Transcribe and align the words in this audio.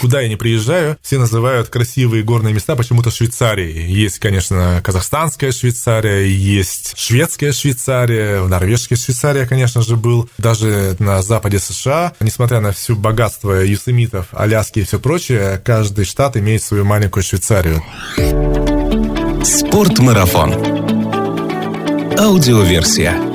куда 0.00 0.20
я 0.20 0.28
не 0.28 0.36
приезжаю, 0.36 0.96
все 1.02 1.18
называют 1.18 1.68
красивые 1.68 2.22
горные 2.22 2.54
места 2.54 2.76
почему-то 2.76 3.10
Швейцарией. 3.10 3.90
Есть, 3.90 4.18
конечно, 4.18 4.80
казахстанская 4.82 5.52
Швейцария, 5.52 6.26
есть 6.26 6.98
шведская 6.98 7.52
Швейцария, 7.52 8.42
норвежская 8.46 8.96
Швейцария, 8.96 9.46
конечно 9.46 9.82
же, 9.82 9.96
был. 9.96 10.28
Даже 10.38 10.96
на 10.98 11.22
западе 11.22 11.58
США, 11.58 12.14
несмотря 12.20 12.60
на 12.60 12.72
всю 12.72 12.96
богатство 12.96 13.64
юсемитов, 13.64 14.26
Аляски 14.32 14.80
и 14.80 14.84
все 14.84 14.98
прочее, 14.98 15.60
каждый 15.64 16.04
штат 16.04 16.36
имеет 16.36 16.62
свою 16.62 16.84
маленькую 16.84 17.22
Швейцарию. 17.22 17.82
Спортмарафон. 19.44 20.54
Аудиоверсия. 22.18 23.27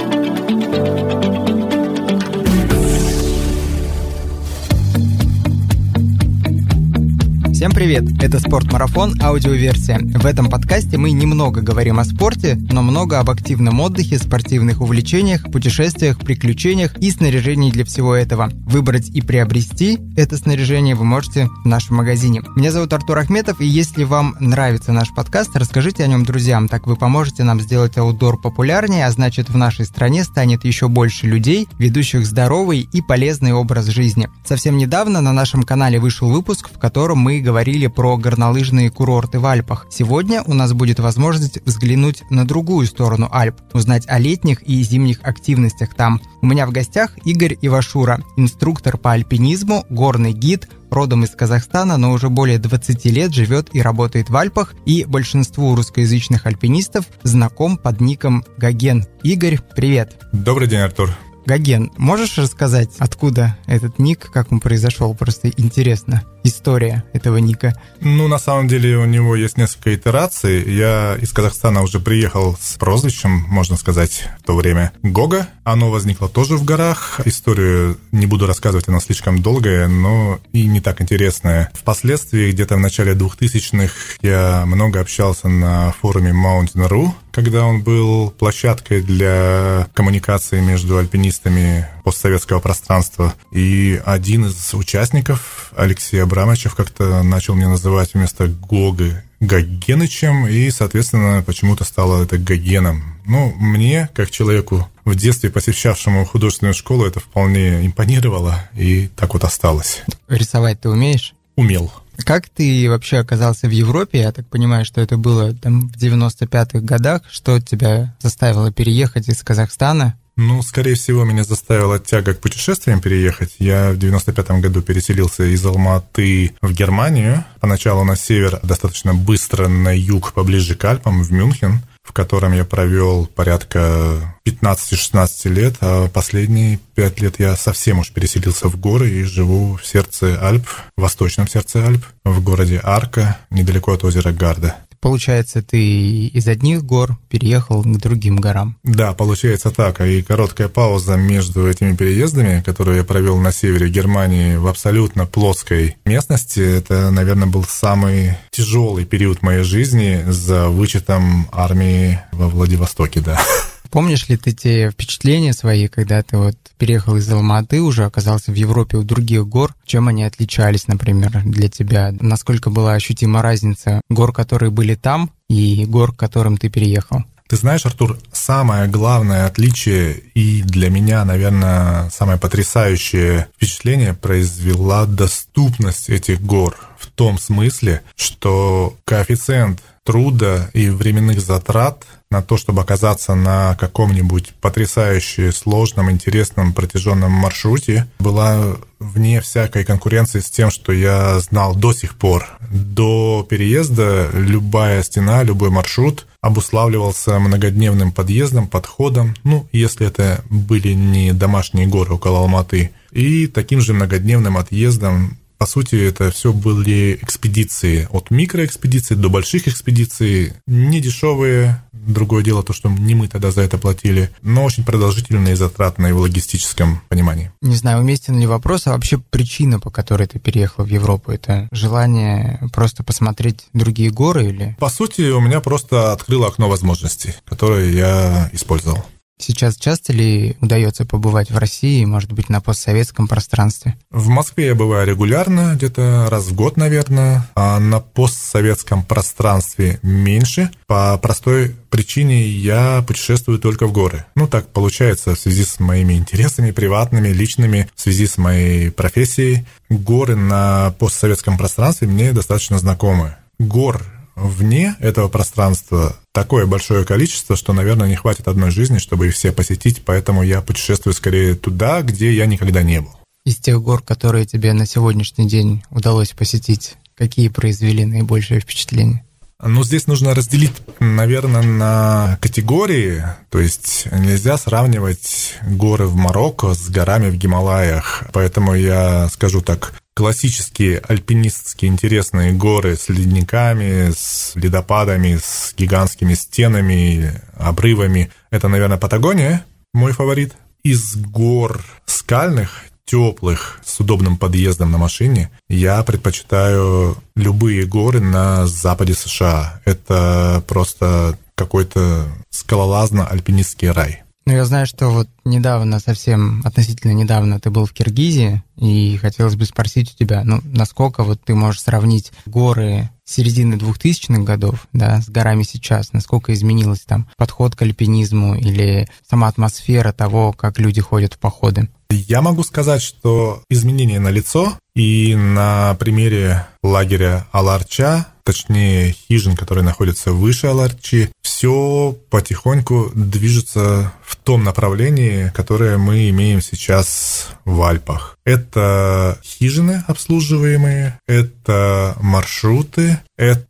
Всем 7.53 7.71
привет! 7.71 8.05
Это 8.19 8.39
«Спортмарафон» 8.39 9.13
аудиоверсия. 9.21 9.99
В 9.99 10.25
этом 10.25 10.49
подкасте 10.49 10.97
мы 10.97 11.11
немного 11.11 11.61
говорим 11.61 11.99
о 11.99 12.03
спорте, 12.03 12.55
но 12.71 12.81
много 12.81 13.19
об 13.19 13.29
активном 13.29 13.79
отдыхе, 13.79 14.17
спортивных 14.17 14.81
увлечениях, 14.81 15.43
путешествиях, 15.51 16.17
приключениях 16.17 16.97
и 16.97 17.11
снаряжении 17.11 17.69
для 17.69 17.85
всего 17.85 18.15
этого. 18.15 18.49
Выбрать 18.65 19.09
и 19.09 19.21
приобрести 19.21 19.99
это 20.17 20.35
снаряжение 20.35 20.95
вы 20.95 21.05
можете 21.05 21.47
в 21.63 21.67
нашем 21.67 21.97
магазине. 21.97 22.41
Меня 22.55 22.71
зовут 22.71 22.91
Артур 22.91 23.19
Ахметов, 23.19 23.61
и 23.61 23.67
если 23.67 24.03
вам 24.03 24.35
нравится 24.39 24.91
наш 24.91 25.13
подкаст, 25.13 25.55
расскажите 25.55 26.03
о 26.03 26.07
нем 26.07 26.25
друзьям, 26.25 26.67
так 26.67 26.87
вы 26.87 26.95
поможете 26.95 27.43
нам 27.43 27.61
сделать 27.61 27.97
аутдор 27.99 28.41
популярнее, 28.41 29.05
а 29.05 29.11
значит 29.11 29.49
в 29.49 29.57
нашей 29.57 29.85
стране 29.85 30.23
станет 30.23 30.65
еще 30.65 30.87
больше 30.87 31.27
людей, 31.27 31.67
ведущих 31.77 32.25
здоровый 32.25 32.89
и 32.91 33.01
полезный 33.03 33.53
образ 33.53 33.85
жизни. 33.85 34.27
Совсем 34.43 34.75
недавно 34.77 35.21
на 35.21 35.33
нашем 35.33 35.61
канале 35.61 35.99
вышел 35.99 36.29
выпуск, 36.29 36.71
в 36.73 36.79
котором 36.79 37.19
мы 37.19 37.43
говорим 37.43 37.52
говорили 37.53 37.85
про 37.85 38.17
горнолыжные 38.17 38.89
курорты 38.89 39.37
в 39.37 39.45
Альпах. 39.45 39.85
Сегодня 39.91 40.41
у 40.41 40.55
нас 40.55 40.73
будет 40.73 40.99
возможность 40.99 41.59
взглянуть 41.63 42.23
на 42.31 42.47
другую 42.47 42.87
сторону 42.87 43.29
Альп, 43.31 43.57
узнать 43.73 44.05
о 44.07 44.17
летних 44.17 44.63
и 44.63 44.81
зимних 44.81 45.19
активностях 45.21 45.93
там. 45.93 46.19
У 46.41 46.47
меня 46.47 46.65
в 46.65 46.71
гостях 46.71 47.11
Игорь 47.25 47.55
Ивашура, 47.61 48.21
инструктор 48.37 48.97
по 48.97 49.11
альпинизму, 49.11 49.85
горный 49.91 50.33
гид, 50.33 50.67
родом 50.89 51.25
из 51.25 51.29
Казахстана, 51.29 51.97
но 51.97 52.11
уже 52.13 52.29
более 52.29 52.57
20 52.57 53.05
лет 53.05 53.31
живет 53.35 53.69
и 53.71 53.83
работает 53.83 54.31
в 54.31 54.35
Альпах, 54.35 54.73
и 54.87 55.05
большинству 55.05 55.75
русскоязычных 55.75 56.47
альпинистов 56.47 57.05
знаком 57.21 57.77
под 57.77 58.01
ником 58.01 58.43
Гаген. 58.57 59.05
Игорь, 59.21 59.59
привет! 59.75 60.19
Добрый 60.31 60.67
день, 60.67 60.79
Артур. 60.79 61.11
Гаген, 61.45 61.91
можешь 61.97 62.37
рассказать, 62.37 62.91
откуда 62.99 63.57
этот 63.65 63.99
ник, 63.99 64.29
как 64.31 64.51
он 64.51 64.59
произошел? 64.59 65.13
Просто 65.13 65.49
интересно 65.49 66.23
история 66.43 67.03
этого 67.13 67.37
ника? 67.37 67.73
Ну, 68.01 68.27
на 68.27 68.37
самом 68.37 68.67
деле 68.67 68.97
у 68.97 69.05
него 69.05 69.35
есть 69.35 69.57
несколько 69.57 69.95
итераций. 69.95 70.63
Я 70.73 71.17
из 71.19 71.31
Казахстана 71.31 71.81
уже 71.81 71.99
приехал 71.99 72.57
с 72.59 72.75
прозвищем, 72.75 73.31
можно 73.49 73.77
сказать, 73.77 74.27
в 74.39 74.43
то 74.43 74.55
время 74.55 74.93
Гога. 75.01 75.47
Оно 75.63 75.89
возникло 75.89 76.29
тоже 76.29 76.57
в 76.57 76.65
горах. 76.65 77.21
Историю 77.25 77.97
не 78.11 78.25
буду 78.25 78.45
рассказывать, 78.45 78.87
она 78.87 78.99
слишком 78.99 79.41
долгая, 79.41 79.87
но 79.87 80.39
и 80.51 80.67
не 80.67 80.81
так 80.81 81.01
интересная. 81.01 81.71
Впоследствии, 81.73 82.51
где-то 82.51 82.75
в 82.75 82.79
начале 82.79 83.13
2000-х, 83.13 83.93
я 84.21 84.65
много 84.65 84.99
общался 84.99 85.47
на 85.47 85.91
форуме 85.93 86.31
Mountain.ru, 86.31 87.11
когда 87.33 87.65
он 87.65 87.81
был 87.81 88.29
площадкой 88.29 89.01
для 89.01 89.87
коммуникации 89.93 90.61
между 90.61 90.97
альпинистами 90.97 91.87
постсоветского 92.03 92.59
пространства. 92.59 93.33
И 93.51 94.01
один 94.05 94.45
из 94.45 94.73
участников, 94.73 95.73
Алексей 95.75 96.21
Абрамовичев, 96.21 96.75
как-то 96.75 97.23
начал 97.23 97.55
мне 97.55 97.67
называть 97.67 98.13
вместо 98.13 98.47
Гога 98.47 99.23
Гагенычем, 99.39 100.47
и, 100.47 100.69
соответственно, 100.69 101.43
почему-то 101.45 101.83
стало 101.83 102.23
это 102.23 102.37
Гагеном. 102.37 103.19
Ну, 103.25 103.53
мне, 103.57 104.09
как 104.13 104.31
человеку 104.31 104.87
в 105.03 105.15
детстве 105.15 105.49
посещавшему 105.49 106.25
художественную 106.25 106.73
школу, 106.73 107.05
это 107.05 107.19
вполне 107.19 107.85
импонировало, 107.85 108.63
и 108.73 109.07
так 109.07 109.33
вот 109.33 109.43
осталось. 109.43 110.03
Рисовать 110.29 110.79
ты 110.79 110.89
умеешь? 110.89 111.33
Умел. 111.57 111.91
Как 112.17 112.49
ты 112.49 112.89
вообще 112.89 113.17
оказался 113.17 113.67
в 113.67 113.71
Европе? 113.71 114.19
Я 114.19 114.31
так 114.31 114.47
понимаю, 114.47 114.85
что 114.85 115.01
это 115.01 115.17
было 115.17 115.53
там 115.53 115.89
в 115.89 115.97
95-х 115.97 116.79
годах. 116.79 117.21
Что 117.29 117.59
тебя 117.59 118.15
заставило 118.19 118.71
переехать 118.71 119.27
из 119.27 119.41
Казахстана? 119.43 120.15
Ну, 120.35 120.63
скорее 120.63 120.95
всего, 120.95 121.25
меня 121.25 121.43
заставила 121.43 121.99
тяга 121.99 122.33
к 122.33 122.39
путешествиям 122.39 123.01
переехать. 123.01 123.55
Я 123.59 123.91
в 123.91 123.97
95-м 123.97 124.61
году 124.61 124.81
переселился 124.81 125.43
из 125.43 125.63
Алматы 125.63 126.55
в 126.61 126.73
Германию. 126.73 127.45
Поначалу 127.59 128.03
на 128.03 128.15
север, 128.15 128.59
достаточно 128.63 129.13
быстро 129.13 129.67
на 129.67 129.95
юг, 129.95 130.33
поближе 130.33 130.75
к 130.75 130.85
Альпам, 130.85 131.21
в 131.21 131.31
Мюнхен 131.31 131.81
в 132.03 132.11
котором 132.11 132.53
я 132.53 132.65
провел 132.65 133.25
порядка 133.25 134.37
15-16 134.45 135.49
лет, 135.49 135.75
а 135.81 136.09
последние 136.09 136.79
5 136.95 137.21
лет 137.21 137.39
я 137.39 137.55
совсем 137.55 137.99
уж 137.99 138.11
переселился 138.11 138.67
в 138.67 138.79
горы 138.79 139.09
и 139.09 139.23
живу 139.23 139.77
в 139.77 139.85
сердце 139.85 140.37
Альп, 140.41 140.67
в 140.97 141.01
восточном 141.01 141.47
сердце 141.47 141.85
Альп, 141.85 142.05
в 142.23 142.43
городе 142.43 142.79
Арка, 142.83 143.37
недалеко 143.49 143.93
от 143.93 144.03
озера 144.03 144.31
Гарда. 144.31 144.75
Получается, 145.03 145.61
ты 145.61 146.27
из 146.27 146.47
одних 146.47 146.85
гор 146.85 147.17
переехал 147.27 147.83
к 147.83 147.97
другим 147.97 148.37
горам. 148.37 148.77
Да, 148.83 149.11
получается 149.11 149.69
так. 149.69 149.99
И 149.99 150.21
короткая 150.21 150.69
пауза 150.69 151.17
между 151.17 151.67
этими 151.69 151.93
переездами, 151.93 152.63
которую 152.65 152.95
я 152.95 153.03
провел 153.03 153.37
на 153.37 153.51
севере 153.51 153.89
Германии 153.89 154.55
в 154.55 154.65
абсолютно 154.65 155.25
плоской 155.25 155.97
местности, 156.05 156.61
это, 156.61 157.11
наверное, 157.11 157.49
был 157.49 157.65
самый 157.65 158.37
тяжелый 158.51 159.03
период 159.03 159.41
моей 159.41 159.63
жизни 159.63 160.23
за 160.25 160.69
вычетом 160.69 161.49
армии 161.51 162.21
во 162.31 162.47
Владивостоке, 162.47 163.19
да. 163.19 163.37
Помнишь 163.93 164.27
ли 164.27 164.37
ты 164.37 164.53
те 164.53 164.89
впечатления 164.89 165.53
свои, 165.53 165.87
когда 165.87 166.23
ты 166.23 166.35
вот 166.35 166.55
переехал 166.79 167.15
из 167.17 167.29
Алматы, 167.29 167.79
уже 167.79 168.05
оказался 168.05 168.51
в 168.51 168.55
Европе 168.55 168.97
у 168.97 169.03
других 169.03 169.47
гор? 169.47 169.75
Чем 169.85 170.07
они 170.07 170.23
отличались, 170.23 170.87
например, 170.87 171.43
для 171.45 171.69
тебя? 171.69 172.11
Насколько 172.19 172.71
была 172.71 172.93
ощутима 172.93 173.43
разница 173.43 174.01
гор, 174.09 174.33
которые 174.33 174.71
были 174.71 174.95
там, 174.95 175.29
и 175.47 175.85
гор, 175.85 176.11
к 176.11 176.17
которым 176.17 176.57
ты 176.57 176.69
переехал? 176.69 177.23
Ты 177.47 177.55
знаешь, 177.55 177.85
Артур, 177.85 178.17
самое 178.31 178.87
главное 178.87 179.45
отличие 179.45 180.17
и 180.33 180.63
для 180.63 180.89
меня, 180.89 181.23
наверное, 181.23 182.09
самое 182.09 182.39
потрясающее 182.39 183.47
впечатление 183.55 184.15
произвела 184.15 185.05
доступность 185.05 186.09
этих 186.09 186.41
гор 186.41 186.75
в 186.97 187.05
том 187.11 187.37
смысле, 187.37 188.01
что 188.15 188.97
коэффициент 189.05 189.83
труда 190.03 190.69
и 190.73 190.89
временных 190.89 191.41
затрат 191.41 192.05
на 192.33 192.41
то, 192.41 192.57
чтобы 192.57 192.81
оказаться 192.81 193.35
на 193.35 193.75
каком-нибудь 193.79 194.53
потрясающе 194.59 195.51
сложном, 195.51 196.11
интересном, 196.11 196.73
протяженном 196.73 197.31
маршруте, 197.31 198.07
была 198.19 198.75
вне 198.99 199.39
всякой 199.39 199.85
конкуренции 199.85 200.39
с 200.39 200.49
тем, 200.49 200.71
что 200.71 200.91
я 200.91 201.39
знал 201.39 201.75
до 201.75 201.93
сих 201.93 202.15
пор. 202.15 202.47
До 202.71 203.45
переезда 203.47 204.29
любая 204.33 205.03
стена, 205.03 205.43
любой 205.43 205.69
маршрут 205.69 206.25
обуславливался 206.41 207.39
многодневным 207.39 208.11
подъездом, 208.11 208.67
подходом, 208.67 209.35
ну, 209.43 209.67
если 209.71 210.07
это 210.07 210.43
были 210.49 210.93
не 210.93 211.31
домашние 211.31 211.87
горы 211.87 212.15
около 212.15 212.39
Алматы, 212.39 212.91
и 213.11 213.47
таким 213.47 213.79
же 213.79 213.93
многодневным 213.93 214.57
отъездом 214.57 215.37
по 215.63 215.67
сути, 215.67 215.95
это 215.95 216.29
все 216.29 216.51
были 216.51 217.17
экспедиции. 217.21 218.05
От 218.11 218.31
микроэкспедиций 218.31 219.15
до 219.15 219.29
больших 219.29 219.69
экспедиций. 219.69 220.51
Не 220.67 220.99
дешевые. 220.99 221.81
Другое 221.93 222.43
дело 222.43 222.63
то, 222.63 222.73
что 222.73 222.89
не 222.89 223.15
мы 223.15 223.29
тогда 223.29 223.49
за 223.49 223.61
это 223.61 223.77
платили. 223.77 224.29
Но 224.41 224.65
очень 224.65 224.83
продолжительные 224.83 225.53
и 225.53 225.55
затратные 225.55 226.13
в 226.13 226.17
логистическом 226.17 226.99
понимании. 227.07 227.53
Не 227.61 227.77
знаю, 227.77 228.01
уместен 228.01 228.37
ли 228.37 228.45
вопрос, 228.45 228.87
а 228.87 228.91
вообще 228.91 229.19
причина, 229.19 229.79
по 229.79 229.89
которой 229.89 230.27
ты 230.27 230.37
переехал 230.37 230.83
в 230.83 230.89
Европу, 230.89 231.31
это 231.31 231.69
желание 231.71 232.59
просто 232.73 233.05
посмотреть 233.05 233.67
другие 233.71 234.09
горы 234.09 234.49
или? 234.49 234.75
По 234.81 234.89
сути, 234.89 235.31
у 235.31 235.39
меня 235.39 235.61
просто 235.61 236.11
открыло 236.11 236.47
окно 236.47 236.67
возможностей, 236.67 237.35
которое 237.45 237.89
я 237.89 238.49
использовал. 238.51 239.05
Сейчас 239.45 239.75
часто 239.75 240.13
ли 240.13 240.55
удается 240.61 241.05
побывать 241.05 241.51
в 241.51 241.57
России, 241.57 242.05
может 242.05 242.31
быть, 242.31 242.47
на 242.47 242.61
постсоветском 242.61 243.27
пространстве? 243.27 243.97
В 244.09 244.29
Москве 244.29 244.67
я 244.67 244.75
бываю 244.75 245.05
регулярно, 245.05 245.73
где-то 245.75 246.27
раз 246.31 246.45
в 246.45 246.55
год, 246.55 246.77
наверное, 246.77 247.45
а 247.53 247.77
на 247.79 247.99
постсоветском 247.99 249.03
пространстве 249.03 249.99
меньше. 250.01 250.71
По 250.87 251.17
простой 251.17 251.75
причине 251.89 252.47
я 252.47 253.03
путешествую 253.05 253.59
только 253.59 253.85
в 253.85 253.91
горы. 253.91 254.23
Ну, 254.35 254.47
так 254.47 254.69
получается 254.69 255.35
в 255.35 255.39
связи 255.39 255.65
с 255.65 255.77
моими 255.81 256.13
интересами 256.13 256.71
приватными, 256.71 257.27
личными, 257.27 257.89
в 257.95 257.99
связи 257.99 258.27
с 258.27 258.37
моей 258.37 258.91
профессией. 258.91 259.65
Горы 259.89 260.37
на 260.37 260.95
постсоветском 260.99 261.57
пространстве 261.57 262.07
мне 262.07 262.31
достаточно 262.31 262.79
знакомы. 262.79 263.35
Гор 263.59 264.01
вне 264.35 264.95
этого 264.99 265.27
пространства 265.27 266.15
такое 266.31 266.65
большое 266.65 267.05
количество, 267.05 267.55
что, 267.55 267.73
наверное, 267.73 268.07
не 268.07 268.15
хватит 268.15 268.47
одной 268.47 268.71
жизни, 268.71 268.97
чтобы 268.97 269.27
их 269.27 269.35
все 269.35 269.51
посетить, 269.51 270.03
поэтому 270.03 270.43
я 270.43 270.61
путешествую 270.61 271.13
скорее 271.13 271.55
туда, 271.55 272.01
где 272.01 272.31
я 272.33 272.45
никогда 272.45 272.83
не 272.83 273.01
был. 273.01 273.11
Из 273.45 273.57
тех 273.57 273.81
гор, 273.81 274.01
которые 274.01 274.45
тебе 274.45 274.73
на 274.73 274.85
сегодняшний 274.85 275.47
день 275.47 275.83
удалось 275.89 276.31
посетить, 276.31 276.95
какие 277.15 277.49
произвели 277.49 278.05
наибольшее 278.05 278.59
впечатление? 278.59 279.23
Ну, 279.65 279.83
здесь 279.83 280.07
нужно 280.07 280.35
разделить, 280.35 280.73
наверное, 280.99 281.61
на 281.61 282.37
категории. 282.41 283.23
То 283.49 283.59
есть 283.59 284.07
нельзя 284.11 284.57
сравнивать 284.57 285.55
горы 285.61 286.07
в 286.07 286.15
Марокко 286.15 286.73
с 286.73 286.89
горами 286.89 287.29
в 287.29 287.35
Гималаях. 287.35 288.25
Поэтому 288.33 288.75
я 288.75 289.29
скажу 289.29 289.61
так, 289.61 289.93
классические 290.13 290.99
альпинистские 290.99 291.89
интересные 291.89 292.53
горы 292.53 292.95
с 292.95 293.09
ледниками, 293.09 294.11
с 294.15 294.51
ледопадами, 294.55 295.39
с 295.41 295.73
гигантскими 295.75 296.33
стенами, 296.33 297.41
обрывами. 297.57 298.31
Это, 298.51 298.67
наверное, 298.67 298.97
Патагония, 298.97 299.65
мой 299.93 300.11
фаворит. 300.11 300.53
Из 300.83 301.15
гор 301.15 301.83
скальных 302.05 302.85
теплых, 303.05 303.79
с 303.85 303.99
удобным 303.99 304.37
подъездом 304.37 304.91
на 304.91 304.97
машине, 304.97 305.49
я 305.69 306.03
предпочитаю 306.03 307.17
любые 307.35 307.85
горы 307.85 308.19
на 308.19 308.67
западе 308.67 309.13
США. 309.13 309.81
Это 309.85 310.63
просто 310.67 311.37
какой-то 311.55 312.27
скалолазно-альпинистский 312.51 313.91
рай. 313.91 314.22
Ну, 314.45 314.53
я 314.53 314.65
знаю, 314.65 314.85
что 314.85 315.09
вот 315.09 315.29
недавно, 315.45 315.99
совсем 315.99 316.61
относительно 316.65 317.13
недавно 317.13 317.59
ты 317.61 317.69
был 317.69 317.85
в 317.85 317.93
Киргизии, 317.93 318.61
и 318.75 319.17
хотелось 319.17 319.55
бы 319.55 319.65
спросить 319.65 320.13
у 320.13 320.17
тебя, 320.17 320.43
ну, 320.43 320.59
насколько 320.65 321.23
вот 321.23 321.39
ты 321.43 321.55
можешь 321.55 321.81
сравнить 321.81 322.33
горы 322.45 323.09
середины 323.23 323.75
2000-х 323.75 324.43
годов, 324.43 324.87
да, 324.91 325.21
с 325.21 325.29
горами 325.29 325.63
сейчас, 325.63 326.11
насколько 326.11 326.53
изменилось 326.53 327.01
там 327.01 327.29
подход 327.37 327.75
к 327.75 327.81
альпинизму 327.83 328.55
или 328.55 329.07
сама 329.27 329.47
атмосфера 329.47 330.11
того, 330.11 330.51
как 330.51 330.77
люди 330.77 330.99
ходят 330.99 331.35
в 331.35 331.39
походы? 331.39 331.87
Я 332.09 332.41
могу 332.41 332.63
сказать, 332.63 333.01
что 333.01 333.63
изменения 333.69 334.19
на 334.19 334.29
лицо 334.29 334.77
и 334.93 335.35
на 335.35 335.95
примере 335.95 336.67
лагеря 336.83 337.47
Аларча, 337.51 338.27
точнее 338.43 339.13
хижин, 339.13 339.55
которые 339.55 339.83
находятся 339.83 340.31
выше 340.33 340.67
Аларчи, 340.67 341.31
все 341.41 342.15
потихоньку 342.29 343.11
движется 343.15 344.13
в 344.23 344.35
том 344.35 344.63
направлении, 344.63 345.51
которое 345.55 345.97
мы 345.97 346.29
имеем 346.29 346.61
сейчас 346.61 347.49
в 347.65 347.81
Альпах. 347.83 348.37
Это 348.45 349.39
хижины 349.43 350.03
обслуживаемые, 350.07 351.19
это 351.27 352.15
маршруты, 352.19 353.19
это 353.37 353.67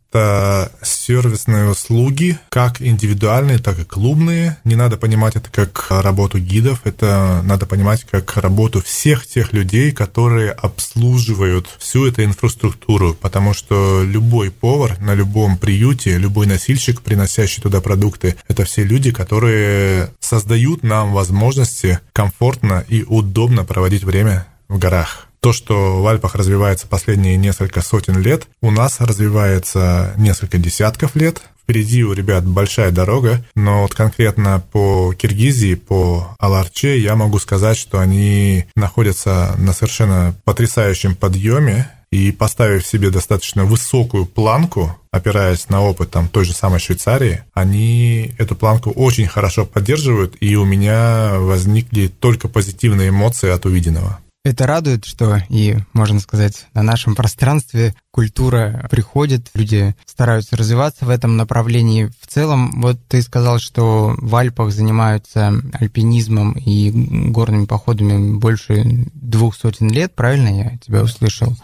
сервисные 0.82 1.68
услуги, 1.68 2.38
как 2.48 2.80
индивидуальные, 2.80 3.58
так 3.58 3.78
и 3.78 3.84
клубные. 3.84 4.58
Не 4.64 4.76
надо 4.76 4.96
понимать 4.96 5.36
это 5.36 5.50
как 5.50 5.86
работу 5.90 6.38
гидов, 6.38 6.80
это 6.84 7.42
надо 7.44 7.66
понимать 7.66 8.04
как 8.04 8.36
работу 8.36 8.82
всех 8.82 9.26
тех 9.26 9.52
людей, 9.52 9.92
которые 9.92 10.50
обслуживают 10.52 11.68
всю 11.78 12.06
эту 12.06 12.24
инфраструктуру, 12.24 13.14
потому 13.14 13.54
что 13.54 14.02
любой 14.02 14.50
повар 14.50 14.98
на 15.00 15.14
любом 15.14 15.58
приюте, 15.58 16.18
любой 16.18 16.46
носильщик, 16.46 17.02
приносящий 17.02 17.62
туда 17.62 17.80
продукты, 17.80 18.36
это 18.48 18.64
все 18.64 18.84
люди, 18.84 19.10
которые 19.10 20.10
создают 20.20 20.82
нам 20.82 21.12
возможности 21.12 22.00
комфортно 22.12 22.84
и 22.88 23.02
удобно 23.02 23.64
проводить 23.64 24.04
время 24.04 24.46
в 24.68 24.78
горах. 24.78 25.28
То, 25.44 25.52
что 25.52 26.00
в 26.00 26.06
Альпах 26.06 26.36
развивается 26.36 26.86
последние 26.86 27.36
несколько 27.36 27.82
сотен 27.82 28.18
лет, 28.18 28.46
у 28.62 28.70
нас 28.70 28.98
развивается 29.00 30.14
несколько 30.16 30.56
десятков 30.56 31.14
лет. 31.16 31.42
Впереди 31.62 32.02
у 32.02 32.14
ребят 32.14 32.46
большая 32.46 32.90
дорога, 32.90 33.44
но 33.54 33.82
вот 33.82 33.94
конкретно 33.94 34.64
по 34.72 35.12
Киргизии, 35.12 35.74
по 35.74 36.34
Аларче 36.38 36.98
я 36.98 37.14
могу 37.14 37.38
сказать, 37.40 37.76
что 37.76 38.00
они 38.00 38.64
находятся 38.74 39.54
на 39.58 39.74
совершенно 39.74 40.34
потрясающем 40.44 41.14
подъеме, 41.14 41.90
и 42.10 42.30
поставив 42.30 42.86
себе 42.86 43.10
достаточно 43.10 43.64
высокую 43.64 44.24
планку, 44.24 44.96
опираясь 45.10 45.68
на 45.68 45.82
опыт 45.82 46.12
там, 46.12 46.28
той 46.28 46.44
же 46.44 46.54
самой 46.54 46.78
Швейцарии, 46.78 47.42
они 47.52 48.32
эту 48.38 48.54
планку 48.54 48.90
очень 48.92 49.26
хорошо 49.26 49.66
поддерживают, 49.66 50.36
и 50.40 50.54
у 50.54 50.64
меня 50.64 51.32
возникли 51.34 52.06
только 52.06 52.46
позитивные 52.48 53.08
эмоции 53.08 53.50
от 53.50 53.66
увиденного. 53.66 54.20
Это 54.44 54.66
радует, 54.66 55.06
что 55.06 55.40
и, 55.48 55.78
можно 55.94 56.20
сказать, 56.20 56.66
на 56.74 56.82
нашем 56.82 57.14
пространстве 57.14 57.94
культура 58.10 58.86
приходит, 58.90 59.48
люди 59.54 59.96
стараются 60.04 60.54
развиваться 60.54 61.06
в 61.06 61.08
этом 61.08 61.38
направлении. 61.38 62.10
В 62.20 62.26
целом, 62.26 62.82
вот 62.82 62.98
ты 63.08 63.22
сказал, 63.22 63.58
что 63.58 64.14
в 64.18 64.36
Альпах 64.36 64.70
занимаются 64.70 65.54
альпинизмом 65.72 66.52
и 66.52 66.90
горными 67.30 67.64
походами 67.64 68.36
больше 68.36 69.06
двух 69.14 69.56
сотен 69.56 69.90
лет, 69.90 70.14
правильно 70.14 70.48
я 70.48 70.76
тебя 70.76 71.02
услышал? 71.02 71.56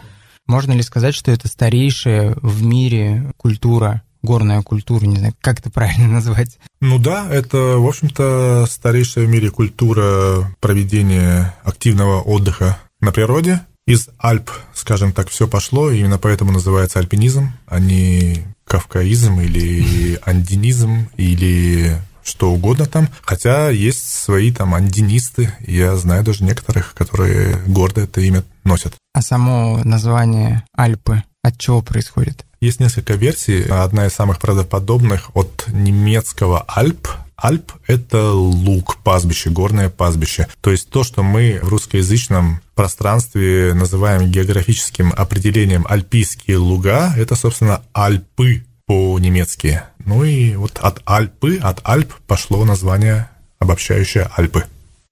Можно 0.47 0.71
ли 0.71 0.81
сказать, 0.81 1.13
что 1.13 1.29
это 1.29 1.47
старейшая 1.47 2.35
в 2.41 2.63
мире 2.63 3.31
культура 3.37 4.01
горная 4.21 4.61
культура, 4.61 5.05
не 5.05 5.17
знаю, 5.17 5.33
как 5.41 5.59
это 5.59 5.69
правильно 5.69 6.07
назвать. 6.13 6.57
Ну 6.79 6.99
да, 6.99 7.27
это, 7.29 7.77
в 7.77 7.87
общем-то, 7.87 8.65
старейшая 8.69 9.25
в 9.25 9.29
мире 9.29 9.49
культура 9.49 10.55
проведения 10.59 11.55
активного 11.63 12.21
отдыха 12.21 12.77
на 12.99 13.11
природе. 13.11 13.61
Из 13.87 14.09
Альп, 14.19 14.51
скажем 14.73 15.11
так, 15.11 15.29
все 15.29 15.47
пошло, 15.47 15.89
именно 15.89 16.17
поэтому 16.17 16.51
называется 16.51 16.99
альпинизм, 16.99 17.51
а 17.65 17.79
не 17.79 18.45
кавкаизм 18.65 19.41
или 19.41 20.19
андинизм 20.25 21.09
или 21.17 21.97
что 22.23 22.51
угодно 22.51 22.85
там. 22.85 23.09
Хотя 23.21 23.69
есть 23.69 24.07
свои 24.07 24.51
там 24.51 24.75
андинисты, 24.75 25.53
я 25.59 25.95
знаю 25.95 26.23
даже 26.23 26.43
некоторых, 26.43 26.93
которые 26.93 27.57
гордо 27.67 28.01
это 28.01 28.21
имя 28.21 28.43
носят. 28.63 28.93
А 29.13 29.21
само 29.21 29.81
название 29.83 30.63
Альпы 30.77 31.23
от 31.41 31.57
чего 31.57 31.81
происходит? 31.81 32.45
Есть 32.59 32.79
несколько 32.79 33.13
версий. 33.13 33.63
Одна 33.63 34.05
из 34.07 34.13
самых 34.13 34.39
правдоподобных 34.39 35.35
от 35.35 35.65
немецкого 35.67 36.63
«Альп», 36.67 37.07
Альп– 37.41 37.71
это 37.87 38.33
луг, 38.33 38.97
пастбище, 39.03 39.49
горное 39.49 39.89
пастбище. 39.89 40.47
То 40.61 40.69
есть 40.69 40.89
то, 40.91 41.03
что 41.03 41.23
мы 41.23 41.59
в 41.63 41.69
русскоязычном 41.69 42.61
пространстве 42.75 43.73
называем 43.73 44.29
географическим 44.29 45.11
определением 45.17 45.85
альпийские 45.89 46.57
луга, 46.57 47.13
это, 47.17 47.35
собственно, 47.35 47.81
Альпы 47.93 48.63
по-немецки. 48.85 49.81
Ну 50.05 50.23
и 50.23 50.55
вот 50.55 50.77
от 50.77 51.01
Альпы, 51.05 51.57
от 51.57 51.79
Альп 51.83 52.13
пошло 52.27 52.63
название 52.63 53.29
обобщающее 53.57 54.29
Альпы. 54.37 54.65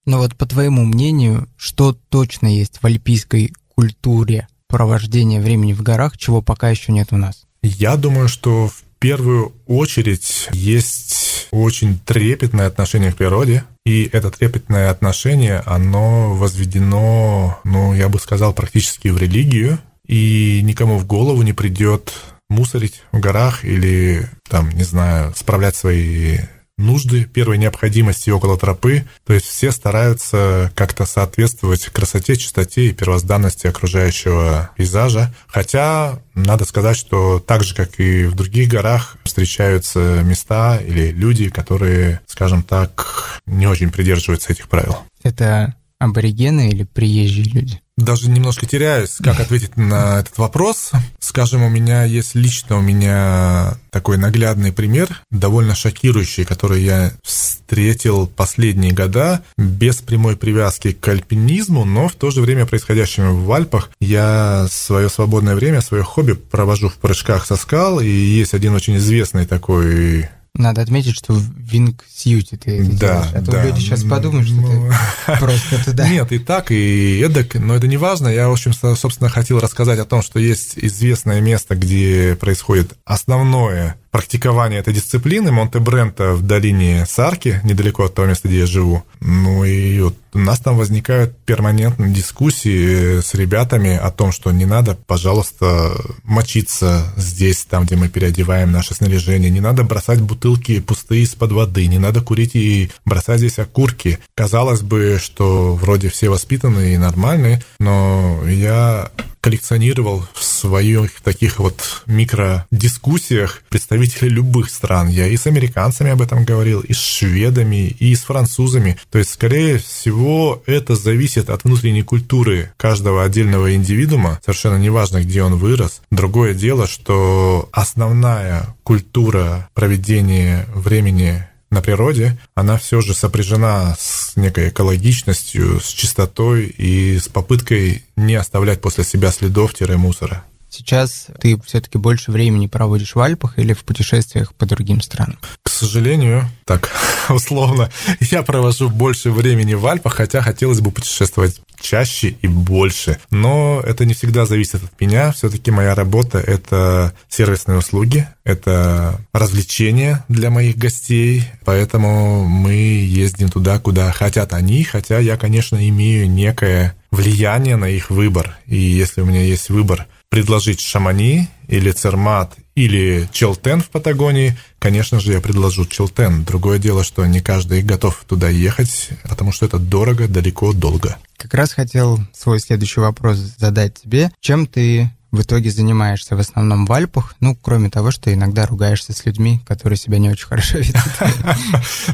Но 0.06 0.20
вот 0.20 0.36
по 0.36 0.46
твоему 0.46 0.86
мнению, 0.86 1.48
что 1.58 1.94
точно 2.10 2.48
есть 2.48 2.80
в 2.82 2.86
альпийской 2.86 3.54
культуре 3.76 4.48
провождения 4.70 5.42
времени 5.42 5.74
в 5.74 5.82
горах, 5.82 6.18
чего 6.18 6.42
пока 6.42 6.70
еще 6.70 6.94
нет 6.94 7.10
у 7.12 7.18
нас? 7.18 7.46
Я 7.62 7.98
думаю, 7.98 8.30
что 8.30 8.70
в 8.70 8.84
первую 9.00 9.54
очередь 9.66 10.48
есть 10.52 11.48
очень 11.52 12.00
трепетное 12.00 12.68
отношение 12.68 13.12
к 13.12 13.18
природе. 13.18 13.64
И 13.86 14.10
это 14.12 14.30
трепетное 14.30 14.92
отношение, 14.92 15.64
оно 15.66 16.36
возведено, 16.36 17.60
ну, 17.64 17.94
я 17.94 18.08
бы 18.08 18.20
сказал, 18.20 18.54
практически 18.54 19.08
в 19.08 19.18
религию. 19.18 19.80
И 20.06 20.62
никому 20.64 20.98
в 20.98 21.06
голову 21.06 21.42
не 21.42 21.54
придет 21.54 22.14
мусорить 22.50 23.04
в 23.12 23.20
горах 23.20 23.64
или, 23.64 24.28
там, 24.48 24.70
не 24.72 24.84
знаю, 24.84 25.34
справлять 25.36 25.76
свои 25.76 26.40
нужды 26.80 27.26
первой 27.26 27.58
необходимости 27.58 28.30
около 28.30 28.58
тропы. 28.58 29.04
То 29.26 29.34
есть 29.34 29.46
все 29.46 29.72
стараются 29.72 30.72
как-то 30.76 31.06
соответствовать 31.06 31.86
красоте, 31.88 32.36
чистоте 32.36 32.88
и 32.88 32.94
первозданности 32.94 33.68
окружающего 33.68 34.72
пейзажа. 34.76 35.34
Хотя 35.48 36.20
надо 36.34 36.66
сказать, 36.66 36.98
что 36.98 37.40
так 37.40 37.64
же, 37.64 37.76
как 37.76 38.00
и 38.00 38.26
в 38.26 38.36
других 38.36 38.70
горах, 38.70 39.18
встречаются 39.24 40.22
места 40.24 40.78
или 40.78 41.12
люди, 41.12 41.50
которые, 41.50 42.22
скажем 42.26 42.64
так, 42.64 43.42
не 43.46 43.68
очень 43.68 43.92
придерживаются 43.92 44.54
этих 44.54 44.70
правил. 44.70 44.98
Это 45.22 45.76
аборигены 46.00 46.70
или 46.70 46.84
приезжие 46.84 47.46
люди? 47.46 47.82
Даже 48.00 48.30
немножко 48.30 48.66
теряюсь, 48.66 49.18
как 49.22 49.40
ответить 49.40 49.76
на 49.78 50.20
этот 50.20 50.38
вопрос. 50.38 50.92
Скажем, 51.20 51.64
у 51.64 51.70
меня 51.70 52.06
есть 52.06 52.34
лично 52.34 52.78
у 52.78 52.82
меня 52.82 53.78
такой 53.92 54.18
наглядный 54.18 54.72
пример, 54.72 55.22
довольно 55.32 55.76
шокирующий, 55.76 56.46
который 56.46 56.82
я 56.82 57.12
встретил 57.24 58.28
последние 58.28 58.94
года, 58.94 59.44
без 59.58 59.98
прямой 59.98 60.38
привязки 60.38 60.94
к 60.94 61.08
альпинизму, 61.08 61.86
но 61.86 62.08
в 62.08 62.16
то 62.16 62.32
же 62.32 62.42
время 62.42 62.66
происходящему 62.66 63.44
в 63.44 63.52
Альпах. 63.52 63.92
Я 64.00 64.68
свое 64.72 65.10
свободное 65.10 65.56
время, 65.56 65.82
свое 65.82 66.04
хобби 66.04 66.34
провожу 66.34 66.90
в 66.90 66.96
прыжках 66.96 67.46
со 67.46 67.58
скал, 67.58 68.00
и 68.00 68.08
есть 68.08 68.54
один 68.54 68.74
очень 68.74 68.98
известный 68.98 69.46
такой 69.46 70.30
надо 70.54 70.82
отметить, 70.82 71.16
что 71.16 71.34
в 71.34 71.44
Вингсьюте 71.58 72.58
ты 72.58 72.80
это 72.80 72.92
да, 72.92 72.98
делаешь, 72.98 73.32
а 73.34 73.42
то 73.42 73.52
да. 73.52 73.66
люди 73.66 73.80
сейчас 73.80 74.04
подумают, 74.04 74.48
что 74.48 74.58
ну... 74.58 74.90
ты 75.26 75.38
просто 75.40 75.86
туда. 75.86 76.10
Нет, 76.10 76.32
и 76.32 76.40
так, 76.40 76.72
и 76.72 77.20
эдак, 77.20 77.56
но 77.56 77.76
это 77.76 77.88
не 77.88 77.98
важно. 77.98 78.28
Я, 78.28 78.50
в 78.50 78.54
общем, 78.54 78.74
собственно, 78.74 79.30
хотел 79.30 79.60
рассказать 79.60 80.00
о 80.00 80.06
том, 80.06 80.22
что 80.22 80.40
есть 80.40 80.74
известное 80.76 81.40
место, 81.42 81.76
где 81.76 82.36
происходит 82.40 82.94
основное 83.06 83.96
практикования 84.12 84.80
этой 84.80 84.94
дисциплины 84.94 85.52
Монте-Брента 85.52 86.34
в 86.34 86.42
долине 86.42 87.06
Сарки, 87.08 87.62
недалеко 87.64 88.06
от 88.06 88.16
того 88.16 88.28
места, 88.28 88.48
где 88.48 88.60
я 88.60 88.66
живу. 88.66 89.04
Ну 89.20 89.64
и 89.64 90.00
вот 90.02 90.16
у 90.34 90.40
нас 90.40 90.60
там 90.60 90.78
возникают 90.78 91.36
перманентные 91.46 92.14
дискуссии 92.14 93.22
с 93.22 93.34
ребятами 93.34 93.96
о 93.96 94.12
том, 94.12 94.32
что 94.32 94.52
не 94.52 94.66
надо, 94.66 94.98
пожалуйста, 95.08 95.96
мочиться 96.24 97.12
здесь, 97.18 97.66
там, 97.66 97.86
где 97.86 97.96
мы 97.96 98.10
переодеваем 98.10 98.72
наше 98.72 98.94
снаряжение, 98.94 99.50
не 99.50 99.62
надо 99.62 99.84
бросать 99.84 100.22
бутылки 100.22 100.80
пустые 100.80 101.24
из-под 101.24 101.52
воды, 101.52 101.88
не 101.88 101.98
надо 101.98 102.22
курить 102.22 102.56
и 102.56 102.92
бросать 103.06 103.40
здесь 103.40 103.60
окурки. 103.60 104.20
Казалось 104.36 104.82
бы, 104.82 105.20
что 105.22 105.74
вроде 105.76 106.10
все 106.10 106.30
воспитанные 106.30 106.96
и 106.96 106.98
нормальные, 106.98 107.64
но 107.80 108.42
я 108.48 109.12
коллекционировал 109.42 110.26
в 110.34 110.44
своих 110.44 111.22
таких 111.22 111.60
вот 111.60 112.04
микродискуссиях 112.06 113.64
представителей 113.70 114.30
любых 114.30 114.70
стран. 114.70 115.08
Я 115.08 115.28
и 115.28 115.38
с 115.38 115.48
американцами 115.48 116.12
об 116.12 116.22
этом 116.22 116.44
говорил, 116.44 116.82
и 116.82 116.94
с 116.94 117.00
шведами, 117.00 117.88
и 117.88 118.16
с 118.16 118.22
французами. 118.22 118.98
То 119.12 119.20
есть, 119.20 119.32
скорее 119.32 119.78
всего, 119.78 120.62
это 120.66 120.96
зависит 120.96 121.50
от 121.50 121.64
внутренней 121.64 122.04
культуры 122.04 122.72
каждого 122.78 123.24
отдельного 123.24 123.76
индивидуума, 123.76 124.40
совершенно 124.44 124.78
неважно, 124.78 125.22
где 125.22 125.44
он 125.44 125.56
вырос. 125.56 126.02
Другое 126.12 126.54
дело, 126.54 126.88
что 126.88 127.70
основная 127.72 128.76
культура 128.84 129.70
проведения 129.74 130.66
времени 130.74 131.46
на 131.70 131.82
природе, 131.82 132.38
она 132.56 132.78
все 132.78 133.02
же 133.02 133.14
сопряжена 133.14 133.96
с 134.00 134.36
некой 134.36 134.70
экологичностью, 134.70 135.80
с 135.80 135.88
чистотой 135.88 136.66
и 136.66 137.20
с 137.20 137.28
попыткой 137.28 138.04
не 138.16 138.36
оставлять 138.36 138.82
после 138.82 139.04
себя 139.04 139.32
следов-мусора. 139.32 140.44
Сейчас 140.70 141.28
ты 141.40 141.60
все-таки 141.66 141.98
больше 141.98 142.32
времени 142.32 142.68
проводишь 142.68 143.16
в 143.16 143.20
Альпах 143.20 143.58
или 143.58 143.74
в 143.74 143.84
путешествиях 143.84 144.54
по 144.54 144.68
другим 144.68 145.02
странам? 145.02 145.40
К 145.64 145.70
сожалению, 145.70 146.48
так 146.66 146.92
условно, 147.30 147.90
я 148.20 148.44
провожу 148.44 148.90
больше 148.90 149.32
времени 149.32 149.74
в 149.74 149.86
Альпах, 149.88 150.14
хотя 150.14 150.42
хотелось 150.42 150.80
бы 150.80 150.92
путешествовать 150.92 151.60
чаще 151.82 152.36
и 152.42 152.48
больше. 152.48 153.20
Но 153.32 153.82
это 153.86 154.06
не 154.06 154.14
всегда 154.14 154.46
зависит 154.46 154.84
от 154.84 155.00
меня. 155.00 155.32
Все-таки 155.32 155.72
моя 155.72 155.96
работа— 155.96 156.38
это 156.48 157.14
сервисные 157.28 157.80
услуги, 157.80 158.28
это 158.44 159.20
развлечения 159.34 160.24
для 160.28 160.50
моих 160.50 160.78
гостей, 160.78 161.44
поэтому 161.66 162.46
мы 162.46 162.74
ездим 162.74 163.50
туда, 163.50 163.80
куда 163.80 164.12
хотят 164.12 164.54
они, 164.54 164.84
хотя 164.84 165.20
я, 165.20 165.38
конечно, 165.38 165.88
имею 165.90 166.30
некое 166.30 166.96
влияние 167.12 167.76
на 167.76 167.86
их 167.86 168.10
выбор. 168.10 168.58
И 168.66 168.78
если 168.78 169.22
у 169.22 169.26
меня 169.26 169.42
есть 169.42 169.70
выбор— 169.70 170.08
предложить 170.30 170.80
Шамани 170.80 171.48
или 171.70 171.92
Цермат 171.92 172.56
или 172.76 173.30
Челтен 173.32 173.82
в 173.82 173.90
Патагонии, 173.90 174.58
конечно 174.80 175.20
же, 175.20 175.34
я 175.34 175.42
предложу 175.42 175.86
Челтен. 175.86 176.44
Другое 176.44 176.80
дело, 176.80 177.04
что 177.04 177.26
не 177.26 177.40
каждый 177.40 177.82
готов 177.82 178.24
туда 178.28 178.50
ехать, 178.50 179.10
потому 179.24 179.52
что 179.52 179.66
это 179.66 179.80
дорого, 179.80 180.28
далеко, 180.28 180.74
долго. 180.74 181.18
Как 181.38 181.54
раз 181.54 181.72
хотел 181.74 182.20
свой 182.34 182.60
следующий 182.60 183.00
вопрос 183.00 183.38
задать 183.38 184.02
тебе. 184.02 184.32
Чем 184.42 184.66
ты 184.66 185.12
в 185.32 185.42
итоге 185.42 185.70
занимаешься 185.70 186.36
в 186.36 186.40
основном 186.40 186.86
в 186.86 186.92
Альпах, 186.92 187.36
ну, 187.40 187.56
кроме 187.56 187.90
того, 187.90 188.12
что 188.12 188.34
иногда 188.34 188.66
ругаешься 188.66 189.14
с 189.14 189.26
людьми, 189.26 189.62
которые 189.68 189.98
себя 189.98 190.18
не 190.18 190.30
очень 190.30 190.48
хорошо 190.48 190.78
ведут. 190.80 191.04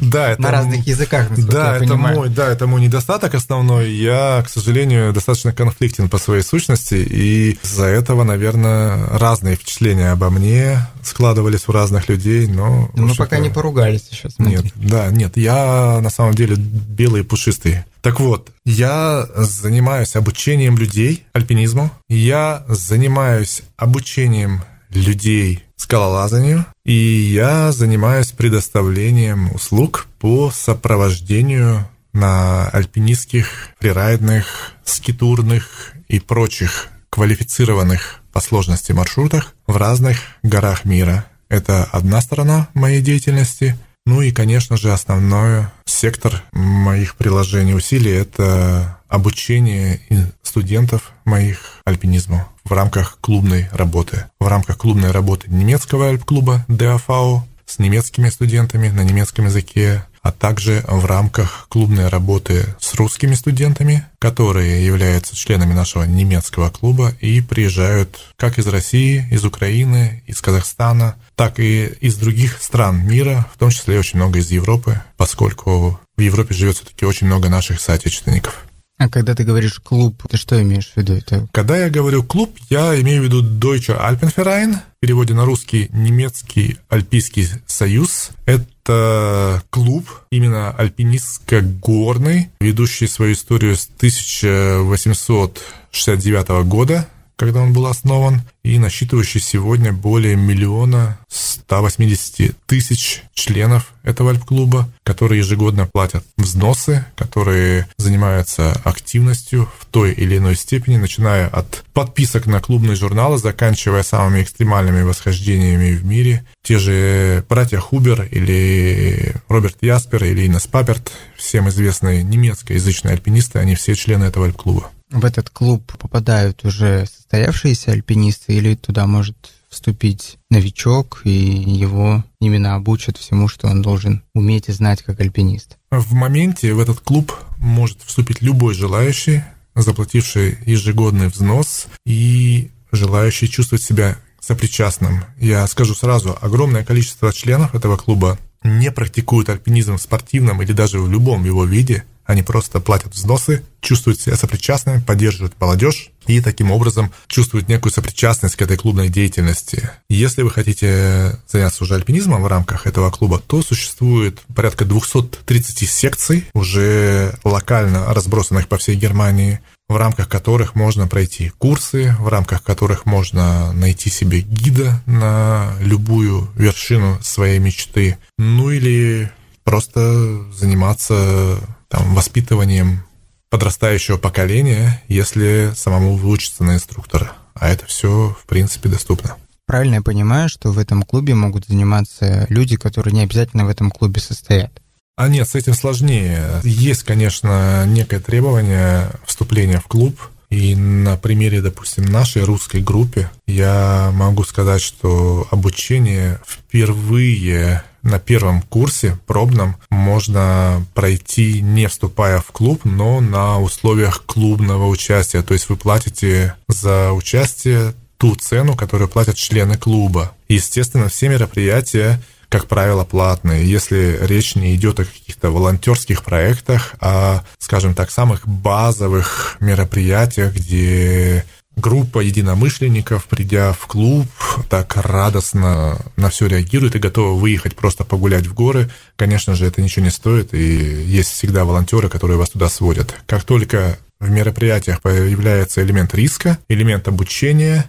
Да, 0.02 0.32
это... 0.32 0.42
На 0.42 0.52
разных 0.52 0.86
языках, 0.86 1.30
да, 1.38 1.78
это 1.78 1.96
мой, 1.96 2.30
да, 2.30 2.48
это 2.50 2.68
мой 2.68 2.82
недостаток 2.82 3.36
основной. 3.36 3.92
Я, 3.92 4.44
к 4.46 4.50
сожалению, 4.50 5.14
достаточно 5.14 5.54
конфликтен 5.54 6.10
по 6.10 6.18
своей 6.18 6.44
сущности, 6.44 6.96
и 6.96 7.58
из-за 7.64 7.86
этого, 7.86 8.24
наверное, 8.24 9.06
разные 9.18 9.56
впечатления 9.56 10.12
обо 10.12 10.30
мне 10.30 10.80
складывались 11.08 11.68
у 11.68 11.72
разных 11.72 12.10
людей, 12.10 12.48
но... 12.48 12.90
Мы 12.94 13.16
пока 13.16 13.40
не 13.40 13.50
поругались 13.50 14.08
еще, 14.12 14.30
смотри. 14.30 14.56
Нет, 14.56 14.66
да, 14.76 15.10
нет, 15.12 15.38
я 15.38 16.00
на 16.02 16.10
самом 16.10 16.34
деле 16.34 16.56
белый 16.56 17.22
и 17.22 17.24
пушистый. 17.24 17.84
Так 18.02 18.20
вот, 18.20 18.52
я 18.66 19.28
занимаюсь 19.36 20.16
обучением 20.16 20.78
людей 20.78 21.26
альпинизму, 21.34 21.92
я 22.08 22.64
занимаюсь 22.68 23.64
обучением 23.78 24.64
людей 24.92 25.64
скалолазанию, 25.76 26.66
и 26.86 26.94
я 26.94 27.72
занимаюсь 27.72 28.32
предоставлением 28.32 29.52
услуг 29.54 30.08
по 30.20 30.52
сопровождению 30.52 31.88
на 32.14 32.70
альпинистских, 32.70 33.70
фрирайдных, 33.80 34.72
скитурных 34.86 35.94
и 36.08 36.20
прочих 36.20 36.88
квалифицированных 37.10 38.22
по 38.36 38.42
сложности 38.42 38.92
маршрутах 38.92 39.56
в 39.66 39.78
разных 39.78 40.18
горах 40.44 40.84
мира. 40.84 41.26
Это 41.48 41.86
одна 41.86 42.20
сторона 42.20 42.68
моей 42.74 43.02
деятельности. 43.02 43.78
Ну 44.06 44.22
и, 44.22 44.32
конечно 44.32 44.76
же, 44.76 44.92
основной 44.92 45.68
сектор 45.86 46.44
моих 46.52 47.16
приложений 47.16 47.76
усилий– 47.76 48.12
это 48.14 49.00
обучение 49.08 50.02
студентов 50.44 51.14
моих 51.24 51.80
альпинизму 51.86 52.46
в 52.66 52.74
рамках 52.74 53.20
клубной 53.22 53.70
работы. 53.72 54.26
В 54.42 54.48
рамках 54.48 54.80
клубной 54.80 55.12
работы 55.12 55.50
немецкого 55.50 56.10
альп-клуба 56.10 56.66
DAV 56.68 57.40
с 57.66 57.80
немецкими 57.80 58.30
студентами 58.30 58.90
на 58.90 59.02
немецком 59.02 59.46
языке, 59.46 60.06
а 60.22 60.32
также 60.32 60.84
в 60.88 61.06
рамках 61.06 61.68
клубной 61.70 62.08
работы 62.08 62.76
с 62.80 62.96
русскими 62.96 63.36
студентами, 63.36 64.06
которые 64.18 64.84
являются 64.86 65.36
членами 65.36 65.74
нашего 65.74 66.04
немецкого 66.04 66.72
клуба 66.72 67.14
и 67.22 67.42
приезжают 67.42 68.34
как 68.36 68.58
из 68.58 68.66
России, 68.66 69.28
из 69.30 69.46
Украины, 69.46 70.24
из 70.26 70.42
Казахстана, 70.42 71.16
так 71.36 71.60
и 71.60 71.86
из 72.02 72.16
других 72.16 72.62
стран 72.62 73.08
мира, 73.08 73.46
в 73.54 73.60
том 73.60 73.70
числе 73.70 74.00
очень 74.00 74.18
много 74.18 74.40
из 74.40 74.50
Европы, 74.50 75.02
поскольку 75.16 76.00
в 76.18 76.22
Европе 76.22 76.56
живет 76.56 76.78
все-таки 76.78 77.06
очень 77.06 77.28
много 77.28 77.50
наших 77.50 77.80
соотечественников. 77.80 78.66
А 78.98 79.10
когда 79.10 79.36
ты 79.36 79.44
говоришь 79.44 79.80
клуб, 79.80 80.24
ты 80.30 80.38
что 80.38 80.62
имеешь 80.62 80.92
в 80.94 80.98
виду? 80.98 81.14
Это... 81.14 81.48
Когда 81.52 81.78
я 81.78 81.90
говорю 81.90 82.24
клуб, 82.24 82.58
я 82.70 83.00
имею 83.02 83.22
в 83.22 83.26
виду 83.26 83.44
Deutsche 83.44 83.96
Alpenverein, 83.96 84.78
переводе 85.06 85.36
на 85.36 85.46
русский 85.46 85.88
немецкий 85.94 86.80
альпийский 86.90 87.48
союз. 87.68 88.32
Это 88.48 89.62
клуб 89.70 90.10
именно 90.32 90.74
альпинистско-горный, 90.76 92.50
ведущий 92.60 93.06
свою 93.06 93.34
историю 93.34 93.76
с 93.76 93.88
1869 93.98 96.68
года 96.68 97.08
когда 97.36 97.62
он 97.62 97.74
был 97.74 97.88
основан, 97.88 98.42
и 98.64 98.80
насчитывающий 98.80 99.42
сегодня 99.42 99.94
более 99.94 100.36
миллиона 100.36 101.20
180 101.30 102.56
тысяч 102.66 103.24
членов 103.34 103.94
этого 104.04 104.32
альп-клуба, 104.32 104.90
которые 105.04 105.40
ежегодно 105.40 105.86
платят 105.86 106.24
взносы, 106.38 107.06
которые 107.16 107.88
занимаются 107.98 108.80
активностью 108.84 109.70
в 109.80 109.86
той 109.86 110.14
или 110.14 110.38
иной 110.38 110.56
степени, 110.56 110.98
начиная 110.98 111.48
от 111.48 111.84
подписок 111.94 112.46
на 112.46 112.60
клубные 112.60 112.96
журналы, 112.96 113.38
заканчивая 113.38 114.04
самыми 114.04 114.42
экстремальными 114.42 115.04
восхождениями 115.04 115.96
в 115.96 116.06
мире. 116.06 116.46
Те 116.64 116.80
же 116.80 117.46
братья 117.48 117.78
Хубер 117.78 118.24
или 118.32 119.36
Роберт 119.48 119.78
Яспер 119.82 120.24
или 120.24 120.46
Инес 120.46 120.68
Паперт, 120.68 121.12
всем 121.36 121.70
известные 121.70 122.24
немецкоязычные 122.24 123.14
альпинисты, 123.14 123.60
они 123.60 123.76
все 123.76 123.96
члены 123.96 124.26
этого 124.26 124.46
альп-клуба 124.46 124.92
в 125.16 125.26
этот 125.26 125.50
клуб 125.50 125.94
попадают 125.98 126.66
уже 126.66 127.06
состоявшиеся 127.06 127.92
альпинисты 127.92 128.54
или 128.54 128.76
туда 128.76 129.08
может 129.08 129.36
вступить 129.70 130.38
новичок, 130.50 131.22
и 131.24 131.30
его 131.30 132.24
именно 132.40 132.76
обучат 132.76 133.18
всему, 133.18 133.48
что 133.48 133.68
он 133.68 133.82
должен 133.82 134.24
уметь 134.34 134.70
и 134.70 134.72
знать 134.72 135.02
как 135.02 135.20
альпинист? 135.20 135.78
В 135.92 136.14
моменте 136.14 136.74
в 136.74 136.80
этот 136.80 137.00
клуб 137.00 137.34
может 137.58 138.00
вступить 138.04 138.42
любой 138.42 138.74
желающий, 138.74 139.44
заплативший 139.74 140.58
ежегодный 140.66 141.28
взнос 141.28 141.88
и 142.06 142.72
желающий 142.92 143.50
чувствовать 143.50 143.84
себя 143.84 144.18
сопричастным. 144.40 145.26
Я 145.40 145.66
скажу 145.68 145.96
сразу, 145.96 146.38
огромное 146.40 146.86
количество 146.86 147.34
членов 147.34 147.74
этого 147.74 147.98
клуба 147.98 148.38
не 148.66 148.92
практикуют 148.92 149.50
альпинизм 149.50 149.98
в 149.98 150.02
спортивном 150.02 150.62
или 150.62 150.74
даже 150.74 151.00
в 151.00 151.10
любом 151.10 151.46
его 151.46 151.66
виде– 151.66 152.04
они 152.26 152.42
просто 152.42 152.80
платят 152.80 153.14
взносы, 153.14 153.64
чувствуют 153.82 154.20
себя 154.20 154.36
сопричастными, 154.36 155.00
поддерживают 155.00 155.54
молодежь 155.60 156.10
и 156.26 156.42
таким 156.42 156.72
образом 156.72 157.12
чувствуют 157.28 157.70
некую 157.70 157.94
сопричастность 157.94 158.56
к 158.56 158.62
этой 158.64 158.78
клубной 158.78 159.10
деятельности. 159.10 159.92
Если 160.10 160.42
вы 160.42 160.50
хотите 160.50 161.40
заняться 161.48 161.84
уже 161.84 161.94
альпинизмом 161.94 162.42
в 162.42 162.48
рамках 162.48 162.88
этого 162.88 163.12
клуба, 163.12 163.40
то 163.40 163.62
существует 163.62 164.40
порядка 164.56 164.86
230 164.86 165.88
секций, 165.88 166.46
уже 166.54 167.36
локально 167.44 168.12
разбросанных 168.12 168.68
по 168.68 168.78
всей 168.78 168.96
Германии, 168.96 169.60
в 169.88 169.98
рамках 169.98 170.28
которых 170.28 170.76
можно 170.76 171.08
пройти 171.08 171.50
курсы, 171.50 172.16
в 172.20 172.28
рамках 172.28 172.64
которых 172.64 173.06
можно 173.06 173.72
найти 173.74 174.10
себе 174.10 174.42
гида 174.42 175.02
на 175.06 175.74
любую 175.80 176.50
вершину 176.56 177.20
своей 177.22 177.60
мечты, 177.60 178.18
ну 178.38 178.72
или 178.72 179.32
просто 179.64 180.52
заниматься 180.54 181.60
там, 181.88 182.16
воспитыванием 182.16 183.04
подрастающего 183.50 184.18
поколения, 184.18 185.02
если 185.08 185.72
самому 185.76 186.16
выучиться 186.16 186.64
на 186.64 186.76
инструктора. 186.76 187.34
А 187.54 187.70
это 187.70 187.86
все, 187.86 188.36
в 188.40 188.46
принципе, 188.48 188.90
доступно. 188.90 189.38
правильно 189.66 189.96
я 189.96 190.02
понимаю, 190.02 190.50
что 190.50 190.72
в 190.72 190.80
этом 190.80 191.04
клубе 191.04 191.36
могут 191.36 191.66
заниматься 191.68 192.46
люди, 192.50 192.76
которые 192.76 193.14
не 193.14 193.24
обязательно 193.24 193.66
в 193.66 193.70
этом 193.70 193.92
клубе 193.92 194.20
состоят? 194.20 194.82
А 195.18 195.30
нет, 195.30 195.48
с 195.48 195.56
этим 195.56 195.74
сложнее. 195.74 196.62
Есть, 196.64 197.04
конечно, 197.04 197.86
некое 197.86 198.20
требование 198.20 199.12
вступления 199.26 199.80
в 199.80 199.88
клуб, 199.88 200.20
и 200.50 200.76
на 200.76 201.18
примере, 201.18 201.62
допустим, 201.62 202.06
нашей 202.06 202.44
русской 202.44 202.82
группе 202.82 203.30
я 203.48 204.12
могу 204.14 204.44
сказать, 204.44 204.82
что 204.82 205.48
обучение 205.52 206.40
впервые 206.46 207.84
на 208.04 208.20
первом 208.20 208.62
курсе 208.62 209.18
пробном 209.26 209.78
можно 209.90 210.86
пройти, 210.94 211.62
не 211.62 211.88
вступая 211.88 212.40
в 212.40 212.52
клуб, 212.52 212.82
но 212.86 213.20
на 213.20 213.60
условиях 213.60 214.24
клубного 214.26 214.88
участия. 214.88 215.42
То 215.42 215.54
есть 215.54 215.70
вы 215.70 215.76
платите 215.76 216.56
за 216.68 217.12
участие 217.12 217.94
ту 218.18 218.36
цену, 218.36 218.76
которую 218.76 219.10
платят 219.10 219.36
члены 219.36 219.78
клуба. 219.78 220.34
естественно, 220.48 221.10
все 221.10 221.28
мероприятия 221.28 222.22
как 222.50 222.68
правило, 222.68 223.04
платные, 223.04 223.70
если 223.70 224.20
речь 224.22 224.56
не 224.56 224.76
идет 224.76 225.00
о 225.00 225.06
каких-то 225.06 225.52
волонтерских 225.52 226.24
проектах, 226.24 226.96
а, 227.00 227.44
скажем 227.60 227.94
так, 227.94 228.12
самых 228.12 228.48
базовых 228.48 229.58
мероприятиях, 229.60 230.54
где 230.54 231.46
группа 231.76 232.20
единомышленников, 232.20 233.26
придя 233.26 233.74
в 233.74 233.88
клуб, 233.88 234.28
так 234.70 234.96
радостно 234.96 236.00
на 236.16 236.30
все 236.30 236.48
реагирует 236.48 236.96
и 236.96 237.00
готова 237.00 237.38
выехать 237.38 237.76
просто 237.76 238.04
погулять 238.04 238.48
в 238.48 238.54
горы, 238.54 238.90
конечно 239.16 239.56
же, 239.56 239.66
это 239.66 239.82
ничего 239.82 240.06
не 240.06 240.12
стоит, 240.12 240.54
и 240.54 241.04
есть 241.04 241.32
всегда 241.32 241.66
волонтеры, 241.66 242.10
которые 242.10 242.38
вас 242.38 242.50
туда 242.50 242.70
сводят. 242.70 243.16
Как 243.26 243.44
только 243.44 243.98
в 244.20 244.30
мероприятиях 244.30 245.02
появляется 245.02 245.84
элемент 245.84 246.16
риска, 246.16 246.58
элемент 246.70 247.08
обучения, 247.08 247.86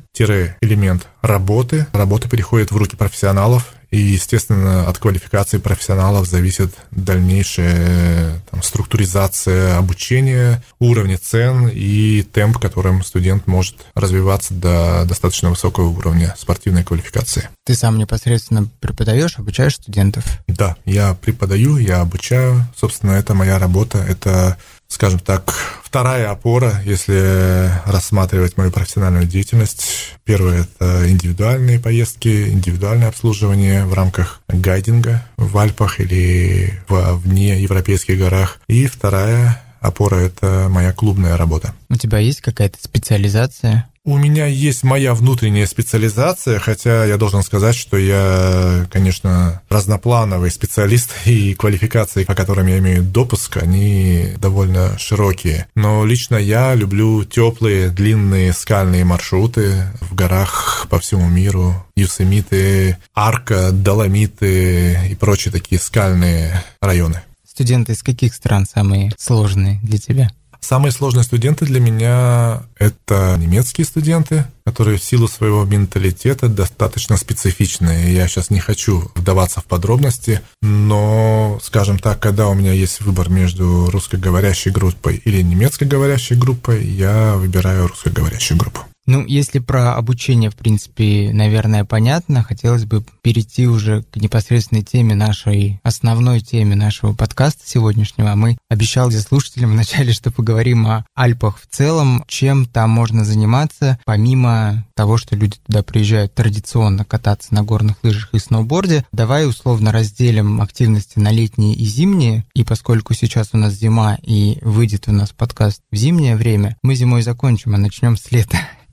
элемент 0.61 1.07
работы. 1.23 1.87
Работа 1.93 2.29
переходит 2.29 2.73
в 2.73 2.77
руки 2.77 2.97
профессионалов, 2.97 3.75
и, 3.97 3.99
естественно, 3.99 4.87
от 4.87 4.99
квалификации 4.99 5.57
профессионалов 5.57 6.29
зависит 6.29 6.75
дальнейшая 6.91 8.43
там, 8.51 8.63
структуризация 8.63 9.79
обучения, 9.79 10.63
уровни 10.79 11.17
цен 11.17 11.69
и 11.73 12.23
темп, 12.23 12.59
которым 12.59 13.03
студент 13.03 13.47
может 13.47 13.87
развиваться 13.95 14.53
до 14.53 15.07
достаточно 15.07 15.49
высокого 15.49 15.89
уровня 15.89 16.35
спортивной 16.37 16.85
квалификации. 16.85 17.49
Ты 17.65 17.75
сам 17.75 17.97
непосредственно 17.97 18.69
преподаешь, 18.81 19.39
обучаешь 19.39 19.77
студентов? 19.77 20.25
Да, 20.47 20.77
я 20.85 21.15
преподаю, 21.15 21.79
я 21.79 22.03
обучаю. 22.03 22.67
Собственно, 22.77 23.13
это 23.13 23.33
моя 23.33 23.59
работа. 23.59 23.97
Это 23.97 24.59
скажем 24.89 25.19
так, 25.19 25.55
вторая 25.83 26.31
опора, 26.31 26.81
если 26.85 27.71
рассматривать 27.87 28.57
мою 28.57 28.71
профессиональную 28.71 29.27
деятельность. 29.27 30.17
Первое– 30.25 30.63
это 30.79 31.11
индивидуальные 31.11 31.79
поездки, 31.81 32.49
индивидуальное 32.49 33.09
обслуживание 33.09 33.85
в 33.85 33.95
рамках 33.95 34.41
гайдинга 34.49 35.27
в 35.37 35.57
Альпах 35.59 36.01
или 36.01 36.81
в 36.89 37.17
вне 37.17 37.61
европейских 37.61 38.19
горах. 38.19 38.59
И 38.69 38.87
вторая 38.87 39.63
опора– 39.81 40.17
это 40.17 40.69
моя 40.71 40.93
клубная 40.93 41.37
работа. 41.37 41.75
У 41.89 41.97
тебя 41.97 42.19
есть 42.19 42.41
какая-то 42.41 42.79
специализация? 42.83 43.89
У 44.09 44.19
меня 44.19 44.47
есть 44.47 44.85
моя 44.85 45.15
внутренняя 45.15 45.67
специализация, 45.67 46.61
хотя 46.61 47.05
я 47.05 47.17
должен 47.17 47.43
сказать, 47.43 47.75
что 47.75 47.97
я, 47.97 48.87
конечно, 48.89 49.63
разноплановый 49.69 50.53
специалист, 50.53 51.11
и 51.27 51.55
квалификации, 51.55 52.23
по 52.23 52.37
которым 52.37 52.69
я 52.69 52.79
имею 52.79 53.03
допуск, 53.03 53.57
они 53.57 54.29
довольно 54.39 54.97
широкие. 54.97 55.67
Но 55.75 56.05
лично 56.05 56.37
я 56.37 56.77
люблю 56.77 57.25
теплые, 57.25 57.91
длинные 57.91 58.53
скальные 58.53 59.05
маршруты 59.05 59.89
в 60.01 60.15
горах 60.15 60.87
по 60.89 61.01
всему 61.01 61.29
миру. 61.29 61.75
Юсемиты, 61.97 62.99
Арка, 63.13 63.73
Доломиты 63.73 65.01
и 65.11 65.17
прочие 65.17 65.51
такие 65.51 65.81
скальные 65.81 66.63
районы. 66.81 67.23
Студенты 67.45 67.95
из 67.95 68.05
каких 68.05 68.35
стран 68.35 68.67
самые 68.73 69.11
сложные 69.19 69.81
для 69.83 69.99
тебя? 69.99 70.31
Самые 70.61 70.93
сложные 70.93 71.25
студенты 71.25 71.65
для 71.65 71.81
меня— 71.81 72.63
это 72.79 73.37
немецкие 73.39 73.85
студенты, 73.85 74.47
которые 74.65 74.99
в 74.99 75.05
силу 75.05 75.29
своего 75.29 75.65
менталитета 75.65 76.49
достаточно 76.49 77.17
специфичные. 77.17 78.15
Я 78.15 78.27
сейчас 78.29 78.51
не 78.51 78.61
хочу 78.61 79.11
вдаваться 79.15 79.61
в 79.61 79.65
подробности, 79.65 80.41
но, 80.63 81.59
скажем 81.63 81.99
так, 81.99 82.21
когда 82.21 82.49
у 82.49 82.55
меня 82.55 82.73
есть 82.73 83.01
выбор 83.01 83.29
между 83.29 83.91
русскоговорящей 83.91 84.71
группой 84.71 85.17
или 85.25 85.43
немецкоговорящей 85.43 86.37
группой, 86.37 86.85
я 86.85 87.35
выбираю 87.35 87.87
русскоговорящую 87.89 88.59
группу. 88.59 88.81
Ну, 89.07 89.25
если 89.25 89.61
про 89.61 89.95
обучение, 89.95 90.51
в 90.51 90.57
принципе, 90.57 91.31
наверное, 91.33 91.85
понятно, 91.85 92.43
хотелось 92.43 92.85
бы 92.85 93.05
перейти 93.23 93.69
уже 93.69 94.03
к 94.03 94.17
непосредственной 94.17 94.83
теме 94.83 95.15
нашей, 95.15 95.81
основной 95.85 96.41
теме 96.41 96.75
нашего 96.75 97.13
подкаста 97.13 97.63
сегодняшнего. 97.65 98.35
Мы 98.35 98.59
обещали 98.69 99.17
слушателям 99.19 99.71
вначале, 99.73 100.13
что 100.13 100.33
поговорим 100.33 100.87
о 100.89 101.05
Альпах 101.15 101.61
в 101.61 101.67
целом, 101.69 102.25
чем 102.27 102.67
там 102.67 102.91
можно 102.91 103.25
заниматься, 103.25 104.01
помимо 104.05 104.85
того, 104.97 105.19
что 105.19 105.37
люди 105.37 105.57
туда 105.65 105.85
приезжают 105.85 106.35
традиционно 106.35 107.05
кататься 107.05 107.55
на 107.55 107.63
горных 107.63 107.99
лыжах 108.03 108.35
и 108.35 108.41
сноуборде. 108.41 109.05
Давай 109.13 109.47
условно 109.47 109.93
разделим 109.93 110.61
активности 110.61 111.21
на 111.21 111.31
летние 111.31 111.75
и 111.75 111.85
зимние, 111.85 112.45
и 112.55 112.65
поскольку 112.65 113.15
сейчас 113.15 113.51
у 113.53 113.57
нас 113.57 113.75
зима 113.75 114.19
и 114.23 114.59
выйдет 114.63 115.05
у 115.07 115.13
нас 115.13 115.31
подкаст 115.31 115.83
в 115.93 115.97
зимнее 115.97 116.35
время, 116.35 116.77
мы 116.83 116.97
зимой 116.97 117.23
закончим, 117.23 117.75
а 117.75 117.79
начнем 117.79 118.17
с 118.17 118.33
лета. 118.33 118.59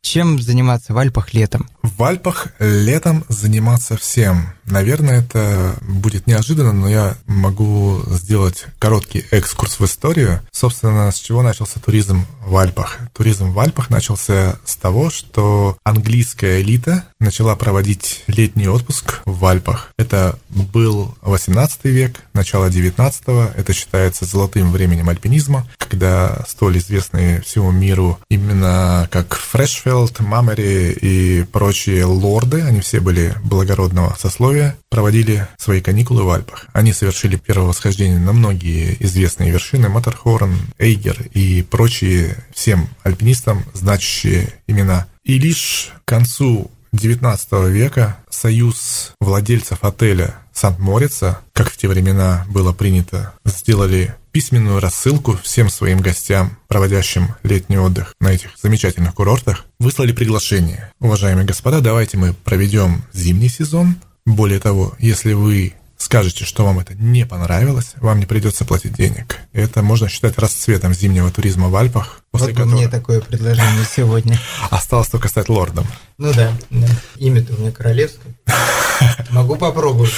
Чем 0.00 0.40
заниматься 0.40 0.94
в 0.94 0.98
Альпах 0.98 1.34
летом? 1.34 1.68
В 1.82 2.02
Альпах 2.02 2.48
летом 2.58 3.24
заниматься 3.28 3.96
всем. 3.96 4.52
Наверное, 4.64 5.20
это 5.20 5.74
будет 5.82 6.26
неожиданно, 6.26 6.72
но 6.72 6.88
я 6.88 7.16
могу 7.26 8.02
сделать 8.06 8.66
короткий 8.78 9.24
экскурс 9.30 9.80
в 9.80 9.84
историю. 9.84 10.40
Собственно, 10.52 11.10
с 11.10 11.16
чего 11.16 11.42
начался 11.42 11.80
туризм 11.80 12.26
в 12.46 12.56
Альпах? 12.56 12.98
Туризм 13.12 13.50
в 13.50 13.58
Альпах 13.58 13.90
начался 13.90 14.58
с 14.64 14.76
того, 14.76 15.10
что 15.10 15.76
английская 15.84 16.60
элита 16.60 17.04
начала 17.20 17.56
проводить 17.56 18.22
летний 18.26 18.68
отпуск 18.68 19.20
в 19.24 19.44
Альпах. 19.44 19.92
Это 19.98 20.38
был 20.48 21.14
18 21.22 21.84
век, 21.84 22.20
начало 22.32 22.70
19 22.70 23.18
это 23.56 23.72
считается 23.72 24.24
золотым 24.24 24.70
временем 24.70 25.08
альпинизма, 25.08 25.66
когда 25.78 26.44
столь 26.46 26.78
известные 26.78 27.40
всему 27.42 27.70
миру 27.70 28.18
именно 28.28 29.08
как 29.10 29.34
Фрешфелд, 29.34 30.20
Мамери 30.20 30.92
и 30.92 31.44
прочие 31.44 32.04
лорды, 32.04 32.62
они 32.62 32.80
все 32.80 33.00
были 33.00 33.34
благородного 33.42 34.16
сословия, 34.18 34.76
проводили 34.88 35.46
свои 35.58 35.80
каникулы 35.80 36.22
в 36.22 36.30
Альпах. 36.30 36.66
Они 36.72 36.92
совершили 36.92 37.36
первое 37.36 37.68
восхождение 37.68 38.18
на 38.18 38.32
многие 38.32 38.96
известные 39.00 39.50
вершины, 39.50 39.88
Маттерхорн, 39.88 40.56
Эйгер 40.78 41.16
и 41.34 41.62
прочие 41.62 42.36
всем 42.54 42.88
альпинистам 43.02 43.64
значащие 43.74 44.54
имена. 44.66 45.06
И 45.24 45.38
лишь 45.38 45.90
к 46.04 46.08
концу 46.08 46.70
XIX 46.92 47.70
века 47.70 48.18
союз 48.30 49.12
владельцев 49.20 49.78
отеля 49.82 50.36
Сант-Морица, 50.52 51.40
как 51.52 51.70
в 51.70 51.76
те 51.76 51.88
времена 51.88 52.44
было 52.48 52.72
принято, 52.72 53.32
сделали 53.44 54.14
письменную 54.32 54.80
рассылку 54.80 55.38
всем 55.42 55.70
своим 55.70 55.98
гостям, 55.98 56.58
проводящим 56.68 57.34
летний 57.42 57.78
отдых 57.78 58.14
на 58.20 58.28
этих 58.28 58.50
замечательных 58.62 59.14
курортах, 59.14 59.64
выслали 59.78 60.12
приглашение. 60.12 60.92
Уважаемые 61.00 61.46
господа, 61.46 61.80
давайте 61.80 62.16
мы 62.16 62.32
проведем 62.32 63.02
зимний 63.12 63.48
сезон. 63.48 63.96
Более 64.26 64.60
того, 64.60 64.94
если 64.98 65.32
вы 65.32 65.74
скажете, 65.96 66.44
что 66.44 66.64
вам 66.64 66.78
это 66.78 66.94
не 66.94 67.26
понравилось, 67.26 67.92
вам 67.96 68.20
не 68.20 68.26
придется 68.26 68.64
платить 68.64 68.94
денег. 68.94 69.38
Это 69.52 69.82
можно 69.82 70.08
считать 70.08 70.38
расцветом 70.38 70.94
зимнего 70.94 71.30
туризма 71.30 71.68
в 71.68 71.76
Альпах. 71.76 72.22
После 72.30 72.48
вот 72.48 72.56
которого... 72.56 72.74
мне 72.76 72.88
такое 72.88 73.20
предложение 73.20 73.84
сегодня. 73.90 74.38
Осталось 74.70 75.08
только 75.08 75.28
стать 75.28 75.48
лордом. 75.48 75.86
Ну 76.18 76.32
да, 76.34 76.52
да. 76.70 76.88
имя-то 77.16 77.54
у 77.54 77.60
меня 77.60 77.72
королевское. 77.72 78.34
Могу 79.30 79.56
попробовать. 79.56 80.12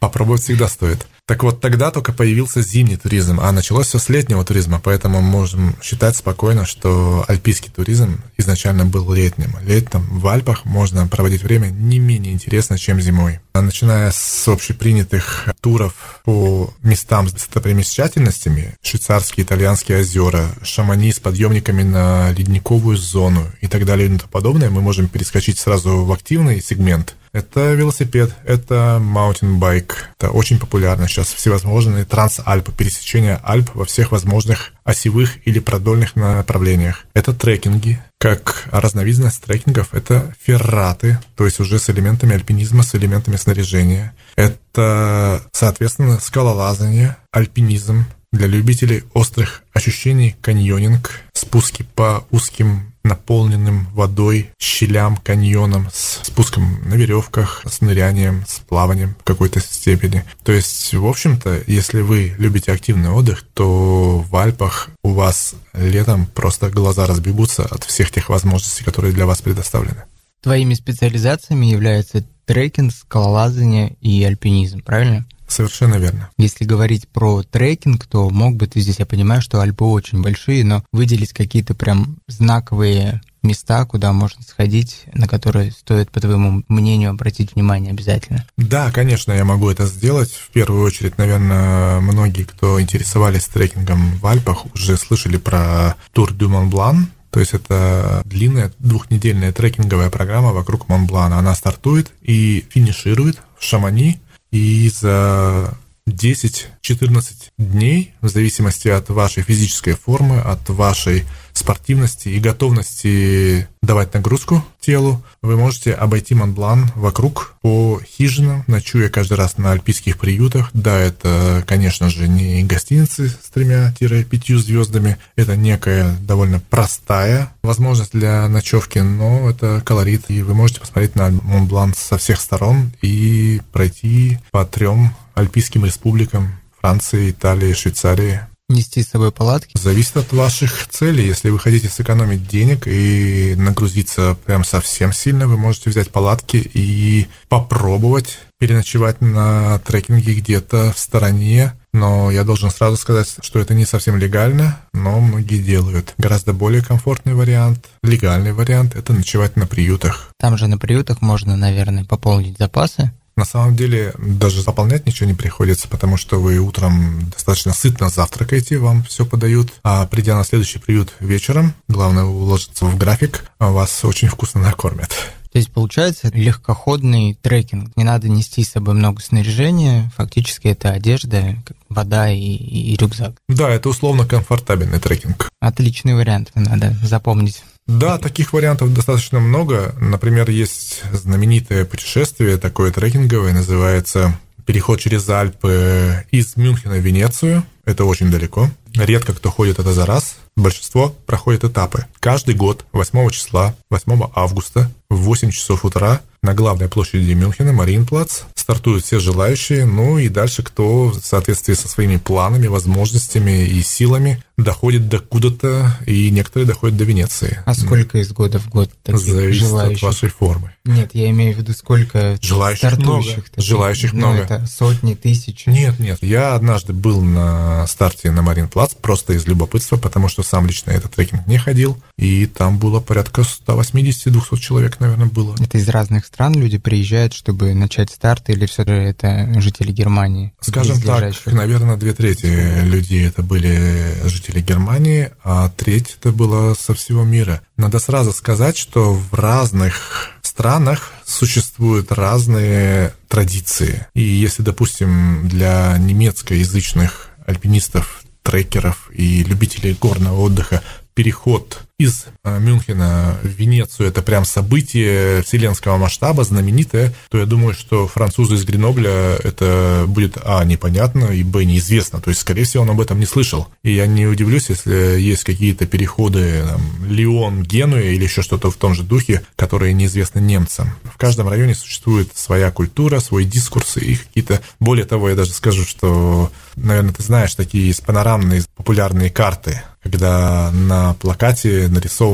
Попробовать 0.00 0.42
всегда 0.42 0.68
стоит. 0.68 1.06
Так 1.26 1.42
вот, 1.42 1.60
тогда 1.60 1.90
только 1.90 2.12
появился 2.12 2.62
зимний 2.62 2.96
туризм, 2.96 3.40
а 3.40 3.50
началось 3.50 3.88
все 3.88 3.98
с 3.98 4.08
летнего 4.08 4.44
туризма, 4.44 4.80
поэтому 4.82 5.20
можем 5.20 5.74
считать 5.82 6.14
спокойно, 6.14 6.64
что 6.64 7.24
альпийский 7.26 7.68
туризм 7.68 8.20
изначально 8.36 8.84
был 8.84 9.12
летним. 9.12 9.56
Летом 9.62 10.06
в 10.08 10.28
Альпах 10.28 10.64
можно 10.64 11.08
проводить 11.08 11.42
время 11.42 11.66
не 11.66 11.98
менее 11.98 12.32
интересно, 12.32 12.78
чем 12.78 13.00
зимой. 13.00 13.40
А 13.54 13.60
начиная 13.60 14.12
с 14.12 14.46
общепринятых 14.46 15.48
туров 15.60 16.20
по 16.24 16.72
местам 16.82 17.28
с 17.28 17.32
достопримечательностями, 17.32 18.76
швейцарские, 18.80 19.44
итальянские 19.44 19.98
озера, 19.98 20.46
шамани 20.62 21.10
с 21.10 21.18
подъемниками 21.56 21.82
на 21.82 22.32
ледниковую 22.32 22.96
зону 22.96 23.46
и 23.60 23.66
так 23.66 23.84
далее 23.84 24.08
и 24.08 24.18
тому 24.18 24.30
подобное, 24.30 24.70
мы 24.70 24.80
можем 24.80 25.08
перескочить 25.08 25.58
сразу 25.58 26.04
в 26.04 26.12
активный 26.12 26.60
сегмент– 26.60 27.16
Это 27.36 27.74
велосипед, 27.74 28.34
это 28.46 28.98
маунтинбайк. 28.98 30.08
Это 30.18 30.30
очень 30.30 30.58
популярно 30.58 31.06
сейчас. 31.06 31.34
Всевозможные 31.34 32.06
трансальпы, 32.06 32.72
пересечения 32.72 33.38
Альп 33.44 33.68
во 33.74 33.84
всех 33.84 34.10
возможных 34.10 34.72
осевых 34.84 35.46
или 35.46 35.58
продольных 35.58 36.16
направлениях. 36.16 37.04
Это 37.12 37.34
трекинги. 37.34 38.00
Как 38.18 38.64
разновидность 38.72 39.42
трекингов 39.42 39.92
это 39.92 40.34
ферраты, 40.42 41.18
то 41.36 41.44
есть 41.44 41.60
уже 41.60 41.78
с 41.78 41.90
элементами 41.90 42.34
альпинизма, 42.34 42.82
с 42.82 42.94
элементами 42.94 43.36
снаряжения. 43.36 44.14
Это, 44.36 45.42
соответственно, 45.52 46.18
скалолазание, 46.20 47.18
альпинизм, 47.32 48.06
для 48.36 48.46
любителей 48.46 49.04
острых 49.14 49.62
ощущений 49.72 50.36
каньонинг, 50.40 51.22
спуски 51.32 51.86
по 51.94 52.26
узким 52.30 52.92
наполненным 53.06 53.86
водой 53.94 54.50
щелям, 54.58 55.16
каньонам, 55.16 55.88
с 55.92 56.20
спуском 56.24 56.80
на 56.88 56.94
веревках, 56.94 57.62
с 57.68 57.80
нырянием, 57.80 58.44
с 58.46 58.58
плаванием 58.60 59.14
в 59.20 59.24
какой-то 59.24 59.60
степени. 59.60 60.24
То 60.44 60.52
есть, 60.52 60.92
в 60.92 61.06
общем-то, 61.06 61.62
если 61.66 62.00
вы 62.00 62.34
любите 62.38 62.72
активный 62.72 63.10
отдых, 63.10 63.44
то 63.54 64.18
в 64.18 64.36
Альпах 64.36 64.90
у 65.02 65.10
вас 65.10 65.54
летом 65.72 66.26
просто 66.26 66.68
глаза 66.68 67.06
разбегутся 67.06 67.64
от 67.64 67.84
всех 67.84 68.10
тех 68.10 68.28
возможностей, 68.28 68.84
которые 68.84 69.12
для 69.12 69.26
вас 69.26 69.40
предоставлены. 69.40 70.02
Твоими 70.42 70.74
специализациями 70.74 71.66
являются 71.66 72.24
трекинг, 72.44 72.92
скалолазание 72.92 73.96
и 74.00 74.22
альпинизм, 74.22 74.80
правильно? 74.80 75.26
Совершенно 75.48 75.96
верно. 75.96 76.28
Если 76.38 76.64
говорить 76.64 77.08
про 77.08 77.42
трекинг, 77.42 78.06
то 78.06 78.30
мог 78.30 78.56
бы 78.56 78.66
ты 78.66 78.80
здесь, 78.80 78.98
я 78.98 79.06
понимаю, 79.06 79.40
что 79.42 79.60
Альпы 79.60 79.84
очень 79.84 80.22
большие, 80.22 80.64
но 80.64 80.84
выделить 80.92 81.32
какие-то 81.32 81.74
прям 81.74 82.18
знаковые 82.26 83.20
места, 83.42 83.84
куда 83.84 84.12
можно 84.12 84.42
сходить, 84.42 85.04
на 85.14 85.28
которые 85.28 85.70
стоит, 85.70 86.10
по 86.10 86.20
твоему 86.20 86.64
мнению, 86.68 87.10
обратить 87.10 87.54
внимание 87.54 87.92
обязательно? 87.92 88.44
Да, 88.56 88.90
конечно, 88.90 89.32
я 89.32 89.44
могу 89.44 89.70
это 89.70 89.86
сделать. 89.86 90.32
В 90.32 90.50
первую 90.50 90.82
очередь, 90.82 91.16
наверное, 91.16 92.00
многие, 92.00 92.42
кто 92.42 92.80
интересовались 92.80 93.46
трекингом 93.46 94.18
в 94.18 94.26
Альпах, 94.26 94.66
уже 94.74 94.96
слышали 94.96 95.36
про 95.36 95.94
Тур 96.12 96.32
дю 96.32 96.48
Монблан, 96.48 97.08
то 97.30 97.40
есть 97.40 97.52
это 97.52 98.22
длинная 98.24 98.72
двухнедельная 98.78 99.52
трекинговая 99.52 100.08
программа 100.10 100.52
вокруг 100.52 100.88
Монблана. 100.88 101.38
Она 101.38 101.54
стартует 101.54 102.10
и 102.22 102.66
финиширует 102.70 103.42
в 103.58 103.64
Шамани 103.64 104.20
и 104.56 104.88
за 104.88 105.76
10-14 106.08 107.50
дней, 107.58 108.14
в 108.22 108.28
зависимости 108.28 108.88
от 108.88 109.10
вашей 109.10 109.42
физической 109.42 109.94
формы, 109.94 110.40
от 110.40 110.68
вашей 110.70 111.24
спортивности 111.58 112.28
и 112.28 112.40
готовности 112.40 113.68
давать 113.82 114.12
нагрузку 114.14 114.64
телу, 114.80 115.22
вы 115.42 115.56
можете 115.56 115.92
обойти 115.92 116.34
Монблан 116.34 116.90
вокруг 116.94 117.54
по 117.62 118.00
хижинам, 118.04 118.64
ночуя 118.66 119.08
каждый 119.08 119.34
раз 119.34 119.58
на 119.58 119.72
альпийских 119.72 120.18
приютах. 120.18 120.70
Да, 120.72 120.98
это, 120.98 121.64
конечно 121.66 122.08
же, 122.08 122.28
не 122.28 122.62
гостиницы 122.64 123.28
с 123.28 123.50
тремя-пятью 123.50 124.58
звездами, 124.58 125.18
это 125.36 125.56
некая 125.56 126.16
довольно 126.20 126.60
простая 126.60 127.52
возможность 127.62 128.12
для 128.12 128.46
ночевки, 128.48 128.98
но 128.98 129.50
это 129.50 129.82
колорит, 129.84 130.24
и 130.28 130.42
вы 130.42 130.54
можете 130.54 130.80
посмотреть 130.80 131.14
на 131.14 131.30
Монблан 131.30 131.94
со 131.94 132.18
всех 132.18 132.40
сторон 132.40 132.92
и 133.02 133.60
пройти 133.72 134.38
по 134.50 134.64
трем 134.64 135.14
альпийским 135.34 135.84
республикам 135.84 136.58
Франции, 136.80 137.30
Италии, 137.30 137.72
Швейцарии 137.72 138.40
нести 138.68 139.02
с 139.02 139.08
собой 139.08 139.32
палатки? 139.32 139.76
Зависит 139.78 140.16
от 140.16 140.32
ваших 140.32 140.88
целей. 140.88 141.26
Если 141.26 141.50
вы 141.50 141.58
хотите 141.58 141.88
сэкономить 141.88 142.48
денег 142.48 142.86
и 142.86 143.54
нагрузиться 143.56 144.36
прям 144.44 144.64
совсем 144.64 145.12
сильно, 145.12 145.46
вы 145.46 145.56
можете 145.56 145.90
взять 145.90 146.10
палатки 146.10 146.56
и 146.56 147.28
попробовать 147.48 148.38
переночевать 148.58 149.20
на 149.20 149.78
трекинге 149.80 150.34
где-то 150.34 150.92
в 150.92 150.98
стороне. 150.98 151.74
Но 151.92 152.30
я 152.30 152.44
должен 152.44 152.70
сразу 152.70 152.96
сказать, 152.96 153.36
что 153.40 153.58
это 153.58 153.74
не 153.74 153.86
совсем 153.86 154.16
легально, 154.16 154.80
но 154.92 155.20
многие 155.20 155.58
делают. 155.58 156.14
Гораздо 156.18 156.52
более 156.52 156.82
комфортный 156.82 157.34
вариант, 157.34 157.86
легальный 158.02 158.52
вариант– 158.52 158.94
это 158.96 159.12
ночевать 159.12 159.56
на 159.56 159.66
приютах. 159.66 160.30
Там 160.38 160.58
же 160.58 160.66
на 160.66 160.76
приютах 160.76 161.22
можно, 161.22 161.56
наверное, 161.56 162.04
пополнить 162.04 162.58
запасы. 162.58 163.12
На 163.36 163.44
самом 163.44 163.76
деле 163.76 164.14
даже 164.18 164.62
заполнять 164.62 165.06
ничего 165.06 165.28
не 165.28 165.34
приходится, 165.34 165.88
потому 165.88 166.16
что 166.16 166.40
вы 166.40 166.58
утром 166.58 167.28
достаточно 167.30 167.74
сытно 167.74 168.08
завтракаете, 168.08 168.78
вам 168.78 169.02
все 169.02 169.26
подают, 169.26 169.72
а 169.82 170.06
придя 170.06 170.36
на 170.36 170.44
следующий 170.44 170.78
приют 170.78 171.12
вечером, 171.20 171.74
главное 171.86 172.24
уложиться 172.24 172.86
в 172.86 172.96
график, 172.96 173.44
вас 173.58 174.04
очень 174.04 174.28
вкусно 174.28 174.62
накормят. 174.62 175.10
То 175.56 175.58
есть 175.58 175.72
получается 175.72 176.30
легкоходный 176.34 177.32
трекинг. 177.40 177.96
Не 177.96 178.04
надо 178.04 178.28
нести 178.28 178.62
с 178.62 178.72
собой 178.72 178.92
много 178.92 179.22
снаряжения. 179.22 180.12
Фактически 180.14 180.68
это 180.68 180.90
одежда, 180.90 181.56
вода 181.88 182.30
и, 182.30 182.38
и 182.38 182.94
рюкзак. 182.96 183.36
Да, 183.48 183.70
это 183.70 183.88
условно 183.88 184.26
комфортабельный 184.26 184.98
трекинг. 184.98 185.48
Отличный 185.60 186.14
вариант, 186.14 186.50
надо 186.54 186.94
запомнить. 187.02 187.62
Да, 187.86 188.18
таких 188.18 188.52
вариантов 188.52 188.92
достаточно 188.92 189.40
много. 189.40 189.94
Например, 189.98 190.50
есть 190.50 190.85
знаменитое 191.16 191.84
путешествие, 191.84 192.56
такое 192.58 192.92
трекинговое, 192.92 193.52
называется 193.52 194.38
«Переход 194.64 195.00
через 195.00 195.28
Альпы 195.28 196.24
из 196.30 196.56
Мюнхена 196.56 196.96
в 196.96 197.00
Венецию». 197.00 197.64
Это 197.84 198.04
очень 198.04 198.30
далеко. 198.30 198.68
Редко 198.94 199.32
кто 199.32 199.50
ходит 199.50 199.78
это 199.78 199.92
за 199.92 200.06
раз. 200.06 200.36
Большинство 200.56 201.14
проходит 201.26 201.64
этапы. 201.64 202.06
Каждый 202.18 202.54
год 202.54 202.84
8 202.92 203.30
числа, 203.30 203.76
8 203.90 204.30
августа 204.34 204.90
в 205.08 205.16
8 205.16 205.50
часов 205.50 205.84
утра 205.84 206.20
на 206.46 206.54
главной 206.54 206.88
площади 206.88 207.32
Мюнхена, 207.32 207.72
Мариенплац, 207.72 208.42
стартуют 208.54 209.04
все 209.04 209.18
желающие, 209.18 209.84
ну 209.84 210.18
и 210.18 210.28
дальше 210.28 210.62
кто 210.62 211.08
в 211.08 211.20
соответствии 211.20 211.74
со 211.74 211.88
своими 211.88 212.18
планами, 212.18 212.68
возможностями 212.68 213.66
и 213.66 213.82
силами 213.82 214.42
доходит 214.56 215.08
до 215.08 215.18
куда-то, 215.18 215.98
и 216.06 216.30
некоторые 216.30 216.66
доходят 216.66 216.96
до 216.96 217.04
Венеции. 217.04 217.58
А 217.66 217.74
сколько 217.74 218.18
из 218.18 218.32
года 218.32 218.58
в 218.58 218.68
год 218.70 218.90
таких 219.02 219.20
Зависит 219.20 219.68
желающих? 219.68 219.96
от 219.96 220.02
вашей 220.02 220.28
формы. 220.30 220.72
Нет, 220.84 221.10
я 221.14 221.28
имею 221.30 221.54
в 221.54 221.58
виду, 221.58 221.72
сколько 221.74 222.38
желающих 222.40 222.96
много. 222.96 223.24
Таких, 223.24 223.44
желающих 223.56 224.12
ну, 224.12 224.18
много. 224.18 224.38
Это 224.44 224.66
сотни, 224.66 225.14
тысяч. 225.14 225.66
Нет, 225.66 225.98
нет. 225.98 226.18
Я 226.22 226.54
однажды 226.54 226.92
был 226.92 227.20
на 227.20 227.86
старте 227.88 228.30
на 228.30 228.42
Маринплац 228.42 228.94
просто 228.94 229.34
из 229.34 229.46
любопытства, 229.46 229.96
потому 229.96 230.28
что 230.28 230.42
сам 230.42 230.66
лично 230.66 230.92
этот 230.92 231.12
трекинг 231.14 231.46
не 231.46 231.58
ходил, 231.58 231.98
и 232.16 232.46
там 232.46 232.78
было 232.78 233.00
порядка 233.00 233.42
180-200 233.42 234.58
человек, 234.58 235.00
наверное, 235.00 235.26
было. 235.26 235.54
Это 235.60 235.76
из 235.76 235.88
разных 235.88 236.24
стран 236.24 236.35
люди 236.54 236.78
приезжают, 236.78 237.32
чтобы 237.32 237.74
начать 237.74 238.10
старт, 238.10 238.48
или 238.50 238.66
все 238.66 238.82
это 238.82 239.60
жители 239.60 239.92
Германии? 239.92 240.52
Скажем 240.60 241.00
так, 241.00 241.34
наверное, 241.46 241.96
две 241.96 242.12
трети 242.12 242.82
людей 242.84 243.26
это 243.26 243.42
были 243.42 244.14
жители 244.24 244.60
Германии, 244.60 245.30
а 245.42 245.70
треть 245.70 246.16
это 246.18 246.32
было 246.32 246.74
со 246.74 246.94
всего 246.94 247.24
мира. 247.24 247.60
Надо 247.76 247.98
сразу 247.98 248.32
сказать, 248.32 248.76
что 248.76 249.12
в 249.12 249.34
разных 249.34 250.30
странах 250.42 251.12
существуют 251.24 252.12
разные 252.12 253.12
традиции. 253.28 254.06
И 254.14 254.22
если, 254.22 254.62
допустим, 254.62 255.48
для 255.48 255.96
немецкоязычных 255.98 257.30
альпинистов 257.46 258.22
трекеров 258.42 259.10
и 259.12 259.42
любителей 259.42 259.96
горного 260.00 260.40
отдыха 260.40 260.82
переход 261.14 261.82
из 261.98 262.26
Мюнхена 262.60 263.38
в 263.42 263.46
Венецию 263.46 264.08
это 264.08 264.22
прям 264.22 264.44
событие 264.44 265.42
вселенского 265.42 265.96
масштаба, 265.96 266.44
знаменитое, 266.44 267.12
то 267.30 267.38
я 267.38 267.46
думаю, 267.46 267.74
что 267.74 268.06
французу 268.06 268.54
из 268.54 268.64
Гренобля 268.64 269.36
это 269.42 270.04
будет, 270.06 270.38
а, 270.44 270.64
непонятно, 270.64 271.26
и, 271.26 271.42
б, 271.42 271.64
неизвестно. 271.64 272.20
То 272.20 272.30
есть, 272.30 272.40
скорее 272.40 272.64
всего, 272.64 272.82
он 272.82 272.90
об 272.90 273.00
этом 273.00 273.18
не 273.18 273.26
слышал. 273.26 273.68
И 273.82 273.94
я 273.94 274.06
не 274.06 274.26
удивлюсь, 274.26 274.68
если 274.68 275.20
есть 275.20 275.44
какие-то 275.44 275.86
переходы, 275.86 276.64
там, 276.66 276.80
Лион, 277.08 277.62
Генуя 277.62 278.10
или 278.10 278.24
еще 278.24 278.42
что-то 278.42 278.70
в 278.70 278.76
том 278.76 278.94
же 278.94 279.02
духе, 279.02 279.42
которые 279.56 279.92
неизвестны 279.92 280.40
немцам. 280.40 280.90
В 281.04 281.16
каждом 281.16 281.48
районе 281.48 281.74
существует 281.74 282.30
своя 282.34 282.70
культура, 282.70 283.20
свой 283.20 283.44
дискурс 283.44 283.96
и 283.96 284.16
какие-то... 284.16 284.60
Более 284.80 285.04
того, 285.04 285.28
я 285.28 285.34
даже 285.34 285.52
скажу, 285.52 285.84
что, 285.84 286.50
наверное, 286.76 287.12
ты 287.12 287.22
знаешь, 287.22 287.54
такие 287.54 287.86
есть 287.86 288.04
панорамные 288.04 288.62
популярные 288.76 289.30
карты, 289.30 289.82
когда 290.02 290.70
на 290.72 291.14
плакате 291.14 291.88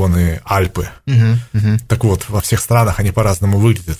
нарисованы 0.08 0.40
Альпы. 0.44 0.88
Угу, 1.06 1.38
угу. 1.54 1.78
Так 1.88 2.04
вот, 2.04 2.28
во 2.28 2.40
всех 2.40 2.60
странах 2.60 2.98
они 2.98 3.10
по-разному 3.10 3.58
выглядят, 3.58 3.98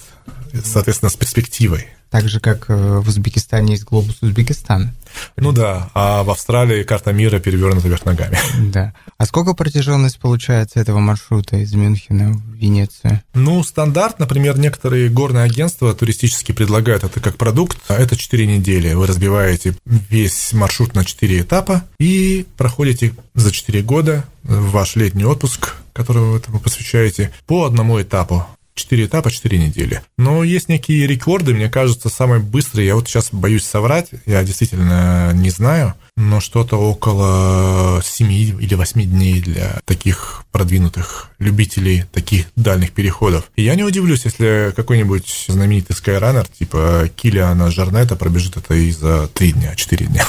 соответственно, 0.65 1.11
с 1.11 1.17
перспективой. 1.17 1.89
Так 2.13 2.29
же, 2.29 2.41
как 2.41 2.67
э, 2.69 2.75
в 2.75 3.09
Узбекистане 3.09 3.73
есть 3.73 3.85
глобус 3.85 4.19
Узбекистана. 4.21 4.95
Ну 5.39 5.51
да, 5.53 5.91
а 5.95 6.23
в 6.23 6.31
Австралии 6.31 6.83
карта 6.83 7.11
мира 7.11 7.39
перевернута 7.39 7.89
вверх 7.89 8.05
ногами. 8.05 8.39
Да. 8.73 8.93
А 9.17 9.25
сколько 9.25 9.55
протяженность 9.55 10.19
получается 10.19 10.79
этого 10.79 10.99
маршрута 10.99 11.57
из 11.57 11.73
Мюнхена 11.73 12.33
в 12.33 12.55
Венецию? 12.55 13.23
Ну, 13.33 13.65
стандарт, 13.65 14.19
например, 14.19 14.59
некоторые 14.59 15.09
горные 15.09 15.45
агентства 15.45 15.95
туристически 15.95 16.53
предлагают 16.53 17.03
это 17.03 17.19
как 17.21 17.39
продукт. 17.39 17.79
А 17.89 17.95
это 17.95 18.15
4 18.15 18.47
недели. 18.47 18.93
Вы 18.93 19.07
разбиваете 19.07 19.75
весь 19.87 20.53
маршрут 20.53 20.95
на 20.95 21.07
4 21.07 21.41
этапа 21.41 21.83
и 21.99 22.47
проходите 22.59 23.15
за 23.35 23.53
4 23.53 23.83
года 23.83 24.25
ваш 24.43 24.97
летний 24.97 25.25
отпуск, 25.25 25.77
который 25.95 26.41
вы 26.47 26.61
посвящаете, 26.61 27.33
по 27.47 27.65
одному 27.65 28.01
этапу. 28.03 28.47
Четыре 28.75 29.05
этапа, 29.05 29.31
четыре 29.31 29.59
недели. 29.59 30.03
Но 30.17 30.43
есть 30.43 30.69
некие 30.71 31.07
рекорды, 31.07 31.53
мне 31.53 31.69
кажется, 31.69 32.09
самые 32.09 32.41
быстрые. 32.41 32.87
Я 32.87 32.95
вот 32.95 33.07
сейчас 33.07 33.29
боюсь 33.31 33.65
соврать, 33.65 34.09
я 34.25 34.43
действительно 34.45 35.33
не 35.35 35.51
знаю, 35.51 35.95
но 36.17 36.41
что-то 36.41 36.77
около 36.77 38.01
7 38.03 38.33
или 38.33 38.75
8 38.75 39.03
дней 39.03 39.41
для 39.43 39.81
таких 39.85 40.45
продвинутых 40.53 41.31
любителей 41.39 42.05
таких 42.13 42.47
дальних 42.57 42.93
переходов. 42.93 43.51
И 43.57 43.63
я 43.63 43.75
не 43.75 43.85
удивлюсь, 43.85 44.25
если 44.25 44.73
какой-нибудь 44.75 45.47
знаменитый 45.49 45.95
скайраннер, 45.95 46.47
типа 46.49 47.11
Килиана 47.15 47.71
Жарнета, 47.71 48.17
пробежит 48.17 48.57
это 48.57 48.75
и 48.75 48.91
за 48.91 49.29
3 49.29 49.53
дня, 49.53 49.77
4 49.77 50.07
дня. 50.07 50.27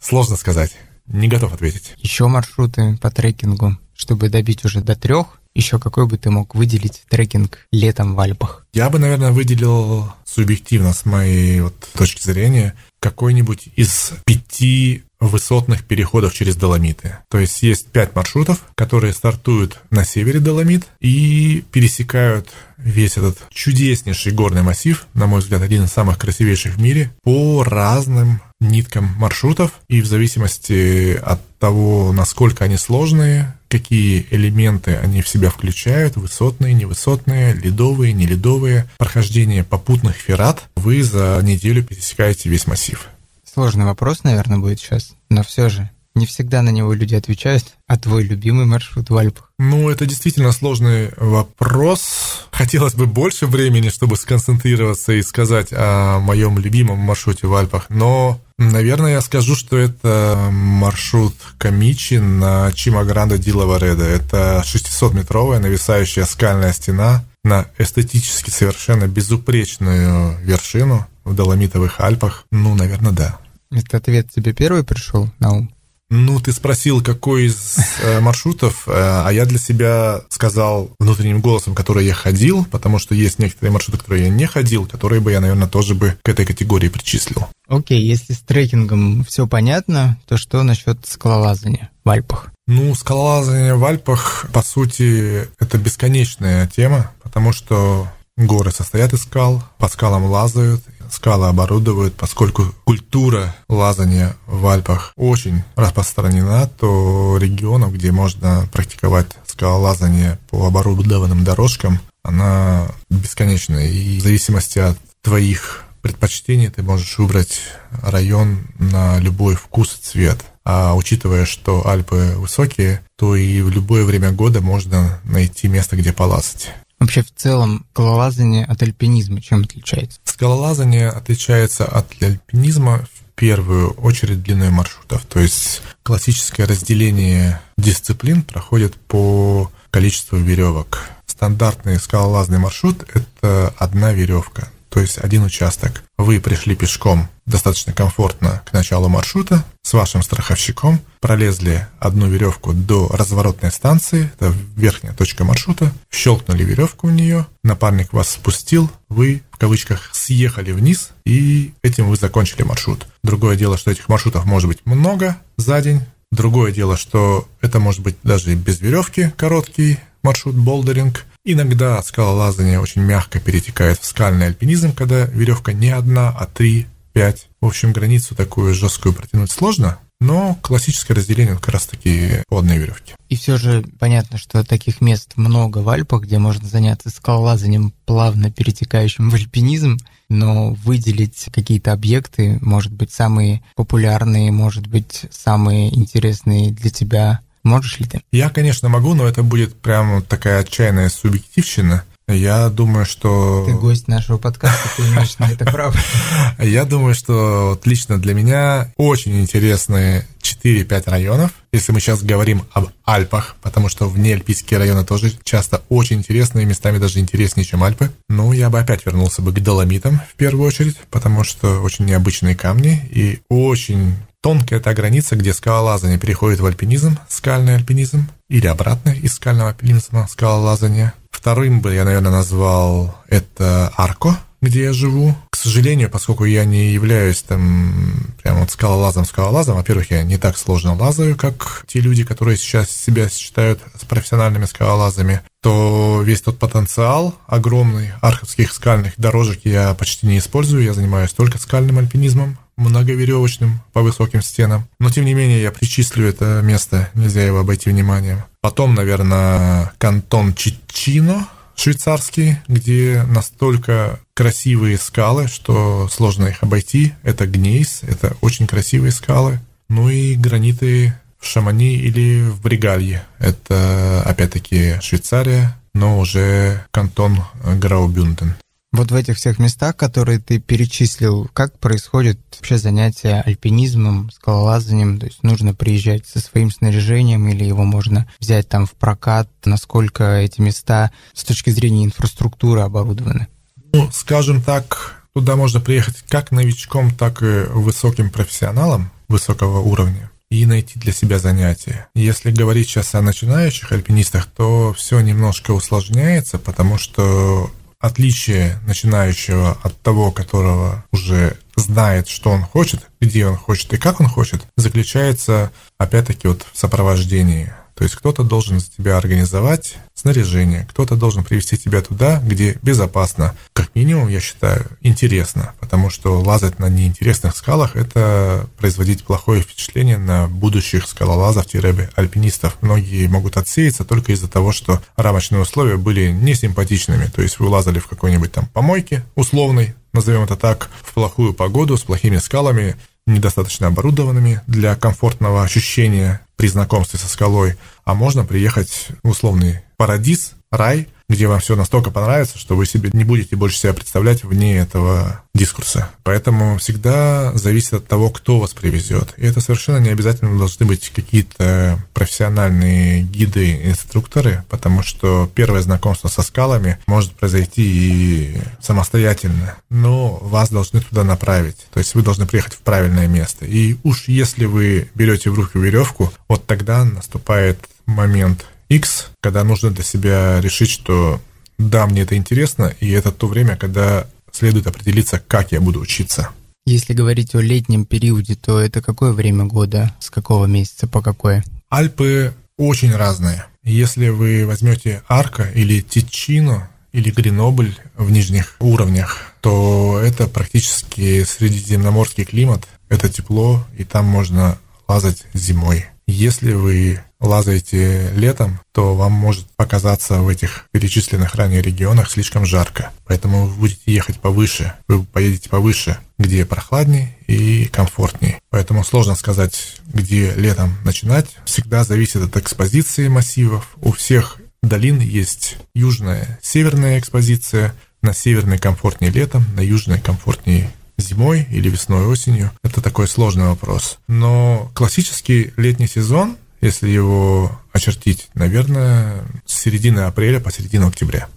Сложно 0.00 0.36
сказать. 0.36 0.72
Не 1.06 1.26
готов 1.28 1.54
ответить. 1.54 1.94
Еще 1.96 2.28
маршруты 2.28 2.96
по 3.00 3.10
трекингу, 3.10 3.76
чтобы 3.96 4.28
добить 4.28 4.64
уже 4.64 4.80
до 4.80 4.94
трех, 4.94 5.39
еще 5.54 5.78
какой 5.78 6.06
бы 6.06 6.16
ты 6.16 6.30
мог 6.30 6.54
выделить 6.54 7.02
трекинг 7.08 7.66
летом 7.72 8.14
в 8.14 8.20
Альпах? 8.20 8.66
Я 8.72 8.88
бы, 8.90 8.98
наверное, 8.98 9.32
выделил 9.32 10.12
субъективно, 10.24 10.92
с 10.92 11.04
моей 11.04 11.60
вот 11.60 11.74
точки 11.94 12.22
зрения, 12.22 12.74
какой-нибудь 13.00 13.68
из 13.76 14.12
пяти 14.24 15.04
высотных 15.18 15.84
переходов 15.84 16.32
через 16.32 16.56
Доломиты. 16.56 17.18
То 17.28 17.38
есть 17.38 17.62
есть 17.62 17.88
пять 17.88 18.14
маршрутов, 18.14 18.64
которые 18.74 19.12
стартуют 19.12 19.78
на 19.90 20.04
севере 20.04 20.40
Доломит 20.40 20.86
и 21.00 21.64
пересекают 21.72 22.48
весь 22.78 23.18
этот 23.18 23.38
чудеснейший 23.50 24.32
горный 24.32 24.62
массив, 24.62 25.06
на 25.14 25.26
мой 25.26 25.40
взгляд, 25.40 25.62
один 25.62 25.84
из 25.84 25.92
самых 25.92 26.18
красивейших 26.18 26.76
в 26.76 26.80
мире, 26.80 27.10
по 27.22 27.62
разным 27.64 28.40
ниткам 28.60 29.14
маршрутов. 29.18 29.80
И 29.88 30.00
в 30.00 30.06
зависимости 30.06 31.16
от 31.16 31.40
того, 31.58 32.12
насколько 32.12 32.64
они 32.64 32.76
сложные, 32.76 33.54
какие 33.68 34.26
элементы 34.30 34.96
они 34.96 35.22
в 35.22 35.28
себя 35.28 35.50
включают, 35.50 36.16
высотные, 36.16 36.74
невысотные, 36.74 37.54
ледовые, 37.54 38.12
неледовые, 38.12 38.88
прохождение 38.98 39.64
попутных 39.64 40.16
ферат, 40.16 40.64
вы 40.76 41.02
за 41.02 41.40
неделю 41.42 41.82
пересекаете 41.84 42.48
весь 42.48 42.66
массив. 42.66 43.08
Сложный 43.44 43.84
вопрос, 43.84 44.22
наверное, 44.24 44.58
будет 44.58 44.80
сейчас, 44.80 45.14
но 45.28 45.42
все 45.42 45.68
же 45.68 45.90
не 46.14 46.26
всегда 46.26 46.62
на 46.62 46.70
него 46.70 46.92
люди 46.92 47.14
отвечают. 47.14 47.64
А 47.86 47.98
твой 47.98 48.24
любимый 48.24 48.66
маршрут 48.66 49.10
в 49.10 49.16
Альпах? 49.16 49.52
Ну, 49.58 49.90
это 49.90 50.06
действительно 50.06 50.52
сложный 50.52 51.10
вопрос. 51.16 52.46
Хотелось 52.50 52.94
бы 52.94 53.06
больше 53.06 53.46
времени, 53.46 53.88
чтобы 53.88 54.16
сконцентрироваться 54.16 55.12
и 55.12 55.22
сказать 55.22 55.68
о 55.72 56.18
моем 56.20 56.58
любимом 56.58 56.98
маршруте 56.98 57.46
в 57.46 57.54
Альпах. 57.54 57.86
Но, 57.88 58.40
наверное, 58.58 59.12
я 59.12 59.20
скажу, 59.20 59.54
что 59.54 59.76
это 59.76 60.48
маршрут 60.50 61.34
Камичи 61.58 62.18
на 62.18 62.72
Чимагранда 62.72 63.38
ди 63.38 63.52
Лавареда. 63.52 64.04
Это 64.04 64.64
600-метровая 64.66 65.60
нависающая 65.60 66.24
скальная 66.24 66.72
стена 66.72 67.24
на 67.44 67.66
эстетически 67.78 68.50
совершенно 68.50 69.06
безупречную 69.06 70.38
вершину 70.42 71.06
в 71.24 71.34
Доломитовых 71.34 72.00
Альпах. 72.00 72.44
Ну, 72.50 72.74
наверное, 72.74 73.12
да. 73.12 73.38
Этот 73.70 73.94
ответ 73.94 74.30
тебе 74.34 74.52
первый 74.52 74.84
пришел 74.84 75.30
на 75.38 75.52
ум? 75.52 75.70
Ну, 76.10 76.40
ты 76.40 76.52
спросил, 76.52 77.02
какой 77.02 77.46
из 77.46 77.78
э, 78.02 78.18
маршрутов, 78.18 78.88
э, 78.88 78.92
а 78.92 79.30
я 79.30 79.46
для 79.46 79.58
себя 79.58 80.22
сказал 80.28 80.90
внутренним 80.98 81.40
голосом, 81.40 81.76
который 81.76 82.04
я 82.04 82.14
ходил, 82.14 82.64
потому 82.64 82.98
что 82.98 83.14
есть 83.14 83.38
некоторые 83.38 83.72
маршруты, 83.72 83.98
которые 83.98 84.24
я 84.24 84.28
не 84.28 84.46
ходил, 84.46 84.86
которые 84.86 85.20
бы 85.20 85.30
я, 85.30 85.40
наверное, 85.40 85.68
тоже 85.68 85.94
бы 85.94 86.16
к 86.22 86.28
этой 86.28 86.44
категории 86.44 86.88
причислил. 86.88 87.46
Окей, 87.68 88.02
если 88.02 88.32
с 88.32 88.40
трекингом 88.40 89.24
все 89.24 89.46
понятно, 89.46 90.18
то 90.26 90.36
что 90.36 90.64
насчет 90.64 90.98
скалолазания 91.06 91.90
в 92.04 92.10
Альпах? 92.10 92.50
Ну, 92.66 92.92
скалолазание 92.96 93.76
в 93.76 93.84
Альпах, 93.84 94.48
по 94.52 94.62
сути, 94.62 95.48
это 95.60 95.78
бесконечная 95.78 96.66
тема, 96.66 97.12
потому 97.22 97.52
что 97.52 98.08
горы 98.36 98.72
состоят 98.72 99.12
из 99.12 99.22
скал, 99.22 99.62
по 99.78 99.86
скалам 99.86 100.24
лазают, 100.24 100.82
скалы 101.10 101.48
оборудуют, 101.48 102.14
поскольку 102.14 102.74
культура 102.84 103.54
лазания 103.68 104.36
в 104.46 104.66
Альпах 104.66 105.12
очень 105.16 105.62
распространена, 105.76 106.70
то 106.78 107.36
регионов, 107.38 107.92
где 107.92 108.12
можно 108.12 108.68
практиковать 108.72 109.28
скалолазание 109.46 110.38
по 110.50 110.66
оборудованным 110.66 111.44
дорожкам, 111.44 112.00
она 112.22 112.88
бесконечная. 113.08 113.88
И 113.88 114.20
в 114.20 114.22
зависимости 114.22 114.78
от 114.78 114.98
твоих 115.22 115.84
предпочтений 116.02 116.68
ты 116.70 116.82
можешь 116.82 117.18
выбрать 117.18 117.60
район 118.02 118.66
на 118.78 119.18
любой 119.18 119.54
вкус 119.54 119.96
и 119.96 120.02
цвет. 120.02 120.44
А 120.64 120.94
учитывая, 120.94 121.46
что 121.46 121.86
Альпы 121.86 122.34
высокие, 122.36 123.02
то 123.16 123.34
и 123.34 123.60
в 123.62 123.70
любое 123.70 124.04
время 124.04 124.30
года 124.30 124.60
можно 124.60 125.20
найти 125.24 125.68
место, 125.68 125.96
где 125.96 126.12
полазать. 126.12 126.70
Вообще 127.00 127.22
в 127.22 127.32
целом 127.34 127.86
скалолазание 127.92 128.64
от 128.66 128.82
альпинизма 128.82 129.40
чем 129.40 129.62
отличается? 129.62 130.20
Скалолазание 130.24 131.08
отличается 131.08 131.86
от 131.86 132.06
альпинизма 132.22 133.06
в 133.12 133.34
первую 133.34 133.92
очередь 133.92 134.42
длиной 134.42 134.68
маршрутов. 134.70 135.24
То 135.24 135.40
есть 135.40 135.80
классическое 136.02 136.66
разделение 136.66 137.60
дисциплин 137.78 138.42
проходит 138.42 138.96
по 138.96 139.70
количеству 139.90 140.36
веревок. 140.36 141.00
Стандартный 141.24 141.98
скалолазный 141.98 142.58
маршрут– 142.58 143.02
это 143.14 143.74
одна 143.78 144.12
веревка 144.12 144.68
то 144.90 145.00
есть 145.00 145.18
один 145.18 145.44
участок. 145.44 146.02
Вы 146.18 146.40
пришли 146.40 146.76
пешком 146.76 147.28
достаточно 147.46 147.92
комфортно 147.92 148.62
к 148.66 148.72
началу 148.72 149.08
маршрута 149.08 149.64
с 149.82 149.92
вашим 149.92 150.22
страховщиком, 150.22 151.00
пролезли 151.20 151.86
одну 151.98 152.28
веревку 152.28 152.72
до 152.72 153.08
разворотной 153.08 153.72
станции, 153.72 154.30
это 154.34 154.54
верхняя 154.76 155.14
точка 155.14 155.44
маршрута, 155.44 155.92
щелкнули 156.10 156.62
веревку 156.64 157.08
в 157.08 157.12
нее, 157.12 157.46
напарник 157.62 158.12
вас 158.12 158.30
спустил, 158.30 158.90
вы 159.08 159.42
в 159.50 159.56
кавычках 159.56 160.10
съехали 160.12 160.72
вниз, 160.72 161.10
и 161.24 161.72
этим 161.82 162.08
вы 162.08 162.16
закончили 162.16 162.62
маршрут. 162.62 163.06
Другое 163.22 163.56
дело, 163.56 163.78
что 163.78 163.90
этих 163.90 164.08
маршрутов 164.08 164.44
может 164.44 164.68
быть 164.68 164.84
много 164.84 165.36
за 165.56 165.80
день, 165.80 166.02
Другое 166.30 166.70
дело, 166.70 166.96
что 166.96 167.48
это 167.60 167.80
может 167.80 168.02
быть 168.02 168.14
даже 168.22 168.54
без 168.54 168.80
веревки 168.80 169.32
короткий 169.36 169.98
маршрут 170.22 170.54
болдеринг, 170.54 171.26
Иногда 171.52 172.00
скалолазание 172.04 172.78
очень 172.78 173.02
мягко 173.02 173.40
перетекает 173.40 173.98
в 173.98 174.04
скальный 174.04 174.46
альпинизм, 174.46 174.92
когда 174.92 175.24
веревка 175.24 175.72
не 175.72 175.90
одна, 175.90 176.28
а 176.28 176.46
три, 176.46 176.86
пять. 177.12 177.48
В 177.60 177.66
общем, 177.66 177.92
границу 177.92 178.36
такую 178.36 178.72
жесткую 178.72 179.14
протянуть 179.14 179.50
сложно, 179.50 179.98
но 180.20 180.56
классическое 180.62 181.16
разделение 181.16 181.56
как 181.56 181.70
раз 181.70 181.86
таки 181.86 182.44
водные 182.48 182.78
веревки. 182.78 183.14
И 183.28 183.34
все 183.34 183.56
же 183.56 183.84
понятно, 183.98 184.38
что 184.38 184.62
таких 184.62 185.00
мест 185.00 185.32
много 185.34 185.78
в 185.78 185.88
Альпах, 185.88 186.22
где 186.22 186.38
можно 186.38 186.68
заняться 186.68 187.10
скалолазанием, 187.10 187.92
плавно 188.06 188.52
перетекающим 188.52 189.28
в 189.28 189.34
альпинизм, 189.34 189.98
но 190.28 190.74
выделить 190.74 191.48
какие-то 191.52 191.92
объекты, 191.92 192.60
может 192.60 192.92
быть, 192.92 193.10
самые 193.10 193.60
популярные, 193.74 194.52
может 194.52 194.86
быть, 194.86 195.24
самые 195.32 195.92
интересные 195.98 196.70
для 196.70 196.90
тебя 196.90 197.40
Можешь 197.62 197.98
ли 198.00 198.06
ты? 198.06 198.22
Я, 198.32 198.50
конечно, 198.50 198.88
могу, 198.88 199.14
но 199.14 199.26
это 199.26 199.42
будет 199.42 199.80
прям 199.80 200.22
такая 200.22 200.60
отчаянная 200.60 201.08
субъективщина. 201.08 202.04
Я 202.34 202.68
думаю, 202.68 203.06
что... 203.06 203.64
Ты 203.66 203.72
гость 203.72 204.06
нашего 204.06 204.38
подкаста, 204.38 204.88
ты 204.96 205.02
имеешь 205.02 205.38
на 205.38 205.50
это 205.50 205.64
право. 205.64 205.94
Я 206.58 206.84
думаю, 206.84 207.14
что 207.14 207.70
вот 207.70 207.86
лично 207.86 208.18
для 208.18 208.34
меня 208.34 208.92
очень 208.96 209.40
интересные 209.40 210.26
4-5 210.40 211.10
районов. 211.10 211.50
Если 211.72 211.92
мы 211.92 212.00
сейчас 212.00 212.22
говорим 212.22 212.62
об 212.72 212.90
Альпах, 213.04 213.56
потому 213.62 213.88
что 213.88 214.08
внеальпийские 214.08 214.78
районы 214.78 215.04
тоже 215.04 215.32
часто 215.42 215.82
очень 215.88 216.18
интересные, 216.18 216.66
местами 216.66 216.98
даже 216.98 217.18
интереснее, 217.18 217.64
чем 217.64 217.82
Альпы. 217.82 218.12
Ну, 218.28 218.52
я 218.52 218.70
бы 218.70 218.78
опять 218.78 219.04
вернулся 219.04 219.42
бы 219.42 219.52
к 219.52 219.60
Доломитам 219.60 220.20
в 220.32 220.36
первую 220.36 220.68
очередь, 220.68 220.96
потому 221.10 221.42
что 221.42 221.80
очень 221.80 222.04
необычные 222.04 222.54
камни 222.54 223.08
и 223.10 223.40
очень 223.48 224.14
Тонкая 224.42 224.78
эта 224.78 224.94
граница, 224.94 225.36
где 225.36 225.52
скалолазание 225.52 226.18
переходит 226.18 226.60
в 226.60 226.66
альпинизм, 226.66 227.18
скальный 227.28 227.74
альпинизм, 227.74 228.26
или 228.48 228.66
обратно 228.66 229.10
из 229.10 229.34
скального 229.34 229.68
альпинизма 229.68 230.26
скалолазание. 230.30 231.12
Вторым 231.30 231.82
бы 231.82 231.94
я, 231.94 232.04
наверное, 232.04 232.32
назвал 232.32 233.14
это 233.28 233.92
Арко, 233.98 234.38
где 234.62 234.84
я 234.84 234.92
живу. 234.94 235.36
К 235.50 235.56
сожалению, 235.56 236.08
поскольку 236.08 236.46
я 236.46 236.64
не 236.64 236.90
являюсь 236.90 237.42
там 237.42 238.14
прям 238.42 238.60
вот 238.60 238.70
скалолазом-скалолазом, 238.70 239.76
во-первых, 239.76 240.10
я 240.10 240.22
не 240.22 240.38
так 240.38 240.56
сложно 240.56 240.94
лазаю, 240.96 241.36
как 241.36 241.84
те 241.86 242.00
люди, 242.00 242.24
которые 242.24 242.56
сейчас 242.56 242.90
себя 242.90 243.28
считают 243.28 243.82
профессиональными 244.08 244.64
скалолазами, 244.64 245.42
то 245.62 246.22
весь 246.24 246.40
тот 246.40 246.58
потенциал 246.58 247.34
огромный 247.46 248.12
арховских 248.22 248.72
скальных 248.72 249.12
дорожек 249.18 249.60
я 249.64 249.92
почти 249.92 250.26
не 250.26 250.38
использую, 250.38 250.82
я 250.82 250.94
занимаюсь 250.94 251.32
только 251.32 251.58
скальным 251.58 251.98
альпинизмом, 251.98 252.56
многоверевочным 252.80 253.80
по 253.92 254.02
высоким 254.02 254.42
стенам. 254.42 254.88
Но, 254.98 255.10
тем 255.10 255.24
не 255.24 255.34
менее, 255.34 255.62
я 255.62 255.70
причислю 255.70 256.26
это 256.26 256.60
место, 256.62 257.10
нельзя 257.14 257.44
его 257.44 257.60
обойти 257.60 257.90
вниманием. 257.90 258.42
Потом, 258.60 258.94
наверное, 258.94 259.92
кантон 259.98 260.54
Чичино, 260.54 261.46
швейцарский, 261.76 262.58
где 262.68 263.24
настолько 263.28 264.20
красивые 264.34 264.98
скалы, 264.98 265.48
что 265.48 266.08
сложно 266.10 266.46
их 266.46 266.62
обойти. 266.62 267.14
Это 267.22 267.46
гнейс, 267.46 268.00
это 268.02 268.36
очень 268.40 268.66
красивые 268.66 269.12
скалы. 269.12 269.60
Ну 269.88 270.08
и 270.08 270.34
граниты 270.34 271.14
в 271.38 271.46
Шамани 271.46 271.94
или 271.94 272.42
в 272.42 272.60
Бригалье. 272.60 273.24
Это, 273.38 274.22
опять-таки, 274.24 274.96
Швейцария, 275.00 275.76
но 275.94 276.18
уже 276.18 276.84
кантон 276.90 277.42
Граубюнден. 277.64 278.54
Вот 278.92 279.12
в 279.12 279.14
этих 279.14 279.36
всех 279.36 279.60
местах, 279.60 279.96
которые 279.96 280.40
ты 280.40 280.58
перечислил, 280.58 281.48
как 281.52 281.78
происходит 281.78 282.40
вообще 282.56 282.76
занятие 282.76 283.40
альпинизмом, 283.46 284.30
скалолазанием? 284.32 285.20
То 285.20 285.26
есть 285.26 285.44
нужно 285.44 285.74
приезжать 285.74 286.26
со 286.26 286.40
своим 286.40 286.72
снаряжением 286.72 287.48
или 287.48 287.64
его 287.64 287.84
можно 287.84 288.28
взять 288.40 288.68
там 288.68 288.86
в 288.86 288.92
прокат? 288.92 289.48
Насколько 289.64 290.38
эти 290.38 290.60
места 290.60 291.12
с 291.34 291.44
точки 291.44 291.70
зрения 291.70 292.04
инфраструктуры 292.04 292.80
оборудованы? 292.80 293.46
Ну, 293.92 294.10
скажем 294.12 294.60
так, 294.60 295.24
туда 295.34 295.54
можно 295.54 295.80
приехать 295.80 296.24
как 296.28 296.50
новичком, 296.50 297.12
так 297.12 297.42
и 297.42 297.66
высоким 297.70 298.30
профессионалом 298.30 299.12
высокого 299.28 299.78
уровня 299.78 300.30
и 300.50 300.66
найти 300.66 300.98
для 300.98 301.12
себя 301.12 301.38
занятие. 301.38 302.08
Если 302.14 302.50
говорить 302.50 302.88
сейчас 302.88 303.14
о 303.14 303.22
начинающих 303.22 303.92
альпинистах, 303.92 304.46
то 304.46 304.92
все 304.92 305.20
немножко 305.20 305.70
усложняется, 305.70 306.58
потому 306.58 306.98
что 306.98 307.70
отличие 308.00 308.78
начинающего 308.86 309.78
от 309.82 310.00
того, 310.00 310.32
которого 310.32 311.04
уже 311.12 311.56
знает, 311.76 312.28
что 312.28 312.50
он 312.50 312.62
хочет, 312.62 313.06
где 313.20 313.46
он 313.46 313.56
хочет 313.56 313.92
и 313.92 313.98
как 313.98 314.20
он 314.20 314.26
хочет, 314.26 314.66
заключается 314.76 315.70
опять-таки 315.98 316.48
вот 316.48 316.66
в 316.72 316.78
сопровождении. 316.78 317.72
То 318.00 318.04
есть 318.04 318.16
кто-то 318.16 318.44
должен 318.44 318.80
за 318.80 318.86
тебя 318.90 319.18
организовать 319.18 319.98
снаряжение, 320.14 320.86
кто-то 320.88 321.16
должен 321.16 321.44
привести 321.44 321.76
тебя 321.76 322.00
туда, 322.00 322.40
где 322.42 322.78
безопасно. 322.80 323.54
Как 323.74 323.94
минимум, 323.94 324.28
я 324.28 324.40
считаю, 324.40 324.86
интересно, 325.02 325.74
потому 325.80 326.08
что 326.08 326.40
лазать 326.40 326.78
на 326.78 326.88
неинтересных 326.88 327.54
скалах– 327.54 327.94
это 327.96 328.66
производить 328.78 329.24
плохое 329.24 329.60
впечатление 329.60 330.16
на 330.16 330.48
будущих 330.48 331.06
скалолазов-альпинистов. 331.08 332.78
Многие 332.80 333.26
могут 333.26 333.58
отсеяться 333.58 334.06
только 334.06 334.32
из-за 334.32 334.48
того, 334.48 334.72
что 334.72 335.02
рамочные 335.16 335.60
условия 335.60 335.98
были 335.98 336.30
несимпатичными. 336.30 337.26
То 337.26 337.42
есть 337.42 337.58
вы 337.58 337.68
лазали 337.68 337.98
в 337.98 338.06
какой-нибудь 338.06 338.50
там 338.50 338.64
помойке 338.72 339.26
условной, 339.34 339.94
назовем 340.14 340.44
это 340.44 340.56
так, 340.56 340.88
в 341.02 341.12
плохую 341.12 341.52
погоду, 341.52 341.98
с 341.98 342.02
плохими 342.02 342.38
скалами, 342.38 342.96
недостаточно 343.30 343.86
оборудованными 343.86 344.60
для 344.66 344.94
комфортного 344.96 345.62
ощущения 345.62 346.40
при 346.56 346.68
знакомстве 346.68 347.18
со 347.18 347.28
скалой, 347.28 347.76
а 348.04 348.14
можно 348.14 348.44
приехать 348.44 349.08
в 349.22 349.30
условный 349.30 349.80
парадиз, 349.96 350.52
рай, 350.70 351.08
где 351.30 351.46
вам 351.46 351.60
все 351.60 351.76
настолько 351.76 352.10
понравится, 352.10 352.58
что 352.58 352.74
вы 352.74 352.86
себе 352.86 353.08
не 353.12 353.22
будете 353.22 353.54
больше 353.54 353.78
себя 353.78 353.94
представлять 353.94 354.42
вне 354.42 354.76
этого 354.76 355.42
дискурса. 355.54 356.10
Поэтому 356.24 356.76
всегда 356.78 357.52
зависит 357.54 357.94
от 357.94 358.08
того, 358.08 358.30
кто 358.30 358.58
вас 358.58 358.74
привезет. 358.74 359.34
И 359.36 359.46
это 359.46 359.60
совершенно 359.60 359.98
не 359.98 360.08
обязательно 360.08 360.58
должны 360.58 360.86
быть 360.86 361.08
какие-то 361.10 362.04
профессиональные 362.14 363.22
гиды, 363.22 363.80
инструкторы, 363.84 364.64
потому 364.68 365.04
что 365.04 365.48
первое 365.54 365.82
знакомство 365.82 366.26
со 366.26 366.42
скалами 366.42 366.98
может 367.06 367.32
произойти 367.32 367.84
и 367.84 368.60
самостоятельно, 368.80 369.76
но 369.88 370.36
вас 370.42 370.70
должны 370.70 371.00
туда 371.00 371.22
направить. 371.22 371.86
То 371.92 372.00
есть 372.00 372.16
вы 372.16 372.22
должны 372.22 372.44
приехать 372.44 372.74
в 372.74 372.80
правильное 372.80 373.28
место. 373.28 373.66
И 373.66 373.96
уж 374.02 374.26
если 374.26 374.64
вы 374.64 375.08
берете 375.14 375.50
в 375.50 375.54
руки 375.54 375.78
веревку, 375.78 376.32
вот 376.48 376.66
тогда 376.66 377.04
наступает 377.04 377.78
момент 378.06 378.66
X, 378.90 379.30
когда 379.40 379.64
нужно 379.64 379.90
для 379.90 380.04
себя 380.04 380.60
решить, 380.60 380.90
что 380.90 381.40
да, 381.78 382.06
мне 382.06 382.22
это 382.22 382.36
интересно, 382.36 382.92
и 383.00 383.10
это 383.10 383.32
то 383.32 383.46
время, 383.46 383.76
когда 383.76 384.26
следует 384.52 384.86
определиться, 384.86 385.42
как 385.46 385.72
я 385.72 385.80
буду 385.80 386.00
учиться. 386.00 386.50
Если 386.84 387.14
говорить 387.14 387.54
о 387.54 387.60
летнем 387.60 388.04
периоде, 388.04 388.56
то 388.56 388.80
это 388.80 389.00
какое 389.00 389.32
время 389.32 389.64
года, 389.64 390.14
с 390.18 390.28
какого 390.28 390.66
месяца 390.66 391.06
по 391.06 391.22
какое? 391.22 391.64
Альпы 391.88 392.52
очень 392.76 393.14
разные. 393.14 393.64
Если 393.84 394.28
вы 394.28 394.66
возьмете 394.66 395.22
Арка 395.28 395.70
или 395.74 396.00
Тичино, 396.00 396.90
или 397.12 397.30
Гренобль 397.30 397.94
в 398.16 398.30
нижних 398.30 398.76
уровнях, 398.78 399.54
то 399.60 400.20
это 400.22 400.46
практически 400.48 401.44
средиземноморский 401.44 402.44
климат. 402.44 402.86
Это 403.08 403.28
тепло, 403.28 403.84
и 403.96 404.04
там 404.04 404.26
можно 404.26 404.78
лазать 405.08 405.44
зимой. 405.54 406.06
Если 406.30 406.74
вы 406.74 407.20
лазаете 407.40 408.30
летом, 408.36 408.78
то 408.92 409.16
вам 409.16 409.32
может 409.32 409.66
показаться 409.74 410.42
в 410.42 410.48
этих 410.48 410.86
перечисленных 410.92 411.56
ранее 411.56 411.82
регионах 411.82 412.30
слишком 412.30 412.64
жарко. 412.64 413.10
Поэтому 413.26 413.66
вы 413.66 413.74
будете 413.74 414.02
ехать 414.06 414.38
повыше, 414.38 414.94
вы 415.08 415.24
поедете 415.24 415.68
повыше, 415.68 416.18
где 416.38 416.64
прохладнее 416.64 417.36
и 417.48 417.86
комфортнее. 417.86 418.60
Поэтому 418.70 419.02
сложно 419.02 419.34
сказать, 419.34 419.96
где 420.06 420.52
летом 420.52 420.96
начинать. 421.04 421.48
Всегда 421.64 422.04
зависит 422.04 422.36
от 422.36 422.56
экспозиции 422.56 423.26
массивов. 423.26 423.96
У 424.00 424.12
всех 424.12 424.58
долин 424.84 425.18
есть 425.18 425.78
южная, 425.94 426.60
северная 426.62 427.18
экспозиция. 427.18 427.92
На 428.22 428.34
северной 428.34 428.78
комфортнее 428.78 429.32
летом, 429.32 429.64
на 429.74 429.80
южной 429.80 430.20
комфортнее 430.20 430.90
зимой 431.20 431.66
или 431.70 431.88
весной, 431.88 432.26
осенью. 432.26 432.70
Это 432.82 433.00
такой 433.00 433.28
сложный 433.28 433.66
вопрос. 433.66 434.18
Но 434.28 434.90
классический 434.94 435.72
летний 435.76 436.06
сезон, 436.06 436.56
если 436.80 437.08
его 437.08 437.78
очертить, 437.92 438.48
наверное, 438.54 439.44
с 439.66 439.78
середины 439.78 440.20
апреля 440.20 440.60
по 440.60 440.72
середину 440.72 441.08
октября. 441.08 441.48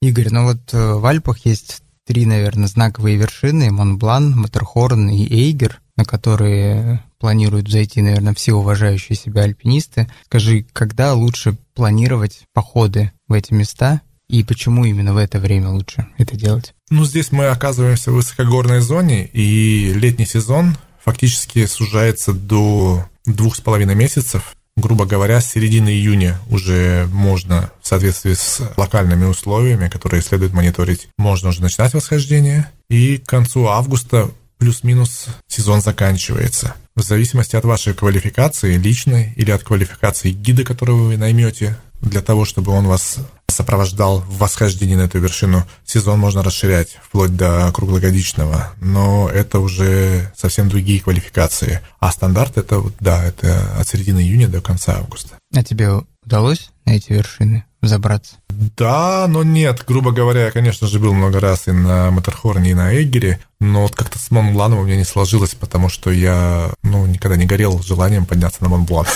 Игорь, 0.00 0.28
ну 0.30 0.44
вот 0.44 0.72
э, 0.72 0.94
в 0.94 1.04
Альпах 1.06 1.44
есть 1.44 1.82
три, 2.06 2.24
наверное, 2.24 2.68
знаковые 2.68 3.16
вершины– 3.16 3.70
Монблан, 3.72 4.30
Матерхорн 4.36 5.10
и 5.10 5.26
Эйгер, 5.26 5.80
на 5.96 6.04
которые 6.04 7.04
планируют 7.18 7.68
зайти, 7.68 8.00
наверное, 8.00 8.34
все 8.34 8.54
уважающие 8.54 9.16
себя 9.16 9.42
альпинисты. 9.42 10.08
Скажи, 10.24 10.64
когда 10.72 11.14
лучше 11.14 11.56
планировать 11.74 12.44
походы 12.54 13.12
в 13.26 13.32
эти 13.32 13.52
места 13.52 14.00
и 14.28 14.44
почему 14.44 14.84
именно 14.84 15.14
в 15.14 15.16
это 15.16 15.38
время 15.38 15.70
лучше 15.70 16.06
это 16.18 16.36
делать? 16.36 16.74
Ну, 16.90 17.04
здесь 17.04 17.32
мы 17.32 17.46
оказываемся 17.46 18.10
в 18.10 18.14
высокогорной 18.14 18.80
зоне, 18.80 19.26
и 19.26 19.92
летний 19.94 20.26
сезон 20.26 20.76
фактически 21.04 21.66
сужается 21.66 22.32
до 22.32 23.06
двух 23.24 23.56
с 23.56 23.60
половиной 23.60 23.94
месяцев. 23.94 24.54
Грубо 24.76 25.06
говоря, 25.06 25.40
с 25.40 25.50
середины 25.50 25.88
июня 25.88 26.38
уже 26.48 27.08
можно, 27.12 27.70
в 27.82 27.88
соответствии 27.88 28.34
с 28.34 28.60
локальными 28.76 29.24
условиями, 29.24 29.88
которые 29.88 30.22
следует 30.22 30.52
мониторить, 30.52 31.08
можно 31.18 31.48
уже 31.48 31.62
начинать 31.62 31.94
восхождение. 31.94 32.70
И 32.88 33.18
к 33.18 33.26
концу 33.26 33.66
августа 33.66 34.30
плюс-минус 34.58 35.26
сезон 35.48 35.80
заканчивается. 35.80 36.74
В 36.94 37.02
зависимости 37.02 37.56
от 37.56 37.64
вашей 37.64 37.94
квалификации 37.94 38.76
личной 38.76 39.32
или 39.36 39.50
от 39.50 39.64
квалификации 39.64 40.30
гида, 40.30 40.64
которого 40.64 41.04
вы 41.04 41.16
наймете 41.16 41.76
для 42.00 42.20
того, 42.20 42.44
чтобы 42.44 42.72
он 42.72 42.86
вас 42.86 43.18
сопровождал 43.48 44.20
в 44.20 44.38
восхождении 44.38 44.94
на 44.94 45.02
эту 45.02 45.18
вершину, 45.18 45.64
сезон 45.84 46.20
можно 46.20 46.42
расширять 46.42 46.98
вплоть 47.02 47.34
до 47.34 47.72
круглогодичного, 47.72 48.68
но 48.80 49.28
это 49.28 49.58
уже 49.58 50.32
совсем 50.36 50.68
другие 50.68 51.00
квалификации. 51.00 51.80
А 51.98 52.12
стандарт 52.12 52.56
это, 52.58 52.82
да, 53.00 53.24
это 53.24 53.74
от 53.78 53.88
середины 53.88 54.20
июня 54.20 54.48
до 54.48 54.60
конца 54.60 54.98
августа. 54.98 55.34
А 55.54 55.64
тебе 55.64 55.90
удалось 56.24 56.70
на 56.84 56.92
эти 56.92 57.12
вершины 57.12 57.64
забраться? 57.82 58.36
Да, 58.48 59.26
но 59.28 59.42
нет. 59.42 59.84
Грубо 59.86 60.12
говоря, 60.12 60.46
я, 60.46 60.50
конечно 60.50 60.86
же, 60.86 60.98
был 60.98 61.14
много 61.14 61.40
раз 61.40 61.68
и 61.68 61.72
на 61.72 62.10
Матерхорне, 62.10 62.70
и 62.70 62.74
на 62.74 63.00
Эгере, 63.00 63.40
но 63.60 63.82
вот 63.82 63.94
как-то 63.94 64.18
с 64.18 64.30
Монбланом 64.30 64.80
у 64.80 64.84
меня 64.84 64.96
не 64.96 65.04
сложилось, 65.04 65.54
потому 65.54 65.88
что 65.88 66.10
я, 66.10 66.70
ну, 66.82 67.06
никогда 67.06 67.36
не 67.36 67.46
горел 67.46 67.80
желанием 67.82 68.26
подняться 68.26 68.62
на 68.62 68.68
Монблан. 68.68 69.06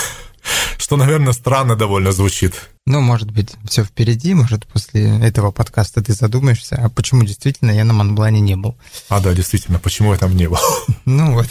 Что, 0.77 0.97
наверное, 0.97 1.33
странно 1.33 1.75
довольно 1.75 2.11
звучит. 2.11 2.69
Ну, 2.85 2.99
может 2.99 3.31
быть, 3.31 3.51
все 3.65 3.83
впереди, 3.83 4.33
может, 4.33 4.67
после 4.67 5.19
этого 5.19 5.51
подкаста 5.51 6.03
ты 6.03 6.13
задумаешься, 6.13 6.75
а 6.75 6.89
почему 6.89 7.23
действительно 7.23 7.71
я 7.71 7.85
на 7.85 7.93
Монблане 7.93 8.41
не 8.41 8.57
был? 8.57 8.75
А, 9.07 9.21
да, 9.21 9.33
действительно, 9.33 9.79
почему 9.79 10.11
я 10.11 10.19
там 10.19 10.35
не 10.35 10.49
был? 10.49 10.57
Ну 11.05 11.33
вот. 11.33 11.47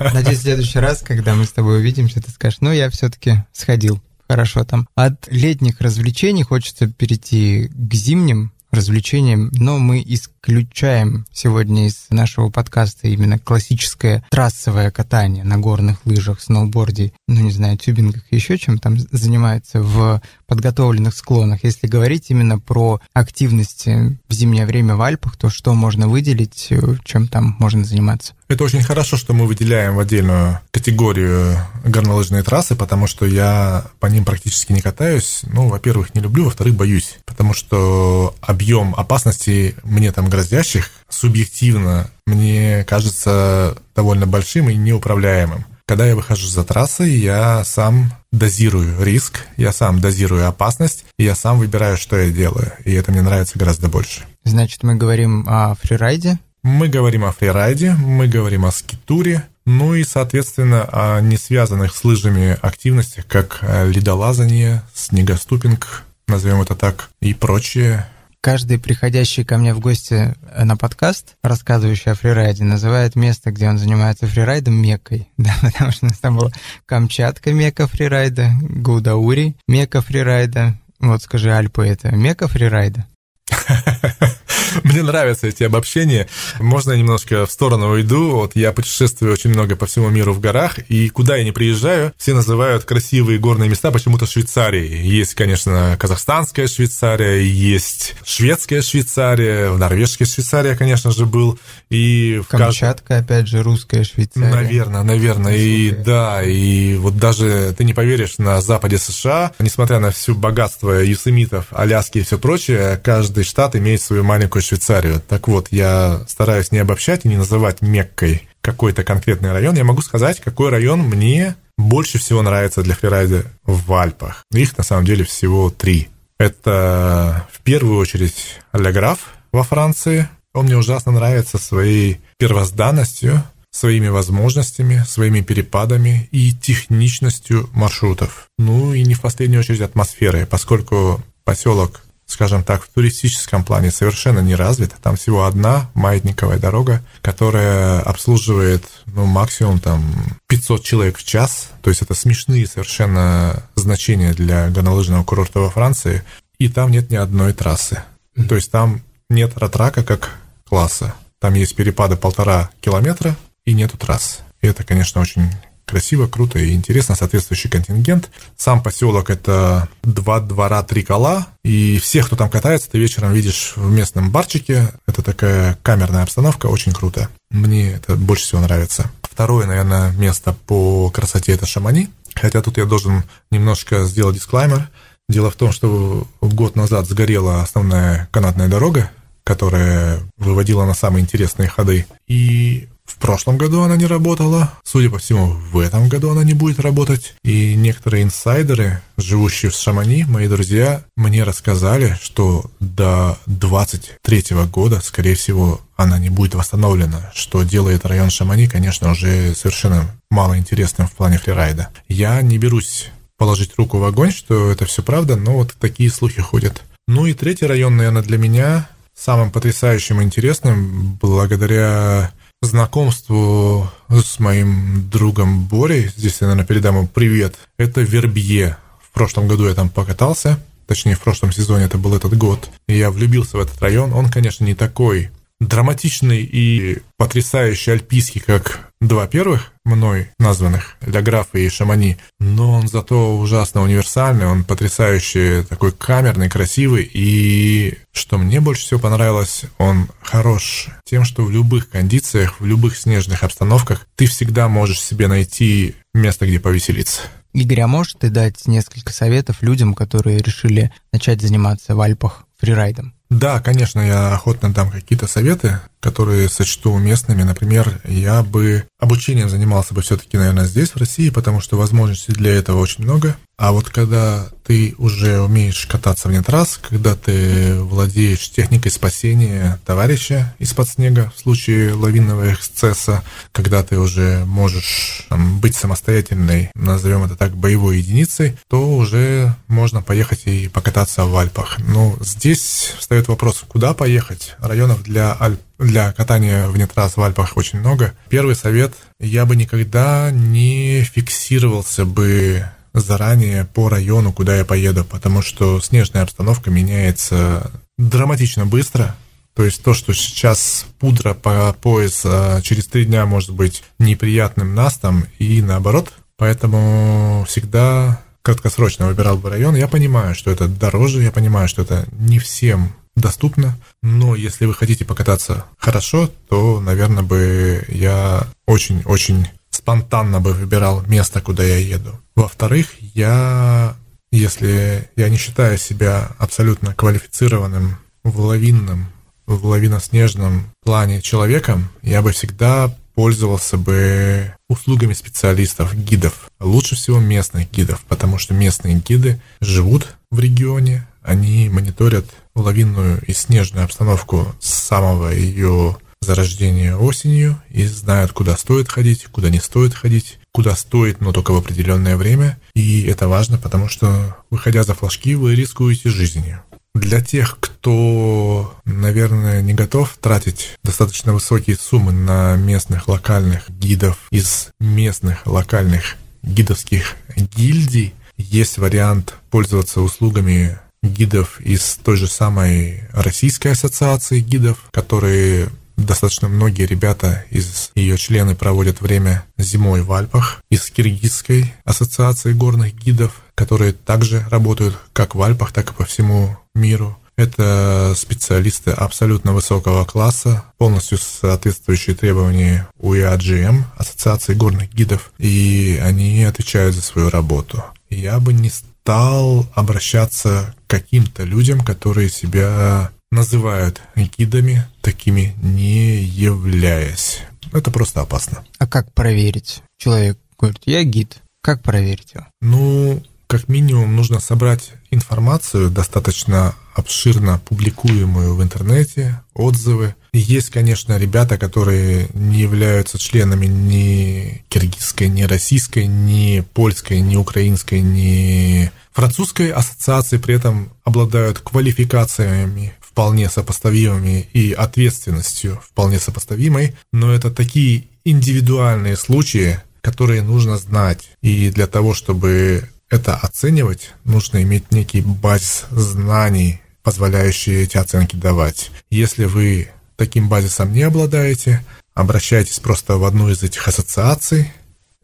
Надеюсь, 0.00 0.38
в 0.38 0.42
следующий 0.42 0.78
раз, 0.78 1.02
когда 1.02 1.34
мы 1.34 1.44
с 1.44 1.52
тобой 1.52 1.78
увидимся, 1.78 2.22
ты 2.22 2.30
скажешь, 2.30 2.60
ну, 2.60 2.72
я 2.72 2.90
все-таки 2.90 3.44
сходил. 3.52 4.00
Хорошо 4.28 4.64
там. 4.64 4.86
От 4.94 5.26
летних 5.28 5.80
развлечений 5.80 6.42
хочется 6.42 6.86
перейти 6.86 7.68
к 7.74 7.94
зимним 7.94 8.52
развлечениям, 8.70 9.50
но 9.52 9.78
мы 9.78 10.04
исключаем 10.42 11.26
сегодня 11.32 11.86
из 11.86 12.06
нашего 12.10 12.48
подкаста 12.48 13.08
именно 13.08 13.38
классическое 13.38 14.24
трассовое 14.30 14.90
катание 14.90 15.44
на 15.44 15.58
горных 15.58 15.98
лыжах, 16.06 16.40
сноуборде, 16.40 17.12
ну, 17.28 17.40
не 17.40 17.50
знаю, 17.50 17.76
тюбингах, 17.76 18.22
еще 18.30 18.56
чем 18.56 18.78
там 18.78 18.96
занимаются 19.10 19.82
в 19.82 20.22
подготовленных 20.46 21.14
склонах. 21.14 21.62
Если 21.62 21.86
говорить 21.86 22.30
именно 22.30 22.58
про 22.58 23.00
активности 23.12 24.18
в 24.28 24.32
зимнее 24.32 24.66
время 24.66 24.96
в 24.96 25.02
Альпах, 25.02 25.36
то 25.36 25.50
что 25.50 25.74
можно 25.74 26.08
выделить, 26.08 26.72
чем 27.04 27.28
там 27.28 27.56
можно 27.58 27.84
заниматься? 27.84 28.32
Это 28.48 28.64
очень 28.64 28.82
хорошо, 28.82 29.16
что 29.16 29.32
мы 29.32 29.46
выделяем 29.46 29.94
в 29.94 30.00
отдельную 30.00 30.58
категорию 30.72 31.56
горнолыжные 31.84 32.42
трассы, 32.42 32.74
потому 32.74 33.06
что 33.06 33.26
я 33.26 33.84
по 34.00 34.06
ним 34.06 34.24
практически 34.24 34.72
не 34.72 34.80
катаюсь. 34.80 35.42
Ну, 35.44 35.68
во-первых, 35.68 36.14
не 36.14 36.20
люблю, 36.20 36.46
во-вторых, 36.46 36.74
боюсь, 36.74 37.18
потому 37.26 37.54
что 37.54 38.34
объем 38.40 38.94
опасностей 38.96 39.76
мне 39.84 40.10
там 40.10 40.29
грозящих 40.30 40.90
субъективно 41.10 42.10
мне 42.26 42.84
кажется 42.88 43.76
довольно 43.94 44.26
большим 44.26 44.70
и 44.70 44.74
неуправляемым. 44.74 45.66
Когда 45.86 46.06
я 46.06 46.14
выхожу 46.14 46.46
за 46.46 46.62
трассы, 46.62 47.02
я 47.04 47.64
сам 47.64 48.12
дозирую 48.30 49.02
риск, 49.02 49.40
я 49.56 49.72
сам 49.72 50.00
дозирую 50.00 50.46
опасность, 50.46 51.04
и 51.18 51.24
я 51.24 51.34
сам 51.34 51.58
выбираю, 51.58 51.96
что 51.96 52.16
я 52.16 52.30
делаю. 52.30 52.72
И 52.84 52.92
это 52.92 53.10
мне 53.10 53.22
нравится 53.22 53.58
гораздо 53.58 53.88
больше. 53.88 54.22
Значит, 54.44 54.84
мы 54.84 54.94
говорим 54.94 55.44
о 55.48 55.74
фрирайде? 55.74 56.38
Мы 56.62 56.88
говорим 56.88 57.24
о 57.24 57.32
фрирайде, 57.32 57.92
мы 57.94 58.28
говорим 58.28 58.66
о 58.66 58.70
скитуре, 58.70 59.44
ну 59.66 59.94
и, 59.94 60.04
соответственно, 60.04 60.88
о 60.92 61.20
не 61.20 61.36
связанных 61.36 61.96
с 61.96 62.04
лыжами 62.04 62.56
активностях, 62.60 63.26
как 63.26 63.58
э, 63.62 63.90
ледолазание, 63.90 64.82
снегоступинг, 64.94 66.04
назовем 66.28 66.62
это 66.62 66.76
так, 66.76 67.10
и 67.20 67.34
прочее. 67.34 68.06
Каждый 68.42 68.78
приходящий 68.78 69.44
ко 69.44 69.58
мне 69.58 69.74
в 69.74 69.80
гости 69.80 70.34
э, 70.52 70.64
на 70.64 70.74
подкаст, 70.78 71.36
рассказывающий 71.42 72.12
о 72.12 72.14
фрирайде, 72.14 72.64
называет 72.64 73.14
место, 73.14 73.50
где 73.50 73.68
он 73.68 73.76
занимается 73.76 74.26
фрирайдом, 74.26 74.74
Меккой. 74.74 75.28
Да, 75.36 75.54
потому 75.60 75.92
что 75.92 76.06
у 76.06 76.08
нас 76.08 76.18
там 76.18 76.38
была 76.38 76.50
Камчатка, 76.86 77.52
Мекка 77.52 77.86
фрирайда, 77.86 78.52
Гудаури, 78.62 79.56
Мекка 79.68 80.00
фрирайда. 80.00 80.78
Вот 81.00 81.22
скажи, 81.22 81.52
Альпы— 81.52 81.86
это 81.86 82.14
Мекка 82.16 82.48
фрирайда? 82.48 83.06
Мне 84.84 85.02
нравятся 85.02 85.46
эти 85.46 85.62
обобщения. 85.62 86.28
Можно 86.58 86.92
я 86.92 86.98
немножко 86.98 87.46
в 87.46 87.50
сторону 87.50 87.90
уйду? 87.90 88.32
Вот 88.32 88.52
я 88.54 88.72
путешествую 88.72 89.32
очень 89.32 89.50
много 89.50 89.76
по 89.76 89.86
всему 89.86 90.08
миру 90.10 90.32
в 90.32 90.40
горах, 90.40 90.78
и 90.88 91.08
куда 91.08 91.36
я 91.36 91.44
не 91.44 91.52
приезжаю, 91.52 92.12
все 92.16 92.34
называют 92.34 92.84
красивые 92.84 93.38
горные 93.38 93.68
места 93.68 93.90
почему-то 93.90 94.26
Швейцарией. 94.26 95.06
Есть, 95.06 95.34
конечно, 95.34 95.96
казахстанская 95.98 96.66
Швейцария, 96.66 97.42
есть 97.42 98.14
шведская 98.24 98.82
Швейцария, 98.82 99.70
норвежская 99.70 100.26
Швейцария, 100.26 100.76
конечно 100.76 101.10
же, 101.10 101.26
был. 101.26 101.58
И 101.88 102.40
в 102.44 102.48
Камчатка, 102.48 103.14
кажд... 103.14 103.24
опять 103.24 103.48
же, 103.48 103.62
русская 103.62 104.04
Швейцария. 104.04 104.50
Наверное, 104.50 105.02
наверное. 105.02 105.56
И 105.56 105.90
да, 105.90 106.42
и 106.42 106.94
вот 106.96 107.16
даже 107.16 107.74
ты 107.76 107.84
не 107.84 107.94
поверишь, 107.94 108.38
на 108.38 108.60
западе 108.60 108.98
США, 108.98 109.52
несмотря 109.58 109.98
на 109.98 110.10
всю 110.10 110.34
богатство 110.34 111.02
юсемитов, 111.02 111.66
Аляски 111.70 112.18
и 112.18 112.22
все 112.22 112.38
прочее, 112.38 113.00
каждый 113.02 113.39
штат 113.42 113.76
имеет 113.76 114.02
свою 114.02 114.24
маленькую 114.24 114.62
Швейцарию. 114.62 115.22
Так 115.26 115.48
вот, 115.48 115.68
я 115.70 116.24
стараюсь 116.28 116.72
не 116.72 116.78
обобщать 116.78 117.24
и 117.24 117.28
не 117.28 117.36
называть 117.36 117.80
Меккой 117.80 118.48
какой-то 118.60 119.04
конкретный 119.04 119.52
район. 119.52 119.74
Я 119.76 119.84
могу 119.84 120.02
сказать, 120.02 120.40
какой 120.40 120.70
район 120.70 121.00
мне 121.00 121.56
больше 121.78 122.18
всего 122.18 122.42
нравится 122.42 122.82
для 122.82 122.94
фрирайда 122.94 123.44
в 123.64 123.92
Альпах. 123.92 124.44
Их 124.52 124.76
на 124.76 124.84
самом 124.84 125.04
деле 125.04 125.24
всего 125.24 125.70
три. 125.70 126.08
Это 126.38 127.46
в 127.52 127.60
первую 127.60 127.98
очередь 127.98 128.60
Леграф 128.72 129.18
во 129.52 129.62
Франции. 129.62 130.28
Он 130.52 130.66
мне 130.66 130.76
ужасно 130.76 131.12
нравится 131.12 131.58
своей 131.58 132.20
первозданностью, 132.38 133.42
своими 133.70 134.08
возможностями, 134.08 135.04
своими 135.06 135.40
перепадами 135.40 136.28
и 136.32 136.52
техничностью 136.52 137.70
маршрутов. 137.72 138.48
Ну 138.58 138.92
и 138.94 139.04
не 139.04 139.14
в 139.14 139.20
последнюю 139.20 139.60
очередь 139.60 139.80
атмосферой, 139.80 140.46
поскольку 140.46 141.22
поселок 141.44 142.02
скажем 142.30 142.62
так, 142.62 142.84
в 142.84 142.88
туристическом 142.88 143.64
плане 143.64 143.90
совершенно 143.90 144.38
не 144.38 144.54
развита. 144.54 144.96
Там 145.02 145.16
всего 145.16 145.44
одна 145.44 145.90
маятниковая 145.94 146.58
дорога, 146.58 147.02
которая 147.22 148.00
обслуживает 148.00 148.84
ну, 149.06 149.26
максимум 149.26 149.80
там 149.80 150.04
500 150.46 150.84
человек 150.84 151.18
в 151.18 151.24
час. 151.24 151.70
То 151.82 151.90
есть 151.90 152.02
это 152.02 152.14
смешные 152.14 152.66
совершенно 152.66 153.64
значения 153.74 154.32
для 154.32 154.68
горнолыжного 154.70 155.24
курорта 155.24 155.60
во 155.60 155.70
Франции. 155.70 156.22
И 156.58 156.68
там 156.68 156.90
нет 156.90 157.10
ни 157.10 157.16
одной 157.16 157.52
трассы. 157.52 158.02
То 158.48 158.54
есть 158.54 158.70
там 158.70 159.02
нет 159.28 159.58
ратрака 159.58 160.04
как 160.04 160.38
класса. 160.68 161.14
Там 161.40 161.54
есть 161.54 161.74
перепады 161.74 162.16
полтора 162.16 162.70
километра 162.80 163.36
и 163.64 163.72
нету 163.72 163.96
трасс. 163.96 164.40
И 164.60 164.66
это, 164.66 164.84
конечно, 164.84 165.20
очень 165.20 165.50
красиво, 165.90 166.28
круто 166.28 166.58
и 166.58 166.72
интересно, 166.72 167.16
соответствующий 167.16 167.68
контингент. 167.68 168.30
Сам 168.56 168.82
поселок— 168.82 169.28
это 169.30 169.88
два 170.02 170.40
двора, 170.40 170.82
три 170.82 171.02
кола, 171.02 171.48
и 171.64 171.98
всех, 171.98 172.26
кто 172.26 172.36
там 172.36 172.48
катается, 172.48 172.90
ты 172.90 172.98
вечером 172.98 173.32
видишь 173.32 173.72
в 173.76 173.90
местном 173.90 174.30
барчике. 174.30 174.92
Это 175.06 175.22
такая 175.22 175.78
камерная 175.82 176.22
обстановка, 176.22 176.66
очень 176.66 176.92
круто. 176.92 177.28
Мне 177.50 177.92
это 177.92 178.14
больше 178.16 178.44
всего 178.44 178.60
нравится. 178.60 179.10
Второе, 179.22 179.66
наверное, 179.66 180.12
место 180.12 180.54
по 180.66 181.10
красоте— 181.10 181.52
это 181.54 181.66
Шамани. 181.66 182.08
Хотя 182.34 182.62
тут 182.62 182.78
я 182.78 182.84
должен 182.86 183.24
немножко 183.50 184.04
сделать 184.04 184.36
дисклаймер. 184.36 184.88
Дело 185.28 185.50
в 185.50 185.56
том, 185.56 185.72
что 185.72 186.26
год 186.40 186.76
назад 186.76 187.06
сгорела 187.06 187.62
основная 187.62 188.28
канатная 188.30 188.68
дорога, 188.68 189.10
которая 189.44 190.20
выводила 190.38 190.84
на 190.84 190.94
самые 190.94 191.22
интересные 191.22 191.68
ходы. 191.68 192.06
И 192.26 192.88
в 193.10 193.16
прошлом 193.16 193.58
году 193.58 193.82
она 193.82 193.96
не 193.96 194.06
работала. 194.06 194.72
Судя 194.84 195.10
по 195.10 195.18
всему, 195.18 195.48
в 195.48 195.78
этом 195.78 196.08
году 196.08 196.30
она 196.30 196.44
не 196.44 196.54
будет 196.54 196.78
работать. 196.78 197.34
И 197.42 197.74
некоторые 197.74 198.22
инсайдеры, 198.22 199.02
живущие 199.16 199.70
в 199.70 199.74
Шамани, 199.74 200.24
мои 200.28 200.46
друзья, 200.46 201.02
мне 201.16 201.42
рассказали, 201.42 202.16
что 202.22 202.70
до 202.78 203.36
23 203.46 204.44
года, 204.72 205.00
скорее 205.02 205.34
всего, 205.34 205.80
она 205.96 206.18
не 206.18 206.30
будет 206.30 206.54
восстановлена, 206.54 207.32
что 207.34 207.64
делает 207.64 208.06
район 208.06 208.30
Шамани, 208.30 208.66
конечно, 208.66 209.10
уже 209.10 209.54
совершенно 209.54 210.08
мало 210.30 210.56
интересным 210.56 211.08
в 211.08 211.12
плане 211.12 211.38
фрирайда. 211.38 211.88
Я 212.08 212.40
не 212.42 212.58
берусь 212.58 213.08
положить 213.36 213.72
руку 213.76 213.98
в 213.98 214.04
огонь, 214.04 214.32
что 214.32 214.70
это 214.70 214.84
все 214.84 215.02
правда, 215.02 215.34
но 215.34 215.54
вот 215.54 215.74
такие 215.80 216.10
слухи 216.10 216.40
ходят. 216.40 216.82
Ну 217.08 217.26
и 217.26 217.34
третий 217.34 217.66
район, 217.66 217.96
наверное, 217.96 218.22
для 218.22 218.38
меня 218.38 218.88
самым 219.16 219.50
потрясающим 219.50 220.20
и 220.20 220.24
интересным, 220.24 221.18
благодаря 221.20 222.32
знакомству 222.62 223.90
с 224.08 224.38
моим 224.38 225.08
другом 225.10 225.66
Борей, 225.66 226.08
здесь 226.16 226.38
я, 226.40 226.46
наверное, 226.48 226.66
передам 226.66 226.96
ему 226.96 227.08
привет, 227.08 227.56
это 227.78 228.02
Вербье. 228.02 228.76
В 229.02 229.10
прошлом 229.12 229.48
году 229.48 229.66
я 229.66 229.74
там 229.74 229.88
покатался, 229.88 230.58
точнее, 230.86 231.16
в 231.16 231.20
прошлом 231.20 231.52
сезоне 231.52 231.86
это 231.86 231.98
был 231.98 232.14
этот 232.14 232.36
год. 232.36 232.70
Я 232.86 233.10
влюбился 233.10 233.56
в 233.56 233.60
этот 233.60 233.80
район. 233.80 234.12
Он, 234.12 234.30
конечно, 234.30 234.64
не 234.64 234.74
такой 234.74 235.30
драматичный 235.60 236.42
и 236.42 236.98
потрясающий 237.16 237.92
альпийский, 237.92 238.40
как 238.40 238.89
два 239.00 239.26
первых 239.26 239.72
мной 239.84 240.30
названных, 240.38 240.96
Ляграфа 241.00 241.58
и 241.58 241.68
Шамани, 241.68 242.18
но 242.38 242.72
он 242.72 242.88
зато 242.88 243.36
ужасно 243.38 243.82
универсальный, 243.82 244.46
он 244.46 244.64
потрясающий, 244.64 245.64
такой 245.64 245.92
камерный, 245.92 246.48
красивый, 246.48 247.08
и 247.12 247.98
что 248.12 248.38
мне 248.38 248.60
больше 248.60 248.82
всего 248.82 249.00
понравилось, 249.00 249.62
он 249.78 250.08
хорош 250.22 250.88
тем, 251.04 251.24
что 251.24 251.44
в 251.44 251.50
любых 251.50 251.88
кондициях, 251.88 252.60
в 252.60 252.66
любых 252.66 252.96
снежных 252.96 253.42
обстановках 253.42 254.06
ты 254.16 254.26
всегда 254.26 254.68
можешь 254.68 255.00
себе 255.00 255.28
найти 255.28 255.96
место, 256.14 256.46
где 256.46 256.60
повеселиться. 256.60 257.22
Игорь, 257.52 257.80
а 257.80 257.88
можешь 257.88 258.14
ты 258.18 258.30
дать 258.30 258.66
несколько 258.66 259.12
советов 259.12 259.56
людям, 259.60 259.94
которые 259.94 260.38
решили 260.38 260.92
начать 261.12 261.40
заниматься 261.40 261.96
в 261.96 262.00
Альпах 262.00 262.46
фрирайдом? 262.58 263.14
Да, 263.28 263.60
конечно, 263.60 264.00
я 264.00 264.32
охотно 264.32 264.72
дам 264.72 264.90
какие-то 264.90 265.26
советы, 265.26 265.80
которые 266.00 266.48
сочту 266.48 266.92
уместными. 266.92 267.42
Например, 267.42 268.00
я 268.04 268.42
бы 268.42 268.84
обучением 268.98 269.48
занимался 269.48 269.94
бы 269.94 270.02
все-таки, 270.02 270.36
наверное, 270.36 270.66
здесь, 270.66 270.90
в 270.90 270.96
России, 270.96 271.30
потому 271.30 271.60
что 271.60 271.76
возможностей 271.76 272.32
для 272.32 272.54
этого 272.54 272.80
очень 272.80 273.04
много. 273.04 273.36
А 273.60 273.72
вот 273.72 273.90
когда 273.90 274.48
ты 274.64 274.94
уже 274.96 275.42
умеешь 275.42 275.84
кататься 275.84 276.28
вне 276.28 276.42
трасс, 276.42 276.80
когда 276.80 277.14
ты 277.14 277.74
владеешь 277.78 278.48
техникой 278.48 278.90
спасения 278.90 279.78
товарища 279.84 280.54
из-под 280.58 280.88
снега 280.88 281.30
в 281.36 281.40
случае 281.40 281.92
лавинного 281.92 282.54
эксцесса, 282.54 283.22
когда 283.52 283.82
ты 283.82 283.98
уже 283.98 284.46
можешь 284.46 285.26
там, 285.28 285.60
быть 285.60 285.76
самостоятельной, 285.76 286.70
назовем 286.74 287.24
это 287.24 287.36
так, 287.36 287.54
боевой 287.54 287.98
единицей, 287.98 288.56
то 288.70 288.88
уже 288.88 289.54
можно 289.68 290.00
поехать 290.00 290.46
и 290.46 290.68
покататься 290.68 291.26
в 291.26 291.36
Альпах. 291.36 291.80
Но 291.80 292.16
здесь 292.20 292.94
встает 292.98 293.28
вопрос, 293.28 293.62
куда 293.68 293.92
поехать? 293.92 294.56
Районов 294.60 295.02
для 295.02 295.34
Альп 295.34 295.60
для 295.80 296.12
катания 296.12 296.66
вне 296.68 296.86
трасс 296.86 297.16
в 297.16 297.22
Альпах 297.22 297.56
очень 297.56 297.80
много. 297.80 298.12
Первый 298.28 298.54
совет, 298.54 298.92
я 299.18 299.46
бы 299.46 299.56
никогда 299.56 300.30
не 300.30 301.02
фиксировался 301.02 302.04
бы 302.04 302.64
заранее 302.92 303.64
по 303.64 303.88
району, 303.88 304.32
куда 304.32 304.56
я 304.56 304.64
поеду, 304.64 305.04
потому 305.04 305.42
что 305.42 305.80
снежная 305.80 306.22
обстановка 306.22 306.70
меняется 306.70 307.70
драматично 307.98 308.66
быстро. 308.66 309.16
То 309.54 309.64
есть 309.64 309.82
то, 309.82 309.94
что 309.94 310.12
сейчас 310.12 310.86
пудра 310.98 311.34
по 311.34 311.72
пояс 311.72 312.22
а 312.24 312.60
через 312.62 312.86
три 312.86 313.04
дня 313.04 313.26
может 313.26 313.50
быть 313.50 313.82
неприятным 313.98 314.74
настом 314.74 315.26
и 315.38 315.60
наоборот. 315.60 316.12
Поэтому 316.36 317.44
всегда 317.48 318.20
краткосрочно 318.42 319.06
выбирал 319.06 319.36
бы 319.36 319.50
район. 319.50 319.74
Я 319.74 319.88
понимаю, 319.88 320.34
что 320.34 320.50
это 320.50 320.68
дороже, 320.68 321.22
я 321.22 321.30
понимаю, 321.30 321.68
что 321.68 321.82
это 321.82 322.06
не 322.12 322.38
всем 322.38 322.92
доступно, 323.20 323.78
но 324.02 324.34
если 324.34 324.66
вы 324.66 324.74
хотите 324.74 325.04
покататься 325.04 325.64
хорошо, 325.78 326.30
то, 326.48 326.80
наверное, 326.80 327.22
бы 327.22 327.84
я 327.88 328.46
очень-очень 328.66 329.46
спонтанно 329.70 330.40
бы 330.40 330.52
выбирал 330.52 331.02
место, 331.06 331.40
куда 331.40 331.62
я 331.62 331.76
еду. 331.76 332.18
Во-вторых, 332.34 332.88
я, 333.14 333.96
если 334.30 335.08
я 335.16 335.28
не 335.28 335.36
считаю 335.36 335.78
себя 335.78 336.30
абсолютно 336.38 336.94
квалифицированным 336.94 337.98
в 338.24 338.40
лавинном, 338.40 339.06
в 339.46 339.64
лавиноснежном 339.66 340.66
плане 340.82 341.22
человеком, 341.22 341.90
я 342.02 342.22
бы 342.22 342.32
всегда 342.32 342.94
пользовался 343.14 343.76
бы 343.76 344.54
услугами 344.68 345.12
специалистов, 345.12 345.94
гидов. 345.94 346.50
Лучше 346.60 346.94
всего 346.94 347.18
местных 347.18 347.70
гидов, 347.70 348.02
потому 348.08 348.38
что 348.38 348.54
местные 348.54 348.94
гиды 348.94 349.40
живут 349.60 350.14
в 350.30 350.38
регионе, 350.40 351.06
они 351.22 351.68
мониторят 351.68 352.24
лавинную 352.54 353.20
и 353.26 353.32
снежную 353.32 353.84
обстановку 353.84 354.54
с 354.60 354.72
самого 354.72 355.28
ее 355.30 355.96
зарождения 356.20 356.96
осенью 356.96 357.60
и 357.70 357.86
знают, 357.86 358.32
куда 358.32 358.56
стоит 358.56 358.88
ходить, 358.88 359.26
куда 359.26 359.48
не 359.48 359.58
стоит 359.58 359.94
ходить, 359.94 360.38
куда 360.52 360.76
стоит, 360.76 361.20
но 361.20 361.32
только 361.32 361.52
в 361.52 361.56
определенное 361.56 362.16
время. 362.16 362.58
И 362.74 363.04
это 363.04 363.28
важно, 363.28 363.58
потому 363.58 363.88
что, 363.88 364.36
выходя 364.50 364.82
за 364.82 364.94
флажки, 364.94 365.34
вы 365.34 365.54
рискуете 365.54 366.10
жизнью. 366.10 366.62
Для 366.94 367.20
тех, 367.20 367.56
кто, 367.60 368.74
наверное, 368.84 369.62
не 369.62 369.74
готов 369.74 370.16
тратить 370.20 370.76
достаточно 370.82 371.32
высокие 371.32 371.76
суммы 371.76 372.12
на 372.12 372.56
местных 372.56 373.06
локальных 373.06 373.70
гидов 373.70 374.18
из 374.30 374.70
местных 374.80 375.46
локальных 375.46 376.16
гидовских 376.42 377.16
гильдий, 377.36 378.12
есть 378.36 378.78
вариант 378.78 379.36
пользоваться 379.50 380.00
услугами 380.00 380.78
гидов 381.02 381.60
из 381.60 381.98
той 382.02 382.16
же 382.16 382.26
самой 382.26 383.04
Российской 383.12 383.68
ассоциации 383.68 384.40
гидов, 384.40 384.78
которые 384.92 385.68
достаточно 385.96 386.48
многие 386.48 386.86
ребята 386.86 387.44
из 387.50 387.90
ее 387.94 388.16
члены 388.16 388.54
проводят 388.54 389.00
время 389.00 389.44
зимой 389.58 390.02
в 390.02 390.12
Альпах, 390.12 390.62
из 390.70 390.90
Киргизской 390.90 391.74
ассоциации 391.84 392.52
горных 392.52 392.94
гидов, 392.94 393.42
которые 393.54 393.92
также 393.92 394.46
работают 394.50 394.98
как 395.12 395.34
в 395.34 395.42
Альпах, 395.42 395.72
так 395.72 395.90
и 395.90 395.94
по 395.94 396.04
всему 396.04 396.56
миру. 396.74 397.16
Это 397.36 398.12
специалисты 398.16 398.90
абсолютно 398.90 399.54
высокого 399.54 400.04
класса, 400.04 400.64
полностью 400.76 401.16
соответствующие 401.16 402.14
требованиям 402.14 402.86
УИАГМ, 402.98 403.86
Ассоциации 403.96 404.52
горных 404.52 404.92
гидов, 404.92 405.32
и 405.38 405.98
они 406.02 406.44
отвечают 406.44 406.94
за 406.94 407.00
свою 407.00 407.30
работу. 407.30 407.82
Я 408.10 408.40
бы 408.40 408.52
не 408.52 408.70
стал 409.10 409.66
обращаться 409.74 410.72
к 410.86 410.90
каким-то 410.90 411.42
людям, 411.42 411.80
которые 411.80 412.30
себя 412.30 413.10
называют 413.32 414.00
гидами, 414.14 414.86
такими 415.00 415.52
не 415.60 416.22
являясь. 416.22 417.40
Это 417.72 417.90
просто 417.90 418.20
опасно. 418.20 418.62
А 418.78 418.86
как 418.86 419.12
проверить? 419.12 419.82
Человек 419.98 420.38
говорит, 420.56 420.82
я 420.86 421.02
гид. 421.02 421.38
Как 421.60 421.82
проверить 421.82 422.34
его? 422.34 422.46
Ну, 422.60 423.20
как 423.48 423.66
минимум 423.66 424.14
нужно 424.14 424.38
собрать 424.38 424.92
информацию, 425.10 425.90
достаточно 425.90 426.76
обширно 426.94 427.60
публикуемую 427.68 428.54
в 428.54 428.62
интернете, 428.62 429.40
отзывы. 429.54 430.14
Есть, 430.32 430.70
конечно, 430.70 431.18
ребята, 431.18 431.58
которые 431.58 432.28
не 432.34 432.60
являются 432.60 433.18
членами 433.18 433.66
ни 433.66 434.64
киргизской, 434.68 435.28
ни 435.28 435.42
российской, 435.42 436.06
ни 436.06 436.60
польской, 436.60 437.20
ни 437.20 437.36
украинской, 437.36 438.00
ни 438.00 438.90
французской 439.12 439.70
ассоциации, 439.70 440.38
при 440.38 440.54
этом 440.54 440.92
обладают 441.04 441.58
квалификациями 441.58 442.94
вполне 443.00 443.50
сопоставимыми 443.50 444.48
и 444.52 444.72
ответственностью 444.72 445.82
вполне 445.84 446.20
сопоставимой, 446.20 446.94
но 447.12 447.32
это 447.32 447.50
такие 447.50 448.04
индивидуальные 448.24 449.16
случаи, 449.16 449.80
которые 450.00 450.42
нужно 450.42 450.78
знать. 450.78 451.30
И 451.42 451.70
для 451.70 451.86
того, 451.86 452.14
чтобы 452.14 452.88
это 453.10 453.36
оценивать, 453.36 454.14
нужно 454.24 454.62
иметь 454.62 454.92
некий 454.92 455.20
базис 455.20 455.86
знаний, 455.90 456.80
позволяющий 457.02 457.82
эти 457.82 457.96
оценки 457.96 458.36
давать. 458.36 458.90
Если 459.10 459.44
вы 459.44 459.88
таким 460.20 460.50
базисом 460.50 460.92
не 460.92 461.00
обладаете, 461.00 461.82
обращайтесь 462.12 462.78
просто 462.78 463.16
в 463.16 463.24
одну 463.24 463.48
из 463.48 463.62
этих 463.62 463.88
ассоциаций, 463.88 464.70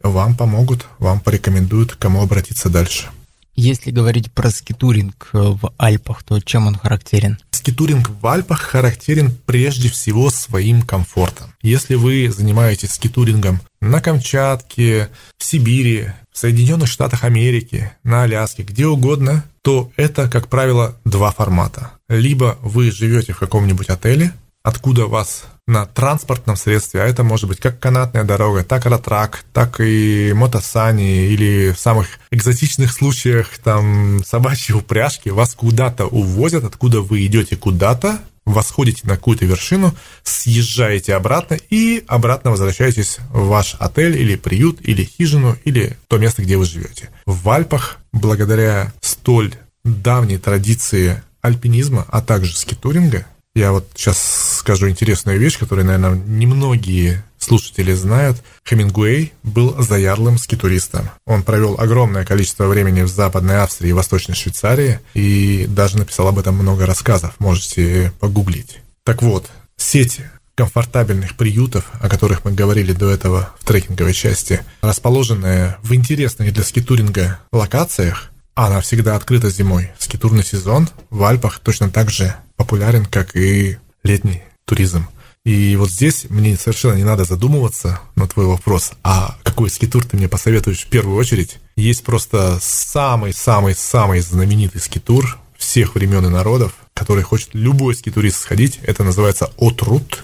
вам 0.01 0.35
помогут, 0.35 0.87
вам 0.97 1.19
порекомендуют, 1.19 1.93
кому 1.93 2.23
обратиться 2.23 2.67
дальше. 2.69 3.09
Если 3.55 3.91
говорить 3.91 4.31
про 4.31 4.49
скитуринг 4.49 5.29
э, 5.33 5.37
в 5.37 5.71
Альпах, 5.77 6.23
то 6.23 6.39
чем 6.39 6.65
он 6.65 6.75
характерен? 6.75 7.37
Скитуринг 7.51 8.09
в 8.09 8.25
Альпах 8.25 8.59
характерен 8.59 9.37
прежде 9.45 9.89
всего 9.89 10.31
своим 10.31 10.81
комфортом. 10.81 11.53
Если 11.61 11.93
вы 11.93 12.31
занимаетесь 12.35 12.93
скитурингом 12.93 13.61
на 13.81 14.01
Камчатке, 14.01 15.09
в 15.37 15.43
Сибири, 15.43 16.07
в 16.31 16.37
Соединенных 16.39 16.87
Штатах 16.87 17.23
Америки, 17.23 17.91
на 18.03 18.23
Аляске, 18.23 18.63
где 18.63 18.87
угодно, 18.87 19.43
то 19.61 19.91
это, 19.95 20.27
как 20.27 20.47
правило, 20.47 20.95
два 21.05 21.31
формата. 21.31 21.91
Либо 22.09 22.57
вы 22.61 22.89
живете 22.89 23.33
в 23.33 23.39
каком-нибудь 23.39 23.89
отеле, 23.89 24.33
откуда 24.67 25.05
вас 25.05 25.45
на 25.65 25.85
транспортном 25.85 26.57
средстве, 26.57 27.01
а 27.01 27.05
это 27.05 27.23
может 27.23 27.47
быть 27.47 27.61
как 27.61 27.79
канатная 27.79 28.25
дорога, 28.25 28.65
так 28.65 28.85
ратрак, 28.85 29.45
так 29.53 29.79
и 29.79 30.33
мотосани, 30.35 31.27
или 31.27 31.71
в 31.71 31.79
самых 31.79 32.07
экзотичных 32.31 32.91
случаях 32.91 33.47
там 33.63 34.21
собачьи 34.25 34.75
упряжки, 34.75 35.29
вас 35.29 35.55
куда-то 35.55 36.05
увозят, 36.05 36.65
откуда 36.65 36.99
вы 36.99 37.25
идете 37.25 37.55
куда-то, 37.55 38.19
восходите 38.43 39.07
на 39.07 39.15
какую-то 39.15 39.45
вершину, 39.45 39.95
съезжаете 40.23 41.15
обратно 41.15 41.57
и 41.69 42.03
обратно 42.05 42.51
возвращаетесь 42.51 43.19
в 43.31 43.47
ваш 43.47 43.75
отель 43.79 44.17
или 44.17 44.35
приют, 44.35 44.79
или 44.81 45.05
хижину, 45.05 45.55
или 45.63 45.97
то 46.09 46.17
место, 46.17 46.41
где 46.41 46.57
вы 46.57 46.65
живете. 46.65 47.09
В 47.25 47.49
Альпах, 47.49 47.99
благодаря 48.11 48.93
столь 48.99 49.53
давней 49.85 50.37
традиции 50.37 51.21
альпинизма, 51.41 52.05
а 52.09 52.21
также 52.21 52.57
скитуринга, 52.57 53.25
я 53.57 53.71
вот 53.71 53.89
сейчас 53.95 54.57
скажу 54.59 54.87
интересную 54.87 55.39
вещь, 55.39 55.57
которую, 55.57 55.85
наверное, 55.85 56.15
немногие 56.15 57.23
слушатели 57.39 57.93
знают. 57.93 58.37
Хемингуэй 58.67 59.33
был 59.43 59.75
заядлым 59.81 60.37
скитуристом. 60.37 61.09
Он 61.25 61.43
провел 61.43 61.75
огромное 61.79 62.23
количество 62.23 62.67
времени 62.67 63.01
в 63.01 63.07
Западной 63.07 63.61
Австрии 63.61 63.89
и 63.89 63.93
Восточной 63.93 64.35
Швейцарии 64.35 64.99
и 65.13 65.65
даже 65.67 65.97
написал 65.97 66.27
об 66.27 66.37
этом 66.37 66.55
много 66.55 66.85
рассказов. 66.85 67.33
Можете 67.39 68.13
погуглить. 68.19 68.79
Так 69.03 69.23
вот, 69.23 69.49
сеть 69.75 70.21
комфортабельных 70.55 71.35
приютов, 71.35 71.85
о 71.99 72.09
которых 72.09 72.45
мы 72.45 72.51
говорили 72.51 72.91
до 72.91 73.09
этого 73.09 73.53
в 73.59 73.65
трекинговой 73.65 74.13
части, 74.13 74.61
расположенная 74.81 75.77
в 75.81 75.93
интересных 75.93 76.53
для 76.53 76.63
скитуринга 76.63 77.39
локациях, 77.51 78.31
она 78.53 78.81
всегда 78.81 79.15
открыта 79.15 79.49
зимой. 79.49 79.91
Скитурный 79.99 80.43
сезон 80.43 80.89
в 81.11 81.23
Альпах 81.23 81.59
точно 81.59 81.89
так 81.89 82.09
же 82.09 82.35
популярен, 82.57 83.05
как 83.05 83.35
и 83.35 83.77
летний 84.03 84.43
туризм. 84.65 85.07
И 85.45 85.77
вот 85.77 85.89
здесь 85.89 86.25
мне 86.29 86.57
совершенно 86.57 86.95
не 86.95 87.05
надо 87.05 87.23
задумываться 87.23 88.01
на 88.15 88.27
твой 88.27 88.47
вопрос, 88.47 88.91
а 89.01 89.37
какой 89.43 89.69
скитур 89.69 90.03
ты 90.03 90.17
мне 90.17 90.27
посоветуешь 90.27 90.83
в 90.83 90.89
первую 90.89 91.15
очередь. 91.15 91.59
Есть 91.77 92.03
просто 92.03 92.57
самый-самый-самый 92.61 94.19
знаменитый 94.19 94.81
скитур 94.81 95.37
всех 95.57 95.95
времен 95.95 96.25
и 96.25 96.29
народов, 96.29 96.73
который 96.93 97.23
хочет 97.23 97.51
любой 97.53 97.95
скитурист 97.95 98.41
сходить. 98.41 98.79
Это 98.83 99.05
называется 99.05 99.49
отрут, 99.57 100.23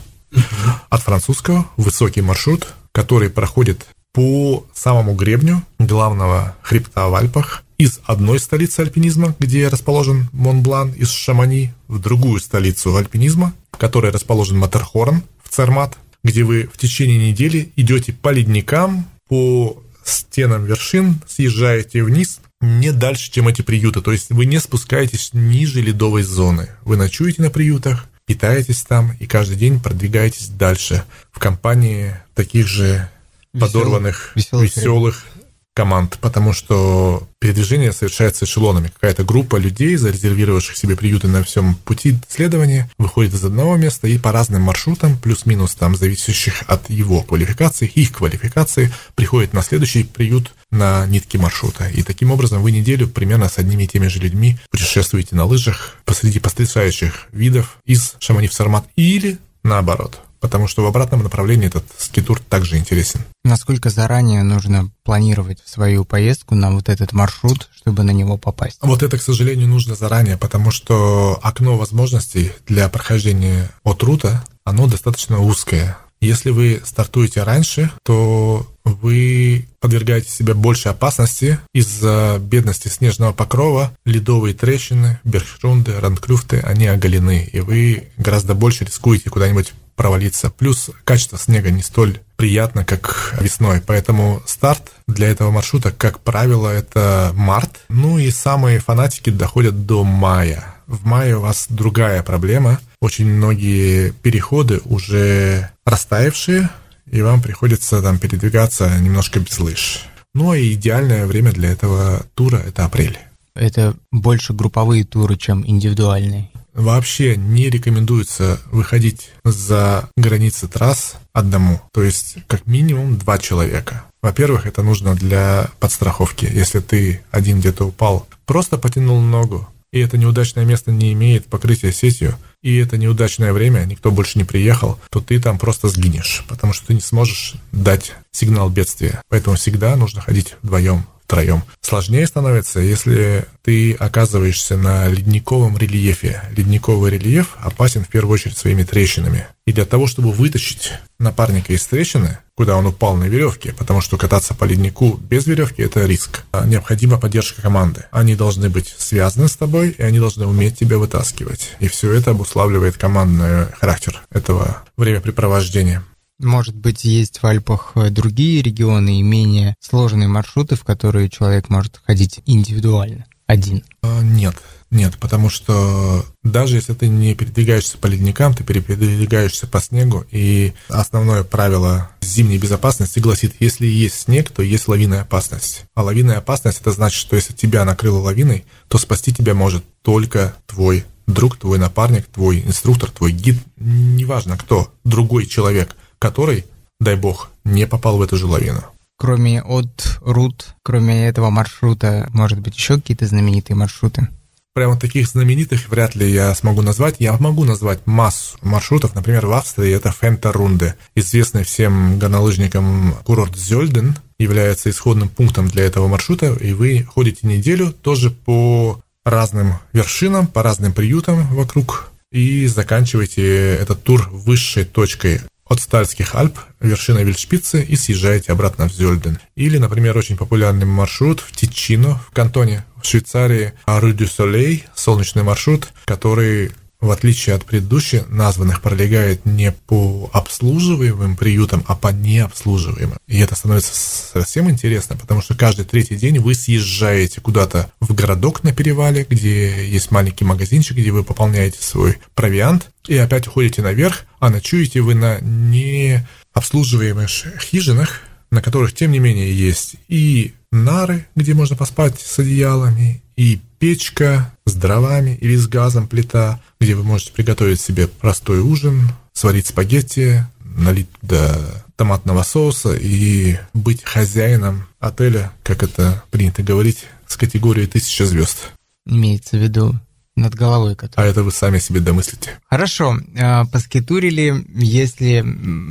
от 0.89 1.01
французского 1.01 1.67
высокий 1.77 2.21
маршрут, 2.21 2.67
который 2.91 3.29
проходит 3.29 3.85
по 4.13 4.65
самому 4.73 5.15
гребню 5.15 5.63
главного 5.79 6.55
хребта 6.61 7.07
в 7.07 7.15
Альпах 7.15 7.63
из 7.77 7.99
одной 8.05 8.39
столицы 8.39 8.81
альпинизма, 8.81 9.35
где 9.39 9.67
расположен 9.67 10.29
Монблан 10.31 10.91
из 10.91 11.11
Шамани, 11.11 11.73
в 11.87 11.99
другую 11.99 12.39
столицу 12.39 12.95
альпинизма, 12.95 13.53
в 13.71 13.77
которой 13.77 14.11
расположен 14.11 14.57
Матерхорн 14.57 15.23
в 15.43 15.49
Цермат, 15.49 15.97
где 16.23 16.43
вы 16.43 16.69
в 16.71 16.77
течение 16.77 17.29
недели 17.29 17.71
идете 17.75 18.13
по 18.13 18.29
ледникам, 18.29 19.05
по 19.27 19.81
стенам 20.05 20.65
вершин, 20.65 21.21
съезжаете 21.27 22.03
вниз 22.03 22.39
не 22.61 22.91
дальше, 22.91 23.31
чем 23.31 23.47
эти 23.47 23.61
приюты. 23.61 24.01
То 24.01 24.11
есть 24.11 24.29
вы 24.29 24.45
не 24.45 24.59
спускаетесь 24.59 25.31
ниже 25.33 25.81
ледовой 25.81 26.23
зоны. 26.23 26.69
Вы 26.83 26.95
ночуете 26.95 27.41
на 27.41 27.49
приютах, 27.49 28.05
питаетесь 28.25 28.83
там 28.83 29.15
и 29.19 29.25
каждый 29.25 29.57
день 29.57 29.81
продвигаетесь 29.81 30.47
дальше 30.47 31.03
в 31.31 31.39
компании 31.39 32.15
таких 32.35 32.67
же 32.67 33.09
подорванных, 33.51 34.31
веселых, 34.35 34.63
веселых 34.63 35.25
команд, 35.73 36.17
потому 36.21 36.53
что 36.53 37.27
передвижение 37.39 37.91
совершается 37.91 38.45
эшелонами. 38.45 38.91
Какая-то 38.93 39.23
группа 39.23 39.55
людей, 39.55 39.95
зарезервировавших 39.95 40.77
себе 40.77 40.95
приюты 40.95 41.27
на 41.27 41.43
всем 41.43 41.75
пути 41.75 42.17
следования, 42.27 42.89
выходит 42.97 43.33
из 43.33 43.43
одного 43.43 43.75
места 43.75 44.07
и 44.07 44.17
по 44.17 44.31
разным 44.31 44.61
маршрутам, 44.61 45.17
плюс-минус 45.17 45.75
там 45.75 45.95
зависящих 45.95 46.63
от 46.67 46.89
его 46.89 47.21
квалификации, 47.21 47.87
их 47.87 48.11
квалификации, 48.11 48.93
приходит 49.15 49.53
на 49.53 49.63
следующий 49.63 50.03
приют 50.03 50.53
на 50.71 51.05
нитке 51.07 51.37
маршрута. 51.37 51.87
И 51.87 52.03
таким 52.03 52.31
образом 52.31 52.61
вы 52.61 52.71
неделю 52.71 53.07
примерно 53.07 53.49
с 53.49 53.57
одними 53.57 53.83
и 53.83 53.87
теми 53.87 54.07
же 54.07 54.19
людьми 54.19 54.57
путешествуете 54.69 55.35
на 55.35 55.45
лыжах 55.45 55.97
посреди 56.05 56.39
потрясающих 56.39 57.27
видов 57.31 57.77
из 57.85 58.15
Шамани 58.19 58.47
Сармат 58.47 58.85
или 58.95 59.37
наоборот 59.63 60.19
потому 60.43 60.67
что 60.67 60.83
в 60.83 60.87
обратном 60.87 61.23
направлении 61.23 61.67
этот 61.67 61.85
скитур 61.97 62.37
также 62.37 62.77
интересен. 62.77 63.21
Насколько 63.45 63.89
заранее 63.89 64.43
нужно 64.43 64.91
планировать 65.03 65.59
свою 65.65 66.03
поездку 66.03 66.53
на 66.53 66.69
вот 66.69 66.89
этот 66.89 67.13
маршрут, 67.13 67.69
чтобы 67.73 68.03
на 68.03 68.11
него 68.11 68.37
попасть? 68.37 68.77
Вот 68.81 69.03
это, 69.03 69.17
к 69.17 69.21
сожалению, 69.21 69.69
нужно 69.69 69.95
заранее, 69.95 70.35
потому 70.35 70.71
что 70.71 71.39
окно 71.41 71.77
возможностей 71.77 72.51
для 72.67 72.89
прохождения 72.89 73.71
от 73.85 74.03
рута, 74.03 74.43
оно 74.65 74.87
достаточно 74.87 75.39
узкое. 75.39 75.97
Если 76.19 76.49
вы 76.49 76.81
стартуете 76.85 77.43
раньше, 77.43 77.89
то 78.03 78.67
вы 78.83 79.69
подвергаете 79.79 80.29
себя 80.29 80.55
большей 80.55 80.91
опасности 80.91 81.57
из-за 81.73 82.37
бедности 82.41 82.89
снежного 82.89 83.31
покрова, 83.31 83.95
ледовые 84.03 84.53
трещины, 84.53 85.19
берхшрунды, 85.23 85.97
рандклюфты, 86.01 86.59
они 86.59 86.87
оголены, 86.87 87.49
и 87.51 87.61
вы 87.61 88.09
гораздо 88.17 88.55
больше 88.55 88.83
рискуете 88.83 89.29
куда-нибудь 89.29 89.73
провалиться. 89.95 90.49
Плюс 90.49 90.89
качество 91.03 91.37
снега 91.37 91.71
не 91.71 91.81
столь 91.81 92.19
приятно, 92.35 92.83
как 92.83 93.35
весной. 93.39 93.81
Поэтому 93.85 94.41
старт 94.45 94.91
для 95.07 95.27
этого 95.29 95.51
маршрута, 95.51 95.91
как 95.91 96.19
правило, 96.19 96.69
это 96.69 97.31
март. 97.33 97.81
Ну 97.89 98.17
и 98.17 98.31
самые 98.31 98.79
фанатики 98.79 99.29
доходят 99.29 99.85
до 99.85 100.03
мая. 100.03 100.75
В 100.87 101.05
мае 101.05 101.37
у 101.37 101.41
вас 101.41 101.67
другая 101.69 102.23
проблема. 102.23 102.79
Очень 102.99 103.27
многие 103.27 104.11
переходы 104.11 104.81
уже 104.85 105.69
растаявшие, 105.85 106.69
и 107.09 107.21
вам 107.21 107.41
приходится 107.41 108.01
там 108.01 108.19
передвигаться 108.19 108.89
немножко 108.99 109.39
без 109.39 109.59
лыж. 109.59 110.05
Ну 110.33 110.53
и 110.53 110.73
идеальное 110.73 111.25
время 111.25 111.51
для 111.51 111.69
этого 111.69 112.25
тура– 112.33 112.57
это 112.65 112.85
апрель. 112.85 113.17
Это 113.55 113.95
больше 114.11 114.53
групповые 114.53 115.03
туры, 115.03 115.37
чем 115.37 115.63
индивидуальные. 115.65 116.49
Вообще 116.73 117.35
не 117.35 117.69
рекомендуется 117.69 118.59
выходить 118.71 119.29
за 119.43 120.09
границы 120.17 120.67
трасс 120.67 121.15
одному, 121.31 121.81
то 121.91 122.01
есть 122.01 122.37
как 122.47 122.65
минимум 122.65 123.17
два 123.17 123.37
человека. 123.37 124.05
Во-первых, 124.21 124.65
это 124.65 124.83
нужно 124.83 125.15
для 125.15 125.69
подстраховки. 125.79 126.45
Если 126.45 126.79
ты 126.79 127.21
один 127.29 127.59
где-то 127.59 127.85
упал, 127.85 128.27
просто 128.45 128.77
потянул 128.77 129.19
ногу, 129.21 129.67
и 129.91 129.99
это 129.99 130.17
неудачное 130.17 130.65
место 130.65 130.91
не 130.91 131.13
имеет 131.13 131.45
покрытия 131.45 131.91
сетью, 131.91 132.35
и 132.63 132.77
это 132.77 132.97
неудачное 132.97 133.53
время, 133.53 133.85
никто 133.85 134.09
больше 134.09 134.39
не 134.39 134.43
приехал, 134.43 134.99
то 135.11 135.21
ты 135.21 135.39
там 135.39 135.59
просто 135.59 135.87
сгинешь, 135.87 136.43
потому 136.47 136.73
что 136.73 136.87
ты 136.87 136.95
не 136.95 137.01
сможешь 137.01 137.53
дать 137.71 138.13
сигнал 138.31 138.69
бедствия. 138.69 139.21
Поэтому 139.29 139.55
всегда 139.55 139.95
нужно 139.95 140.21
ходить 140.21 140.55
вдвоем 140.63 141.05
втроем. 141.33 141.63
Сложнее 141.81 142.27
становится, 142.27 142.79
если 142.79 143.45
ты 143.63 143.93
оказываешься 143.93 144.77
на 144.77 145.07
ледниковом 145.07 145.77
рельефе. 145.77 146.43
Ледниковый 146.55 147.11
рельеф 147.11 147.57
опасен 147.59 148.03
в 148.03 148.07
первую 148.07 148.35
очередь 148.35 148.57
своими 148.57 148.83
трещинами. 148.83 149.47
И 149.65 149.73
для 149.73 149.85
того, 149.85 150.07
чтобы 150.07 150.31
вытащить 150.31 150.91
напарника 151.19 151.73
из 151.73 151.85
трещины, 151.87 152.37
куда 152.55 152.75
он 152.75 152.85
упал 152.85 153.15
на 153.15 153.23
веревке, 153.23 153.73
потому 153.73 154.01
что 154.01 154.17
кататься 154.17 154.53
по 154.53 154.65
леднику 154.65 155.17
без 155.17 155.47
веревки– 155.47 155.81
это 155.83 156.05
риск. 156.05 156.43
А 156.51 156.65
необходима 156.65 157.19
поддержка 157.19 157.61
команды. 157.61 158.05
Они 158.11 158.35
должны 158.35 158.69
быть 158.69 158.93
связаны 158.97 159.47
с 159.47 159.55
тобой, 159.55 159.89
и 159.89 160.03
они 160.03 160.19
должны 160.19 160.45
уметь 160.45 160.77
тебя 160.77 160.97
вытаскивать. 160.97 161.75
И 161.79 161.87
все 161.87 162.11
это 162.11 162.31
обуславливает 162.31 162.97
командный 162.97 163.71
характер 163.79 164.21
этого 164.29 164.83
времяпрепровождения. 164.97 166.03
Может 166.39 166.75
быть, 166.75 167.05
есть 167.05 167.41
в 167.41 167.45
Альпах 167.45 167.91
э, 167.95 168.09
другие 168.09 168.61
регионы 168.61 169.19
и 169.19 169.23
менее 169.23 169.75
сложные 169.79 170.27
маршруты, 170.27 170.75
в 170.75 170.83
которые 170.83 171.29
человек 171.29 171.69
может 171.69 172.01
ходить 172.05 172.41
индивидуально, 172.45 173.25
один? 173.45 173.83
А, 174.01 174.21
нет, 174.21 174.55
нет, 174.89 175.17
потому 175.19 175.49
что 175.49 176.25
даже 176.43 176.75
если 176.75 176.93
ты 176.93 177.07
не 177.07 177.35
передвигаешься 177.35 177.97
по 177.97 178.07
ледникам, 178.07 178.53
ты 178.55 178.63
передвигаешься 178.63 179.67
по 179.67 179.79
снегу, 179.79 180.25
и 180.31 180.73
основное 180.87 181.43
правило 181.43 182.09
зимней 182.21 182.57
безопасности 182.57 183.19
гласит, 183.19 183.55
если 183.59 183.85
есть 183.85 184.21
снег, 184.21 184.49
то 184.49 184.63
есть 184.63 184.87
лавинная 184.87 185.21
опасность. 185.21 185.85
А 185.93 186.03
лавинная 186.03 186.37
опасность 186.37 186.81
это 186.81 186.91
значит, 186.91 187.19
что 187.19 187.35
если 187.35 187.53
тебя 187.53 187.85
накрыло 187.85 188.19
лавиной, 188.19 188.65
то 188.87 188.97
спасти 188.97 189.33
тебя 189.33 189.53
может 189.53 189.83
только 190.01 190.55
твой 190.65 191.05
друг, 191.27 191.57
твой 191.57 191.79
напарник, 191.79 192.25
твой 192.27 192.61
инструктор, 192.61 193.09
твой 193.09 193.31
гид, 193.31 193.57
неважно 193.77 194.57
кто, 194.57 194.91
другой 195.03 195.45
человек 195.45 195.95
который, 196.23 196.63
дай 197.01 197.15
бог, 197.17 197.51
не 197.65 197.85
попал 197.85 198.17
в 198.17 198.21
эту 198.21 198.37
же 198.37 198.45
лавину. 198.47 198.81
Кроме 199.17 199.61
от 199.61 200.19
Рут, 200.21 200.73
кроме 200.81 201.27
этого 201.27 201.49
маршрута, 201.49 202.29
может 202.31 202.59
быть, 202.59 202.77
еще 202.77 202.95
какие-то 202.95 203.27
знаменитые 203.27 203.75
маршруты? 203.75 204.29
Прямо 204.73 204.97
таких 204.97 205.27
знаменитых 205.27 205.89
вряд 205.89 206.15
ли 206.15 206.31
я 206.31 206.55
смогу 206.55 206.81
назвать. 206.81 207.17
Я 207.19 207.33
могу 207.37 207.65
назвать 207.65 207.99
массу 208.05 208.57
маршрутов. 208.61 209.15
Например, 209.15 209.45
в 209.45 209.51
Австрии 209.51 209.91
это 209.91 210.13
Фента-Рунде. 210.13 210.95
Известный 211.13 211.65
всем 211.65 212.17
горнолыжникам 212.19 213.15
курорт 213.25 213.57
Зёльден 213.57 214.15
является 214.39 214.89
исходным 214.89 215.27
пунктом 215.27 215.67
для 215.67 215.83
этого 215.83 216.07
маршрута. 216.07 216.53
И 216.53 216.71
вы 216.71 217.05
ходите 217.13 217.45
неделю 217.45 217.91
тоже 217.91 218.31
по 218.31 219.01
разным 219.25 219.73
вершинам, 219.91 220.47
по 220.47 220.63
разным 220.63 220.93
приютам 220.93 221.47
вокруг 221.53 222.13
и 222.31 222.65
заканчиваете 222.65 223.75
этот 223.75 224.03
тур 224.03 224.27
высшей 224.31 224.85
точкой 224.85 225.41
от 225.65 225.79
Стальских 225.79 226.35
Альп, 226.35 226.57
вершина 226.79 227.19
Вильшпицы 227.19 227.83
и 227.83 227.95
съезжаете 227.95 228.51
обратно 228.51 228.87
в 228.87 228.93
Зёльден. 228.93 229.39
Или, 229.55 229.77
например, 229.77 230.17
очень 230.17 230.37
популярный 230.37 230.85
маршрут 230.85 231.39
в 231.39 231.51
Тичино, 231.51 232.19
в 232.27 232.31
кантоне 232.31 232.85
в 233.01 233.07
Швейцарии, 233.07 233.73
дю 233.87 234.27
Солей, 234.27 234.85
солнечный 234.95 235.43
маршрут, 235.43 235.89
который 236.05 236.71
в 237.03 237.11
отличие 237.11 237.55
от 237.55 237.65
предыдущих 237.65 238.29
названных, 238.29 238.81
пролегает 238.81 239.45
не 239.45 239.73
по 239.73 240.29
обслуживаемым 240.31 241.35
приютам, 241.35 241.83
а 241.85 241.95
по 241.95 242.07
необслуживаемым. 242.07 243.17
И 243.27 243.39
это 243.39 243.55
становится 243.55 243.91
совсем 243.93 244.69
интересно, 244.69 245.17
потому 245.17 245.41
что 245.41 245.53
каждый 245.53 245.83
третий 245.83 246.15
день 246.15 246.39
вы 246.39 246.55
съезжаете 246.55 247.41
куда-то 247.41 247.91
в 247.99 248.13
городок 248.13 248.63
на 248.63 248.71
перевале, 248.71 249.27
где 249.29 249.85
есть 249.85 250.11
маленький 250.11 250.45
магазинчик, 250.45 250.95
где 250.95 251.11
вы 251.11 251.25
пополняете 251.25 251.79
свой 251.81 252.19
провиант, 252.35 252.89
и 253.05 253.17
опять 253.17 253.47
уходите 253.47 253.81
наверх, 253.81 254.23
а 254.39 254.49
ночуете 254.49 255.01
вы 255.01 255.13
на 255.13 255.39
необслуживаемых 255.41 257.29
хижинах, 257.61 258.21
на 258.49 258.61
которых, 258.61 258.93
тем 258.93 259.11
не 259.11 259.19
менее, 259.19 259.53
есть 259.53 259.95
и 260.07 260.53
нары, 260.71 261.27
где 261.35 261.53
можно 261.53 261.75
поспать 261.75 262.21
с 262.21 262.39
одеялами, 262.39 263.22
и 263.35 263.59
печка 263.79 264.53
с 264.65 264.73
дровами 264.73 265.37
или 265.41 265.55
с 265.55 265.67
газом 265.67 266.07
плита, 266.07 266.61
где 266.79 266.95
вы 266.95 267.03
можете 267.03 267.31
приготовить 267.33 267.81
себе 267.81 268.07
простой 268.07 268.59
ужин, 268.59 269.09
сварить 269.33 269.67
спагетти, 269.67 270.45
налить 270.63 271.09
до 271.21 271.83
томатного 271.95 272.43
соуса 272.43 272.93
и 272.93 273.57
быть 273.73 274.03
хозяином 274.03 274.87
отеля, 274.99 275.51
как 275.63 275.83
это 275.83 276.23
принято 276.31 276.63
говорить, 276.63 277.05
с 277.27 277.35
категорией 277.35 277.87
тысяча 277.87 278.25
звезд. 278.25 278.71
Имеется 279.05 279.57
в 279.57 279.61
виду 279.61 279.95
над 280.35 280.55
головой. 280.55 280.95
Который... 280.95 281.23
А 281.23 281.29
это 281.29 281.43
вы 281.43 281.51
сами 281.51 281.79
себе 281.79 281.99
домыслите. 281.99 282.59
Хорошо. 282.69 283.17
А, 283.37 283.65
поскитурили. 283.65 284.65
Если 284.75 285.45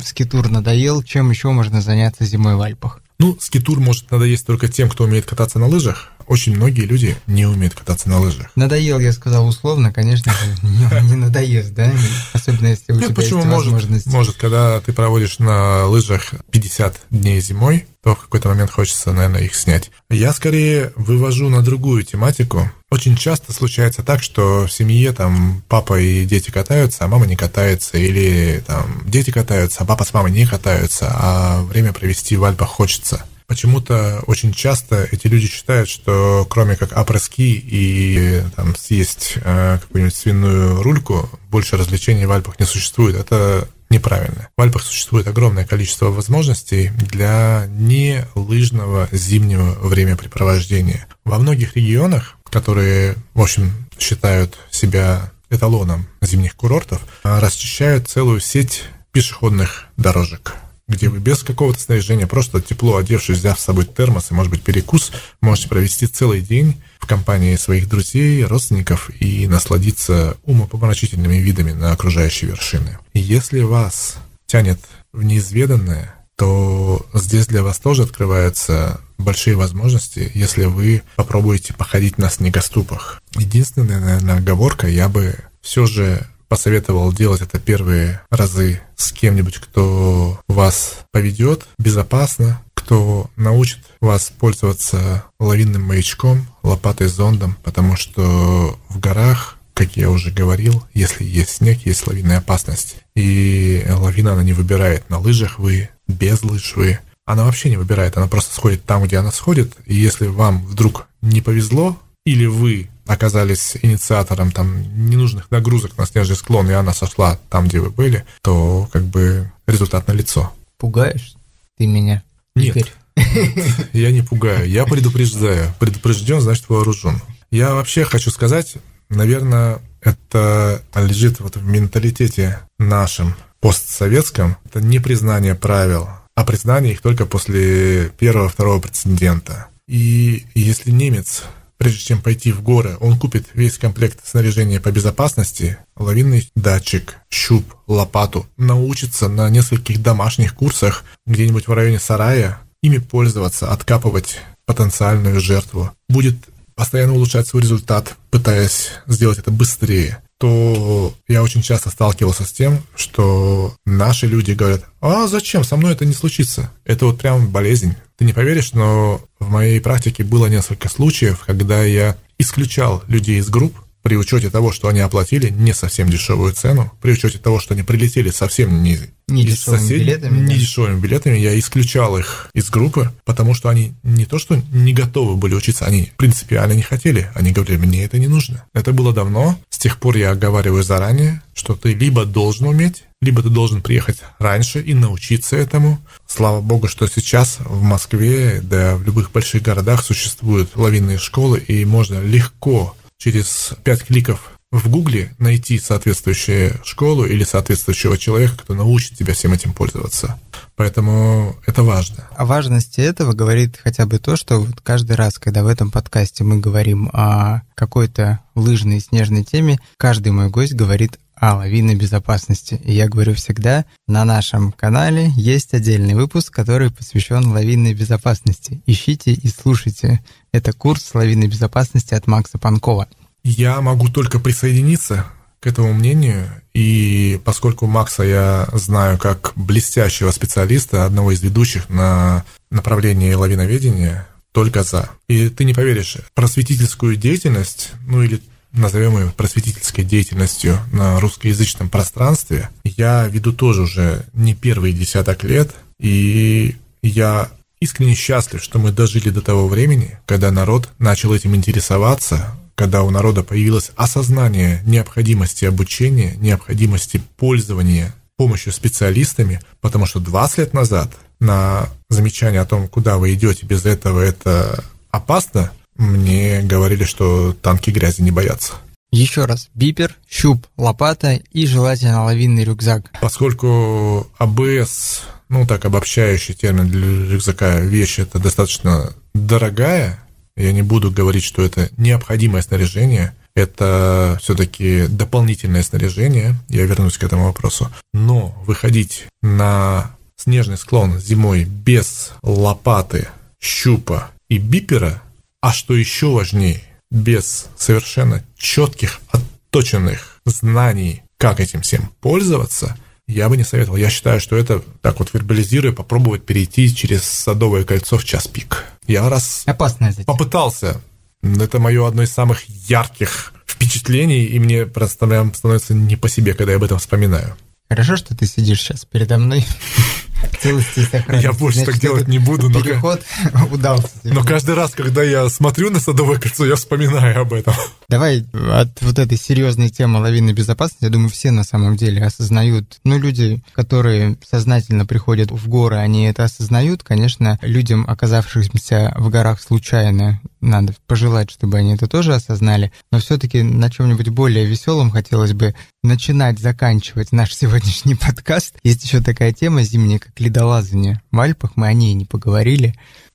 скитур 0.05 0.49
надоел, 0.49 1.03
чем 1.03 1.31
еще 1.31 1.51
можно 1.51 1.81
заняться 1.81 2.25
зимой 2.25 2.57
в 2.57 2.63
Альпах? 2.63 3.01
Ну, 3.19 3.37
скитур 3.41 3.79
может 3.79 4.11
надоесть 4.11 4.47
только 4.47 4.69
тем, 4.69 4.89
кто 4.89 5.05
умеет 5.05 5.27
кататься 5.27 5.59
на 5.59 5.67
лыжах. 5.67 6.11
Очень 6.27 6.57
многие 6.57 6.83
люди 6.83 7.17
не 7.27 7.47
умеют 7.47 7.75
кататься 7.75 8.09
на 8.09 8.21
лыжах. 8.21 8.51
Надоел, 8.57 8.99
я 8.99 9.13
сказал 9.13 9.47
условно, 9.47 9.93
конечно 9.93 10.33
не, 10.63 11.11
не 11.11 11.17
надоест, 11.17 11.75
да? 11.75 11.93
Особенно 12.33 12.69
если 12.69 12.93
у 12.93 12.97
Нет, 12.97 13.07
тебя 13.07 13.15
почему 13.15 13.41
есть 13.41 13.51
может, 13.51 13.73
возможность. 13.73 14.07
Может, 14.07 14.37
когда 14.37 14.81
ты 14.81 14.93
проводишь 14.93 15.39
на 15.39 15.87
лыжах 15.87 16.35
50 16.51 17.01
дней 17.11 17.41
зимой, 17.41 17.87
то 18.03 18.17
в 18.17 18.21
какой-то 18.21 18.49
момент 18.49 18.71
хочется, 18.71 19.13
наверное, 19.13 19.43
их 19.43 19.55
снять. 19.55 19.91
Я 20.11 20.33
скорее 20.33 20.93
вывожу 20.97 21.49
на 21.49 21.63
другую 21.63 22.03
тематику. 22.03 22.71
Очень 22.91 23.17
часто 23.17 23.53
случается 23.53 24.03
так, 24.03 24.23
что 24.23 24.67
в 24.67 24.73
семье 24.73 25.13
там 25.13 25.63
папа 25.69 25.99
и 26.01 26.27
дети 26.27 26.51
катаются, 26.51 27.05
а 27.05 27.09
мама 27.09 27.27
не 27.27 27.37
катается, 27.37 27.97
или 27.97 28.63
там 28.67 29.03
дети 29.07 29.31
катаются, 29.31 29.81
а 29.81 29.85
папа 29.87 30.05
с 30.05 30.13
мамой 30.13 30.33
не 30.33 30.47
катаются, 30.47 31.11
а 31.11 31.63
время 31.63 31.93
провести 31.93 32.37
в 32.37 32.45
Альпах 32.45 32.69
хочется. 32.69 33.25
Почему-то 33.53 34.23
очень 34.27 34.51
часто 34.51 35.07
эти 35.13 35.27
люди 35.27 35.47
считают, 35.47 35.87
что 35.87 36.47
кроме 36.49 36.75
как 36.75 36.95
апрески 36.95 37.43
и 37.43 38.43
там, 38.57 38.75
съесть 38.75 39.35
э, 39.45 39.79
какую-нибудь 39.79 40.15
свиную 40.15 40.83
рульку, 40.83 41.29
больше 41.51 41.77
развлечений 41.77 42.25
в 42.25 42.33
Альпах 42.33 42.59
не 42.59 42.65
существует. 42.65 43.15
Это 43.15 43.69
неправильно. 43.91 44.49
В 44.57 44.63
Альпах 44.63 44.83
существует 44.83 45.29
огромное 45.29 45.67
количество 45.67 46.07
возможностей 46.07 46.93
для 46.97 47.67
нелыжного 47.69 49.07
зимнего 49.13 49.77
времяпрепровождения. 49.87 51.07
Во 51.27 51.39
многих 51.39 51.77
регионах, 51.77 52.39
которые, 52.49 53.17
в 53.35 53.43
общем, 53.43 53.71
считают 53.99 54.57
себя 54.71 55.31
эталоном 55.51 56.07
зимних 56.23 56.57
курортов, 56.57 57.03
расчищают 57.23 58.09
целую 58.09 58.41
сеть 58.41 58.85
пешеходных 59.13 59.89
дорожек 59.99 60.55
где 60.93 61.09
вы 61.09 61.19
без 61.19 61.43
какого-то 61.43 61.81
снаряжения, 61.81 62.27
просто 62.27 62.61
тепло 62.61 62.97
одевшись, 62.97 63.39
взяв 63.39 63.59
с 63.59 63.65
собой 63.65 63.85
термос 63.85 64.31
и, 64.31 64.35
может 64.35 64.51
быть, 64.51 64.63
перекус, 64.63 65.13
можете 65.41 65.69
провести 65.69 66.07
целый 66.07 66.41
день 66.41 66.81
в 67.01 67.07
компании 67.07 67.57
своих 67.57 67.89
друзей, 67.89 68.45
родственников 68.45 69.11
и 69.21 69.47
насладиться 69.47 70.37
умопомрачительными 70.45 71.37
видами 71.37 71.73
на 71.73 71.93
окружающие 71.93 72.51
вершины. 72.51 72.99
И 73.13 73.21
если 73.21 73.61
вас 73.61 74.17
тянет 74.47 74.81
в 75.13 75.23
неизведанное, 75.23 76.15
то 76.37 77.07
здесь 77.15 77.47
для 77.47 77.63
вас 77.63 77.79
тоже 77.79 78.03
открываются 78.03 79.01
большие 79.19 79.57
возможности, 79.57 80.31
если 80.35 80.65
вы 80.65 81.03
попробуете 81.17 81.75
походить 81.75 82.19
на 82.19 82.31
снегоступах. 82.31 83.23
Единственная, 83.37 84.01
наверное, 84.01 84.39
оговорка, 84.39 84.89
я 84.89 85.09
бы 85.09 85.37
все 85.61 85.87
же 85.87 86.27
посоветовал 86.53 87.15
делать 87.15 87.41
это 87.41 87.59
первые 87.59 88.21
разы 88.29 88.83
с 88.95 89.11
кем-нибудь, 89.11 89.57
кто 89.57 90.39
вас 90.49 90.99
поведет 91.11 91.67
безопасно, 91.79 92.61
кто 92.75 93.31
научит 93.37 93.79
вас 94.03 94.31
пользоваться 94.39 95.25
лавинным 95.41 95.81
маячком, 95.81 96.47
лопатой 96.63 97.07
зондом, 97.07 97.57
потому 97.63 97.97
что 97.97 98.79
в 98.91 99.01
горах 99.01 99.57
как 99.73 99.97
я 99.97 100.11
уже 100.11 100.31
говорил, 100.31 100.85
если 100.93 101.25
есть 101.25 101.57
снег, 101.57 101.87
есть 101.87 102.07
лавинная 102.07 102.37
опасность. 102.37 102.97
И 103.15 103.83
лавина, 103.89 104.35
она 104.35 104.43
не 104.43 104.53
выбирает, 104.53 105.09
на 105.09 105.21
лыжах 105.21 105.59
вы, 105.59 105.89
без 106.07 106.43
лыж 106.43 106.77
вы. 106.77 106.99
Она 107.25 107.45
вообще 107.45 107.71
не 107.71 107.79
выбирает, 107.79 108.19
она 108.19 108.27
просто 108.27 108.55
сходит 108.55 108.85
там, 108.85 109.05
где 109.05 109.17
она 109.17 109.33
сходит. 109.33 109.73
И 109.87 109.95
если 109.95 110.27
вам 110.27 110.67
вдруг 110.67 111.09
не 111.23 111.41
повезло, 111.41 111.99
или 112.27 112.45
вы 112.45 112.91
оказались 113.07 113.77
инициатором 113.83 114.53
там 114.53 114.83
ненужных 115.09 115.51
нагрузок 115.51 115.97
на 115.99 116.07
снежный 116.07 116.37
склон, 116.37 116.71
и 116.71 116.75
она 116.75 116.95
сошла 116.95 117.39
там, 117.51 117.69
где 117.69 117.81
вы 117.81 117.91
были, 117.91 118.25
то 118.43 118.89
как 118.93 119.05
бы 119.05 119.51
результат 119.67 120.09
на 120.09 120.13
лицо. 120.13 120.53
Пугаешь 120.79 121.35
ты 121.77 121.87
меня? 121.87 122.23
Нет, 122.55 122.95
я 123.93 124.13
не 124.13 124.23
пугаю, 124.23 124.69
я 124.69 124.85
предупреждаю. 124.85 125.75
Предупрежден, 125.79 126.41
значит 126.41 126.69
вооружен. 126.69 127.21
Я 127.51 127.75
вообще 127.75 128.05
хочу 128.05 128.31
сказать, 128.31 128.77
наверное, 129.09 129.81
это 130.01 130.83
лежит 130.95 131.41
вот 131.41 131.57
в 131.57 131.65
менталитете 131.65 132.61
нашем 132.79 133.35
постсоветском. 133.61 134.57
Это 134.65 134.81
не 134.81 134.99
признание 134.99 135.55
правил, 135.55 136.09
а 136.35 136.45
признание 136.45 136.93
их 136.93 137.03
только 137.03 137.27
после 137.27 138.11
первого-второго 138.19 138.81
прецедента. 138.81 139.69
И 139.89 140.47
если 140.55 140.91
немец 140.91 141.43
прежде 141.83 141.99
чем 141.99 142.23
пойти 142.23 142.53
в 142.53 142.63
горы, 142.63 142.97
он 143.01 143.19
купит 143.19 143.49
весь 143.55 143.77
комплект 143.77 144.21
снаряжения 144.25 144.79
по 144.79 144.93
безопасности, 144.93 145.79
лавинный 145.97 146.49
датчик, 146.55 147.17
щуп, 147.29 147.75
лопату, 147.89 148.47
научится 148.57 149.29
на 149.29 149.51
нескольких 149.51 150.01
домашних 150.01 150.55
курсах 150.55 151.03
где-нибудь 151.27 151.67
в 151.67 151.73
районе 151.73 151.99
сарая 151.99 152.61
ими 152.85 152.99
пользоваться, 152.99 153.73
откапывать 153.73 154.39
потенциальную 154.65 155.41
жертву. 155.41 155.91
Будет 156.09 156.37
постоянно 156.77 157.15
улучшать 157.15 157.49
свой 157.49 157.63
результат, 157.63 158.15
пытаясь 158.31 158.91
сделать 159.09 159.41
это 159.41 159.51
быстрее, 159.51 160.23
то 160.43 161.15
я 161.29 161.41
очень 161.41 161.63
часто 161.63 161.89
сталкивался 161.89 162.45
с 162.45 162.51
тем, 162.51 162.83
что 162.97 163.77
наши 163.87 164.27
люди 164.27 164.51
говорят, 164.51 164.85
а 165.01 165.29
зачем, 165.29 165.63
со 165.63 165.77
мной 165.77 165.93
это 165.93 166.05
не 166.05 166.15
случится. 166.15 166.73
Это 166.85 167.07
вот 167.07 167.21
прям 167.21 167.47
болезнь. 167.47 167.95
Ты 168.19 168.25
не 168.25 168.33
поверишь, 168.33 168.73
но 168.73 169.21
в 169.39 169.49
моей 169.49 169.81
практике 169.81 170.25
было 170.25 170.47
несколько 170.47 170.89
случаев, 170.89 171.45
когда 171.47 171.85
я 171.85 172.17
исключал 172.39 173.05
людей 173.07 173.39
из 173.39 173.51
групп, 173.51 173.73
при 174.03 174.17
учете 174.17 174.51
того, 174.51 174.73
что 174.73 174.89
они 174.89 175.01
оплатили 175.01 175.49
не 175.49 175.73
совсем 175.73 176.09
дешевую 176.09 176.53
цену, 176.53 176.93
при 177.01 177.13
учете 177.13 177.39
того, 177.39 177.61
что 177.61 177.75
они 177.75 177.83
прилетели 177.83 178.31
совсем 178.31 178.83
не, 178.83 178.99
не 179.29 179.45
из 179.45 179.59
дешевыми 179.59 179.81
соседей, 179.81 180.05
билетами, 180.05 180.41
не 180.41 180.55
да? 180.55 180.61
дешевыми 180.61 181.01
билетами, 181.01 181.39
я 181.39 181.59
исключал 181.59 182.19
их 182.19 182.51
из 182.55 182.69
группы, 182.71 183.11
потому 183.25 183.55
что 183.55 183.69
они 183.69 183.95
не 184.03 184.27
то 184.27 184.39
что 184.39 184.61
не 184.73 184.93
готовы 184.93 185.37
были 185.37 185.55
учиться, 185.55 185.87
они 185.87 186.13
принципиально 186.17 186.73
не 186.73 186.83
хотели, 186.83 187.31
они 187.35 187.53
говорили, 187.53 187.77
мне 187.77 188.05
это 188.05 188.19
не 188.19 188.29
нужно. 188.29 188.65
Это 188.75 188.93
было 188.93 189.13
давно, 189.13 189.59
с 189.71 189.79
тех 189.79 189.99
пор 189.99 190.17
я 190.17 190.33
оговариваю 190.33 190.83
заранее, 190.83 191.43
что 191.55 191.75
ты 191.75 191.95
либо 191.95 192.25
должен 192.25 192.67
уметь, 192.67 193.05
либо 193.21 193.43
ты 193.43 193.51
должен 193.51 193.83
приехать 193.83 194.19
раньше 194.39 194.81
и 194.81 194.95
научиться 194.95 195.57
этому. 195.57 196.01
Слава 196.27 196.61
богу, 196.61 196.89
что 196.89 197.07
сейчас 197.07 197.59
в 197.61 197.83
Москве, 197.83 198.61
да 198.61 198.97
в 198.97 199.05
любых 199.05 199.31
больших 199.31 199.63
городах 199.63 200.05
существуют 200.05 200.77
лавинные 200.77 201.19
школы, 201.19 201.61
и 201.61 201.85
можно 201.85 202.21
легко 202.21 202.97
через 203.23 203.75
пять 203.85 204.03
кликов 204.03 204.51
в 204.73 204.89
Гугле 204.89 205.33
найти 205.39 205.79
соответствующую 205.79 206.81
школу 206.83 207.25
или 207.25 207.45
соответствующего 207.45 208.19
человека, 208.19 208.55
кто 208.57 208.75
научит 208.75 209.17
тебя 209.17 209.35
всем 209.35 209.53
этим 209.53 209.73
пользоваться. 209.75 210.41
Поэтому 210.75 211.55
это 211.67 211.85
важно. 211.85 212.27
О 212.37 212.47
важности 212.47 213.01
этого 213.01 213.33
говорит 213.33 213.79
хотя 213.81 214.07
бы 214.07 214.19
то, 214.19 214.35
что 214.35 214.59
вот 214.59 214.81
каждый 214.81 215.15
раз, 215.15 215.39
когда 215.39 215.63
в 215.63 215.69
этом 215.69 215.91
подкасте 215.91 216.43
мы 216.43 216.59
говорим 216.59 217.11
о 217.13 217.61
какой-то 217.77 218.41
лыжной 218.57 218.99
снежной 218.99 219.45
теме, 219.45 219.79
каждый 219.99 220.33
мой 220.33 220.49
гость 220.49 220.75
говорит 220.75 221.19
о 221.43 221.57
лавинной 221.57 221.97
безопасности. 221.97 222.81
И 222.85 222.93
я 222.93 223.09
говорю 223.09 223.35
всегда, 223.35 223.85
на 224.07 224.25
нашем 224.25 224.71
канале 224.71 225.33
есть 225.37 225.75
отдельный 225.75 226.15
выпуск, 226.15 226.55
который 226.55 226.91
посвящен 226.91 227.47
лавинной 227.49 227.95
безопасности. 227.95 228.81
Ищите 228.87 229.33
и 229.33 229.49
слушайте. 229.49 230.21
Это 230.53 230.73
курс 230.73 231.15
лавинной 231.15 231.49
безопасности 231.49 232.15
от 232.15 232.27
Макса 232.27 232.59
Панкова. 232.59 233.09
Я 233.43 233.81
могу 233.81 234.09
только 234.09 234.39
присоединиться 234.39 235.27
к 235.61 235.67
этому 235.67 235.93
мнению, 235.95 236.47
и 236.75 237.41
поскольку 237.45 237.87
Макса 237.87 238.23
я 238.23 238.69
знаю 238.73 239.17
как 239.17 239.53
блестящего 239.57 240.31
специалиста, 240.31 241.05
одного 241.05 241.33
из 241.33 241.43
ведущих 241.43 241.89
на 241.89 242.45
направлении 242.71 243.33
лавиноведения, 243.33 244.29
только 244.53 244.83
за. 244.83 245.09
И 245.29 245.49
ты 245.49 245.65
не 245.65 245.73
поверишь, 245.73 246.19
просветительскую 246.35 247.17
деятельность, 247.17 247.93
ну 248.07 248.23
или 248.23 248.43
назовем 248.73 249.19
ее 249.19 249.31
просветительской 249.31 250.05
деятельностью 250.05 250.79
на 250.93 251.19
русскоязычном 251.21 251.89
пространстве, 251.89 252.69
я 252.85 253.27
веду 253.27 253.53
тоже 253.53 253.83
уже 253.83 254.27
не 254.33 254.55
первый 254.55 254.93
десяток 254.93 255.45
лет, 255.45 255.75
и 255.99 256.77
я 257.03 257.51
искренне 257.83 258.15
счастлив, 258.15 258.63
что 258.63 258.79
мы 258.79 258.93
дожили 258.93 259.31
до 259.31 259.43
того 259.43 259.67
времени, 259.67 260.19
когда 260.27 260.51
народ 260.51 260.89
начал 260.99 261.35
этим 261.35 261.57
интересоваться, 261.57 262.55
когда 262.75 263.03
у 263.03 263.11
народа 263.11 263.43
появилось 263.43 263.91
осознание 263.97 264.83
необходимости 264.87 265.65
обучения, 265.65 266.35
необходимости 266.37 267.21
пользования 267.37 268.15
помощью 268.37 268.73
специалистами, 268.73 269.61
потому 269.81 270.07
что 270.07 270.21
20 270.21 270.59
лет 270.59 270.75
назад 270.75 271.11
на 271.41 271.89
замечание 272.09 272.61
о 272.61 272.67
том, 272.67 272.89
куда 272.89 273.19
вы 273.19 273.35
идете 273.35 273.67
без 273.67 273.85
этого, 273.85 274.21
это 274.21 274.85
опасно, 275.11 275.73
мне 275.97 276.63
говорили, 276.63 277.05
что 277.05 277.53
танки 277.53 277.91
грязи 277.91 278.23
не 278.23 278.31
боятся. 278.31 278.75
Еще 279.11 279.45
раз, 279.45 279.69
бипер, 279.75 280.17
щуп, 280.31 280.67
лопата 280.79 281.35
и 281.53 281.67
желательно 281.67 282.25
лавинный 282.25 282.65
рюкзак. 282.65 283.11
Поскольку 283.21 284.27
АБС, 284.39 285.23
ну 285.53 285.67
так 285.67 285.85
обобщающий 285.85 286.55
термин 286.55 286.89
для 286.89 287.33
рюкзака, 287.33 287.79
вещь 287.81 288.19
это 288.19 288.39
достаточно 288.39 289.13
дорогая, 289.35 290.19
я 290.57 290.73
не 290.73 290.83
буду 290.83 291.11
говорить, 291.11 291.45
что 291.45 291.63
это 291.63 291.91
необходимое 291.97 292.63
снаряжение, 292.63 293.35
это 293.55 294.39
все-таки 294.43 295.07
дополнительное 295.09 295.83
снаряжение, 295.83 296.57
я 296.69 296.85
вернусь 296.87 297.19
к 297.19 297.23
этому 297.23 297.45
вопросу. 297.45 297.93
Но 298.15 298.61
выходить 298.67 299.27
на 299.43 300.17
снежный 300.37 300.79
склон 300.79 301.21
зимой 301.21 301.65
без 301.65 302.33
лопаты, 302.43 303.29
щупа 303.61 304.31
и 304.49 304.59
бипера 304.59 305.23
а 305.63 305.73
что 305.73 305.95
еще 305.95 306.27
важнее, 306.27 306.83
без 307.11 307.67
совершенно 307.77 308.43
четких, 308.57 309.21
отточенных 309.31 310.41
знаний, 310.45 311.23
как 311.39 311.61
этим 311.61 311.83
всем 311.83 312.11
пользоваться, 312.21 312.97
я 313.29 313.49
бы 313.49 313.57
не 313.57 313.65
советовал. 313.65 313.97
Я 313.97 314.11
считаю, 314.11 314.41
что 314.41 314.57
это, 314.57 314.83
так 315.01 315.19
вот 315.19 315.33
вербализируя, 315.33 315.93
попробовать 315.93 316.45
перейти 316.45 316.95
через 316.95 317.23
Садовое 317.25 317.85
кольцо 317.85 318.19
в 318.19 318.25
час 318.25 318.47
пик. 318.47 318.85
Я 319.07 319.29
раз 319.29 319.63
Опасное 319.67 320.15
попытался. 320.27 321.01
Это 321.43 321.79
мое 321.79 322.07
одно 322.07 322.23
из 322.23 322.33
самых 322.33 322.65
ярких 322.69 323.53
впечатлений, 323.67 324.45
и 324.45 324.59
мне 324.59 324.87
просто 324.87 325.27
прям 325.27 325.53
становится 325.55 325.95
не 325.95 326.17
по 326.17 326.29
себе, 326.29 326.55
когда 326.55 326.73
я 326.73 326.77
об 326.77 326.85
этом 326.85 326.99
вспоминаю. 326.99 327.57
Хорошо, 327.89 328.17
что 328.17 328.37
ты 328.37 328.47
сидишь 328.47 328.81
сейчас 328.81 329.05
передо 329.05 329.39
мной. 329.39 329.67
Целости 330.61 331.07
Я 331.41 331.53
больше 331.53 331.81
Значит, 331.81 331.95
так 331.95 332.03
делать 332.03 332.29
не 332.29 332.39
буду. 332.39 332.69
Но 332.69 332.83
переход 332.83 333.23
удался. 333.73 334.09
Но 334.25 334.43
каждый 334.45 334.75
раз, 334.75 334.93
когда 334.93 335.23
я 335.23 335.49
смотрю 335.49 335.91
на 335.91 336.01
Садовое 336.01 336.39
кольцо, 336.39 336.65
я 336.65 336.77
вспоминаю 336.77 337.41
об 337.41 337.53
этом. 337.53 337.75
Давай 338.09 338.45
от 338.53 339.01
вот 339.01 339.19
этой 339.19 339.39
серьезной 339.39 339.89
темы 339.89 340.21
лавинной 340.21 340.53
безопасности, 340.53 341.05
я 341.05 341.11
думаю, 341.11 341.31
все 341.31 341.51
на 341.51 341.65
самом 341.65 341.97
деле 341.97 342.25
осознают. 342.25 342.99
Ну, 343.05 343.19
люди, 343.19 343.63
которые 343.73 344.37
сознательно 344.49 345.07
приходят 345.07 345.51
в 345.51 345.69
горы, 345.69 345.97
они 345.97 346.27
это 346.27 346.45
осознают. 346.45 347.03
Конечно, 347.03 347.59
людям, 347.63 348.05
оказавшимся 348.07 349.13
в 349.17 349.29
горах 349.31 349.61
случайно, 349.61 350.41
надо 350.63 350.95
пожелать, 351.07 351.51
чтобы 351.51 351.79
они 351.79 351.95
это 351.95 352.07
тоже 352.07 352.35
осознали. 352.35 352.93
Но 353.11 353.19
все-таки 353.19 353.63
на 353.63 353.91
чем-нибудь 353.91 354.29
более 354.31 354.65
веселом 354.65 355.11
хотелось 355.11 355.53
бы 355.53 355.75
начинать, 356.03 356.59
заканчивать 356.59 357.33
наш 357.33 357.55
сегодняшний 357.55 358.15
подкаст. 358.15 358.77
Есть 358.83 359.05
еще 359.05 359.21
такая 359.21 359.53
тема 359.53 359.83
зимняя, 359.83 360.19
как 360.19 360.39
ледолазание 360.41 361.21
в 361.31 361.41
Альпах. 361.41 361.73
Мы 361.77 361.89
о 361.89 361.93
ней 361.93 362.15
не 362.15 362.25
поговорили. 362.25 362.95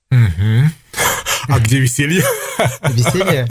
Угу. 0.09 0.71
А 1.49 1.59
где 1.59 1.80
веселье? 1.80 2.23
Веселье? 2.89 3.47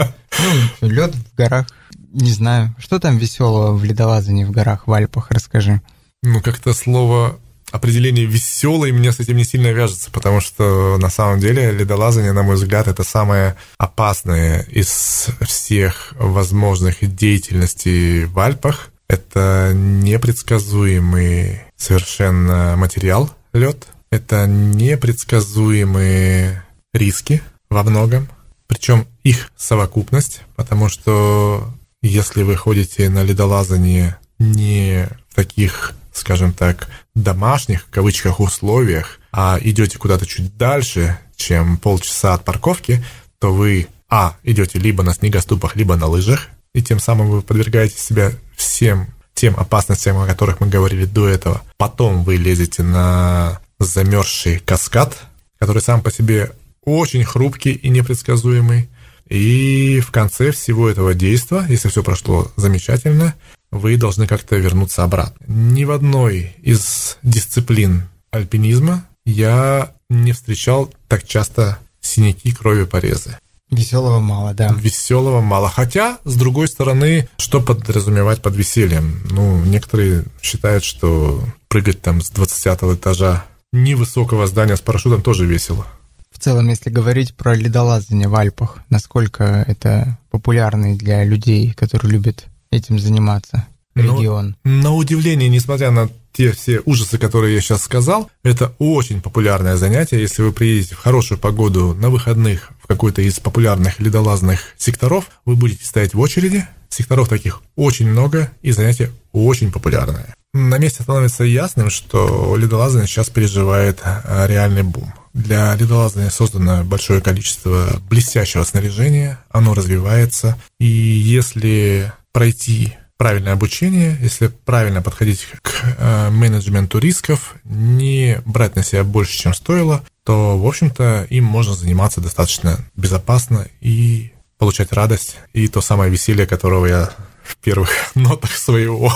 Ну, 0.81 0.89
лед 0.89 1.15
в 1.15 1.35
горах. 1.35 1.67
Не 2.11 2.31
знаю. 2.31 2.75
Что 2.79 2.99
там 2.99 3.17
веселого 3.17 3.75
в 3.75 3.83
ледолазании 3.83 4.43
в 4.43 4.51
горах, 4.51 4.87
в 4.87 4.93
Альпах? 4.93 5.31
Расскажи. 5.31 5.81
Ну, 6.23 6.41
как-то 6.41 6.73
слово 6.73 7.39
определение 7.77 8.25
веселый 8.25 8.91
мне 8.91 9.11
с 9.11 9.19
этим 9.19 9.37
не 9.37 9.45
сильно 9.45 9.67
вяжется, 9.67 10.11
потому 10.11 10.41
что 10.41 10.97
на 10.97 11.09
самом 11.09 11.39
деле 11.39 11.71
ледолазание, 11.71 12.33
на 12.33 12.43
мой 12.43 12.55
взгляд, 12.55 12.87
это 12.87 13.03
самое 13.03 13.55
опасное 13.77 14.63
из 14.63 15.27
всех 15.41 16.13
возможных 16.19 17.15
деятельностей 17.15 18.25
в 18.25 18.37
Альпах. 18.39 18.89
Это 19.07 19.71
непредсказуемый 19.73 21.61
совершенно 21.77 22.75
материал 22.75 23.31
лед. 23.53 23.87
Это 24.09 24.47
непредсказуемые 24.47 26.63
риски 26.93 27.41
во 27.69 27.83
многом. 27.83 28.27
Причем 28.67 29.05
их 29.23 29.51
совокупность, 29.55 30.41
потому 30.55 30.89
что 30.89 31.71
если 32.01 32.41
вы 32.43 32.57
ходите 32.57 33.07
на 33.09 33.23
ледолазание 33.23 34.17
не 34.39 35.07
в 35.29 35.35
таких, 35.35 35.93
скажем 36.17 36.53
так, 36.53 36.89
домашних, 37.15 37.83
в 37.83 37.89
кавычках, 37.89 38.39
условиях, 38.39 39.19
а 39.31 39.57
идете 39.61 39.97
куда-то 39.97 40.25
чуть 40.25 40.57
дальше, 40.57 41.17
чем 41.35 41.77
полчаса 41.77 42.33
от 42.33 42.43
парковки, 42.43 43.03
то 43.39 43.53
вы, 43.53 43.87
а, 44.09 44.35
идете 44.43 44.79
либо 44.79 45.03
на 45.03 45.13
снегоступах, 45.13 45.75
либо 45.75 45.95
на 45.95 46.07
лыжах, 46.07 46.47
и 46.73 46.81
тем 46.81 46.99
самым 46.99 47.29
вы 47.29 47.41
подвергаете 47.41 47.97
себя 47.97 48.31
всем 48.55 49.07
тем 49.33 49.55
опасностям, 49.55 50.17
о 50.17 50.25
которых 50.25 50.59
мы 50.59 50.67
говорили 50.67 51.05
до 51.05 51.27
этого. 51.27 51.61
Потом 51.77 52.23
вы 52.23 52.37
лезете 52.37 52.81
на 52.81 53.59
замерзший 53.79 54.59
каскад, 54.59 55.15
который 55.59 55.81
сам 55.81 56.01
по 56.01 56.11
себе 56.11 56.51
очень 56.83 57.23
хрупкий 57.23 57.73
и 57.73 57.89
непредсказуемый. 57.89 58.89
И 59.29 59.99
в 59.99 60.09
конце 60.11 60.51
всего 60.51 60.89
этого 60.89 61.13
действия, 61.13 61.65
если 61.69 61.89
все 61.89 62.01
прошло 62.01 62.51
замечательно, 62.55 63.35
вы 63.71 63.97
должны 63.97 64.27
как-то 64.27 64.55
вернуться 64.55 65.03
обратно. 65.03 65.43
Ни 65.47 65.83
в 65.83 65.91
одной 65.91 66.55
из 66.61 67.17
дисциплин 67.23 68.07
альпинизма 68.31 69.05
я 69.25 69.93
не 70.09 70.31
встречал 70.31 70.93
так 71.07 71.27
часто 71.27 71.79
синяки, 72.01 72.51
крови, 72.51 72.85
порезы. 72.85 73.37
Веселого 73.69 74.19
мало, 74.19 74.53
да. 74.53 74.73
Веселого 74.73 75.41
мало. 75.41 75.69
Хотя, 75.69 76.19
с 76.23 76.35
другой 76.35 76.69
стороны, 76.69 77.27
что 77.37 77.61
подразумевать 77.61 78.41
под 78.41 78.55
весельем? 78.55 79.21
Ну, 79.29 79.61
некоторые 79.65 80.23
считают, 80.41 80.85
что 80.85 81.43
прыгать 81.67 82.01
там 82.01 82.21
с 82.21 82.29
20 82.29 82.83
этажа 82.95 83.43
невысокого 83.73 84.47
здания 84.47 84.77
с 84.77 84.81
парашютом 84.81 85.21
тоже 85.21 85.45
весело. 85.45 85.85
В 86.31 86.39
целом, 86.39 86.69
если 86.69 86.89
говорить 86.89 87.35
про 87.35 87.55
ледолазание 87.55 88.29
в 88.29 88.35
Альпах, 88.35 88.77
насколько 88.89 89.65
это 89.67 90.17
популярный 90.29 90.95
для 90.95 91.25
людей, 91.25 91.73
которые 91.73 92.11
любят 92.13 92.45
этим 92.71 92.99
заниматься 92.99 93.67
ну, 93.95 94.17
регион? 94.17 94.55
На 94.63 94.93
удивление, 94.93 95.49
несмотря 95.49 95.91
на 95.91 96.09
те 96.33 96.51
все 96.51 96.81
ужасы, 96.85 97.17
которые 97.17 97.55
я 97.55 97.61
сейчас 97.61 97.81
сказал, 97.81 98.29
это 98.43 98.73
очень 98.77 99.21
популярное 99.21 99.75
занятие. 99.75 100.21
Если 100.21 100.43
вы 100.43 100.51
приедете 100.51 100.95
в 100.95 100.99
хорошую 100.99 101.39
погоду 101.39 101.95
на 101.95 102.09
выходных 102.09 102.69
в 102.81 102.87
какой-то 102.87 103.21
из 103.21 103.39
популярных 103.39 103.99
ледолазных 103.99 104.73
секторов, 104.77 105.25
вы 105.45 105.55
будете 105.55 105.85
стоять 105.85 106.13
в 106.13 106.19
очереди. 106.19 106.67
Секторов 106.89 107.27
таких 107.27 107.61
очень 107.75 108.09
много, 108.09 108.51
и 108.61 108.71
занятие 108.71 109.11
очень 109.31 109.71
популярное. 109.71 110.33
На 110.53 110.77
месте 110.77 111.03
становится 111.03 111.43
ясным, 111.43 111.89
что 111.89 112.55
ледолазание 112.55 113.07
сейчас 113.07 113.29
переживает 113.29 113.99
а, 114.03 114.45
реальный 114.47 114.83
бум. 114.83 115.13
Для 115.33 115.75
ледолазания 115.75 116.29
создано 116.29 116.83
большое 116.83 117.21
количество 117.21 117.99
блестящего 118.09 118.63
снаряжения, 118.63 119.39
оно 119.49 119.73
развивается, 119.73 120.57
и 120.79 120.85
если 120.85 122.11
пройти 122.31 122.95
правильное 123.17 123.53
обучение, 123.53 124.17
если 124.21 124.47
правильно 124.47 125.01
подходить 125.01 125.47
к 125.61 125.95
э, 125.97 126.29
менеджменту 126.29 126.99
рисков, 126.99 127.55
не 127.63 128.39
брать 128.45 128.75
на 128.75 128.83
себя 128.83 129.03
больше, 129.03 129.37
чем 129.37 129.53
стоило, 129.53 130.03
то, 130.23 130.57
в 130.57 130.65
общем-то, 130.67 131.25
им 131.29 131.45
можно 131.45 131.73
заниматься 131.73 132.21
достаточно 132.21 132.79
безопасно 132.95 133.67
и 133.81 134.33
получать 134.57 134.91
радость 134.93 135.37
и 135.53 135.67
то 135.67 135.81
самое 135.81 136.11
веселье, 136.11 136.45
которого 136.45 136.85
я 136.85 137.11
в 137.43 137.55
первых 137.57 137.89
нотах 138.15 138.51
своего 138.51 139.11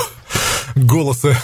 голоса 0.76 1.38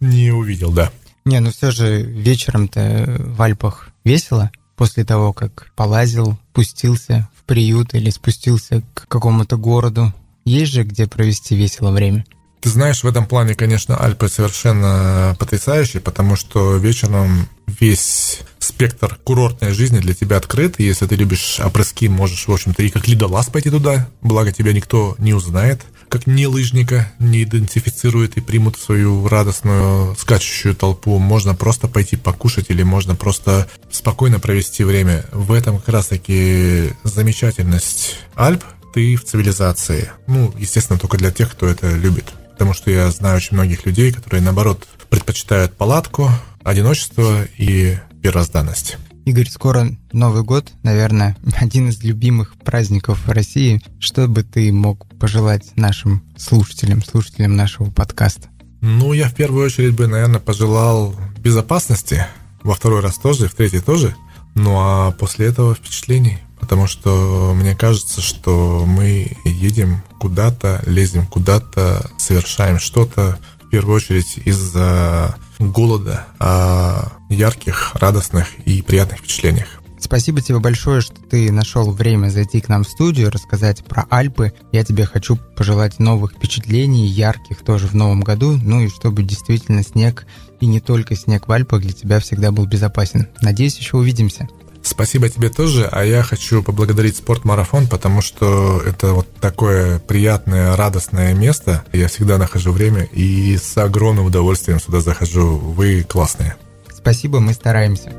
не 0.00 0.30
увидел, 0.30 0.72
да. 0.72 0.92
Не, 1.24 1.40
ну 1.40 1.50
все 1.50 1.72
же 1.72 2.02
вечером-то 2.02 3.16
в 3.18 3.42
Альпах 3.42 3.88
весело 4.04 4.50
после 4.76 5.04
того, 5.04 5.32
как 5.32 5.72
полазил, 5.74 6.38
спустился 6.52 7.28
в 7.36 7.42
приют 7.44 7.94
или 7.94 8.10
спустился 8.10 8.82
к 8.94 9.08
какому-то 9.08 9.56
городу. 9.56 10.12
Есть 10.46 10.72
же 10.72 10.84
где 10.84 11.06
провести 11.06 11.56
весело 11.56 11.90
время. 11.90 12.24
Ты 12.60 12.70
знаешь, 12.70 13.02
в 13.02 13.06
этом 13.06 13.26
плане, 13.26 13.54
конечно, 13.54 13.96
Альпы 14.02 14.28
совершенно 14.28 15.36
потрясающие, 15.38 16.00
потому 16.00 16.36
что 16.36 16.76
вечером 16.76 17.48
весь 17.66 18.40
спектр 18.58 19.18
курортной 19.22 19.72
жизни 19.72 19.98
для 19.98 20.14
тебя 20.14 20.36
открыт. 20.36 20.76
И 20.78 20.84
если 20.84 21.06
ты 21.06 21.16
любишь 21.16 21.60
опрыски, 21.60 22.06
можешь, 22.06 22.46
в 22.46 22.52
общем-то, 22.52 22.82
и 22.82 22.88
как 22.88 23.06
ледолаз 23.08 23.46
пойти 23.48 23.70
туда, 23.70 24.08
благо 24.22 24.52
тебя 24.52 24.72
никто 24.72 25.16
не 25.18 25.34
узнает 25.34 25.84
как 26.08 26.26
не 26.26 26.46
лыжника 26.46 27.12
не 27.18 27.42
идентифицирует 27.42 28.36
и 28.36 28.40
примут 28.40 28.78
свою 28.78 29.26
радостную 29.28 30.14
скачущую 30.16 30.74
толпу. 30.74 31.18
Можно 31.18 31.54
просто 31.54 31.88
пойти 31.88 32.16
покушать 32.16 32.66
или 32.68 32.82
можно 32.82 33.14
просто 33.14 33.68
спокойно 33.90 34.38
провести 34.38 34.84
время. 34.84 35.24
В 35.32 35.52
этом 35.52 35.78
как 35.78 35.88
раз-таки 35.88 36.90
замечательность 37.02 38.18
Альп, 38.34 38.62
ты 38.96 39.14
в 39.14 39.24
цивилизации. 39.24 40.10
Ну, 40.26 40.54
естественно, 40.56 40.98
только 40.98 41.18
для 41.18 41.30
тех, 41.30 41.52
кто 41.52 41.66
это 41.66 41.94
любит. 41.94 42.32
Потому 42.52 42.72
что 42.72 42.90
я 42.90 43.10
знаю 43.10 43.36
очень 43.36 43.54
многих 43.54 43.84
людей, 43.84 44.10
которые, 44.10 44.40
наоборот, 44.40 44.88
предпочитают 45.10 45.76
палатку, 45.76 46.30
одиночество 46.64 47.44
и 47.58 47.98
первозданность. 48.22 48.96
Игорь, 49.26 49.50
скоро 49.50 49.94
Новый 50.12 50.44
год, 50.44 50.72
наверное, 50.82 51.36
один 51.60 51.90
из 51.90 52.02
любимых 52.02 52.54
праздников 52.64 53.26
в 53.26 53.30
России. 53.30 53.82
Что 54.00 54.28
бы 54.28 54.42
ты 54.44 54.72
мог 54.72 55.06
пожелать 55.18 55.76
нашим 55.76 56.22
слушателям, 56.38 57.04
слушателям 57.04 57.54
нашего 57.54 57.90
подкаста? 57.90 58.48
Ну, 58.80 59.12
я 59.12 59.28
в 59.28 59.34
первую 59.34 59.66
очередь 59.66 59.92
бы, 59.92 60.06
наверное, 60.06 60.40
пожелал 60.40 61.14
безопасности, 61.36 62.24
во 62.62 62.74
второй 62.74 63.02
раз 63.02 63.18
тоже, 63.18 63.46
в 63.48 63.54
третий 63.54 63.80
тоже. 63.80 64.16
Ну 64.56 64.76
а 64.80 65.12
после 65.12 65.46
этого 65.46 65.74
впечатлений. 65.74 66.38
Потому 66.58 66.88
что 66.88 67.52
мне 67.54 67.76
кажется, 67.76 68.20
что 68.20 68.84
мы 68.86 69.36
едем 69.44 70.02
куда-то, 70.18 70.82
лезем 70.86 71.26
куда-то, 71.26 72.10
совершаем 72.18 72.80
что-то, 72.80 73.38
в 73.62 73.68
первую 73.68 73.96
очередь 73.96 74.38
из-за 74.44 75.36
голода, 75.58 76.26
о 76.38 77.12
ярких, 77.28 77.94
радостных 77.94 78.48
и 78.64 78.82
приятных 78.82 79.18
впечатлениях. 79.18 79.68
Спасибо 79.98 80.40
тебе 80.40 80.58
большое, 80.58 81.00
что 81.00 81.16
ты 81.20 81.50
нашел 81.50 81.90
время 81.90 82.28
зайти 82.28 82.60
к 82.60 82.68
нам 82.68 82.84
в 82.84 82.88
студию, 82.88 83.30
рассказать 83.30 83.84
про 83.84 84.06
Альпы. 84.10 84.52
Я 84.72 84.84
тебе 84.84 85.06
хочу 85.06 85.36
пожелать 85.56 85.98
новых 85.98 86.32
впечатлений, 86.32 87.06
ярких 87.06 87.62
тоже 87.64 87.86
в 87.86 87.94
новом 87.94 88.20
году, 88.20 88.58
ну 88.62 88.82
и 88.82 88.88
чтобы 88.88 89.22
действительно 89.22 89.82
снег, 89.82 90.26
и 90.60 90.66
не 90.66 90.80
только 90.80 91.16
снег 91.16 91.48
в 91.48 91.52
Альпах 91.52 91.82
для 91.82 91.92
тебя 91.92 92.20
всегда 92.20 92.52
был 92.52 92.66
безопасен. 92.66 93.28
Надеюсь, 93.40 93.78
еще 93.78 93.96
увидимся. 93.96 94.48
Спасибо 94.82 95.28
тебе 95.28 95.48
тоже, 95.48 95.88
а 95.90 96.04
я 96.04 96.22
хочу 96.22 96.62
поблагодарить 96.62 97.16
спортмарафон, 97.16 97.88
потому 97.88 98.22
что 98.22 98.80
это 98.86 99.14
вот 99.14 99.26
такое 99.40 99.98
приятное, 99.98 100.76
радостное 100.76 101.34
место. 101.34 101.84
Я 101.92 102.06
всегда 102.06 102.38
нахожу 102.38 102.70
время 102.70 103.02
и 103.12 103.56
с 103.56 103.76
огромным 103.76 104.26
удовольствием 104.26 104.78
сюда 104.78 105.00
захожу. 105.00 105.56
Вы 105.56 106.04
классные. 106.08 106.54
Спасибо, 106.94 107.40
мы 107.40 107.52
стараемся. 107.52 108.12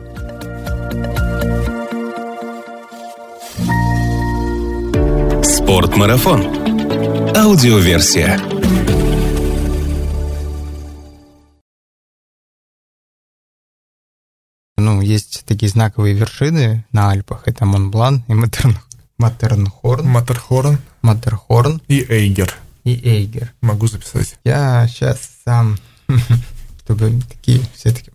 Спортмарафон. 5.43 6.41
Аудиоверсия. 7.35 8.39
Ну, 14.77 15.01
есть 15.01 15.43
такие 15.45 15.69
знаковые 15.69 16.13
вершины 16.13 16.85
на 16.91 17.11
Альпах. 17.11 17.43
Это 17.47 17.65
Монблан 17.65 18.23
и 18.27 18.33
Матерн... 18.33 18.77
Матернхорн. 19.17 20.07
Матерхорн. 20.07 20.77
Матерхорн. 21.01 21.81
И 21.87 22.05
Эйгер. 22.07 22.55
И 22.83 22.93
Эйгер. 23.03 23.53
Могу 23.61 23.87
записать. 23.87 24.37
Я 24.43 24.87
сейчас 24.87 25.19
сам, 25.43 25.77
чтобы 26.87 27.19
такие 27.29 27.61
все 27.75 27.91
таки 27.91 28.11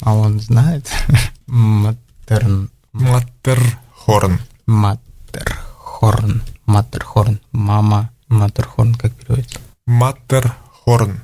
а 0.00 0.14
он 0.14 0.40
знает. 0.40 0.88
Матерн... 1.46 2.70
Матерхорн. 2.92 4.40
Матерхорн. 4.64 6.42
Матерхорн. 6.64 7.40
Мама. 7.52 8.10
Матерхорн, 8.28 8.94
как 8.94 9.12
переводится? 9.12 9.58
Матерхорн. 9.86 11.20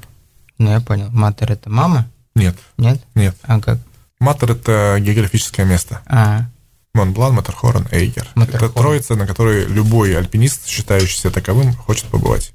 Ну, 0.58 0.70
я 0.70 0.80
понял. 0.80 1.08
Матер 1.10 1.52
это 1.52 1.70
мама? 1.70 2.06
Нет. 2.34 2.56
Нет? 2.76 3.02
Нет. 3.14 3.34
А 3.44 3.60
как? 3.60 3.78
Матер– 4.18 4.50
это 4.52 4.98
географическое 5.00 5.64
место. 5.64 6.02
А. 6.06 6.50
Монблан, 6.92 7.32
Матерхорн, 7.32 7.86
Эйгер. 7.90 8.28
Матерхорн. 8.34 8.66
Это 8.66 8.74
троица, 8.74 9.14
на 9.14 9.26
которой 9.26 9.64
любой 9.64 10.14
альпинист, 10.18 10.66
считающийся 10.66 11.30
таковым, 11.30 11.72
хочет 11.72 12.04
побывать. 12.08 12.52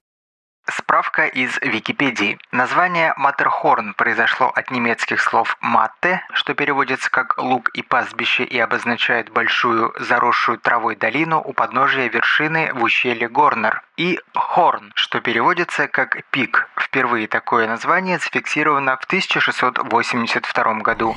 Справка 0.68 1.28
из 1.28 1.60
Википедии. 1.62 2.40
Название 2.52 3.14
Матерхорн 3.18 3.94
произошло 3.94 4.48
от 4.48 4.72
немецких 4.72 5.22
слов 5.22 5.58
«матте», 5.62 6.24
что 6.34 6.56
переводится 6.56 7.12
как 7.12 7.38
«луг 7.38 7.70
и 7.70 7.84
пастбище» 7.84 8.44
и 8.44 8.58
обозначает 8.58 9.30
большую 9.30 9.94
заросшую 10.00 10.58
травой 10.58 10.96
долину 10.96 11.40
у 11.40 11.54
подножия 11.54 12.10
вершины 12.10 12.74
в 12.74 12.82
ущелье 12.82 13.30
Горнер, 13.30 13.84
и 13.96 14.20
«хорн», 14.34 14.92
что 14.96 15.22
переводится 15.22 15.88
как 15.88 16.24
«пик». 16.32 16.68
Впервые 16.78 17.28
такое 17.28 17.68
название 17.68 18.18
зафиксировано 18.18 18.98
в 18.98 19.06
1682 19.06 20.74
году. 20.76 21.16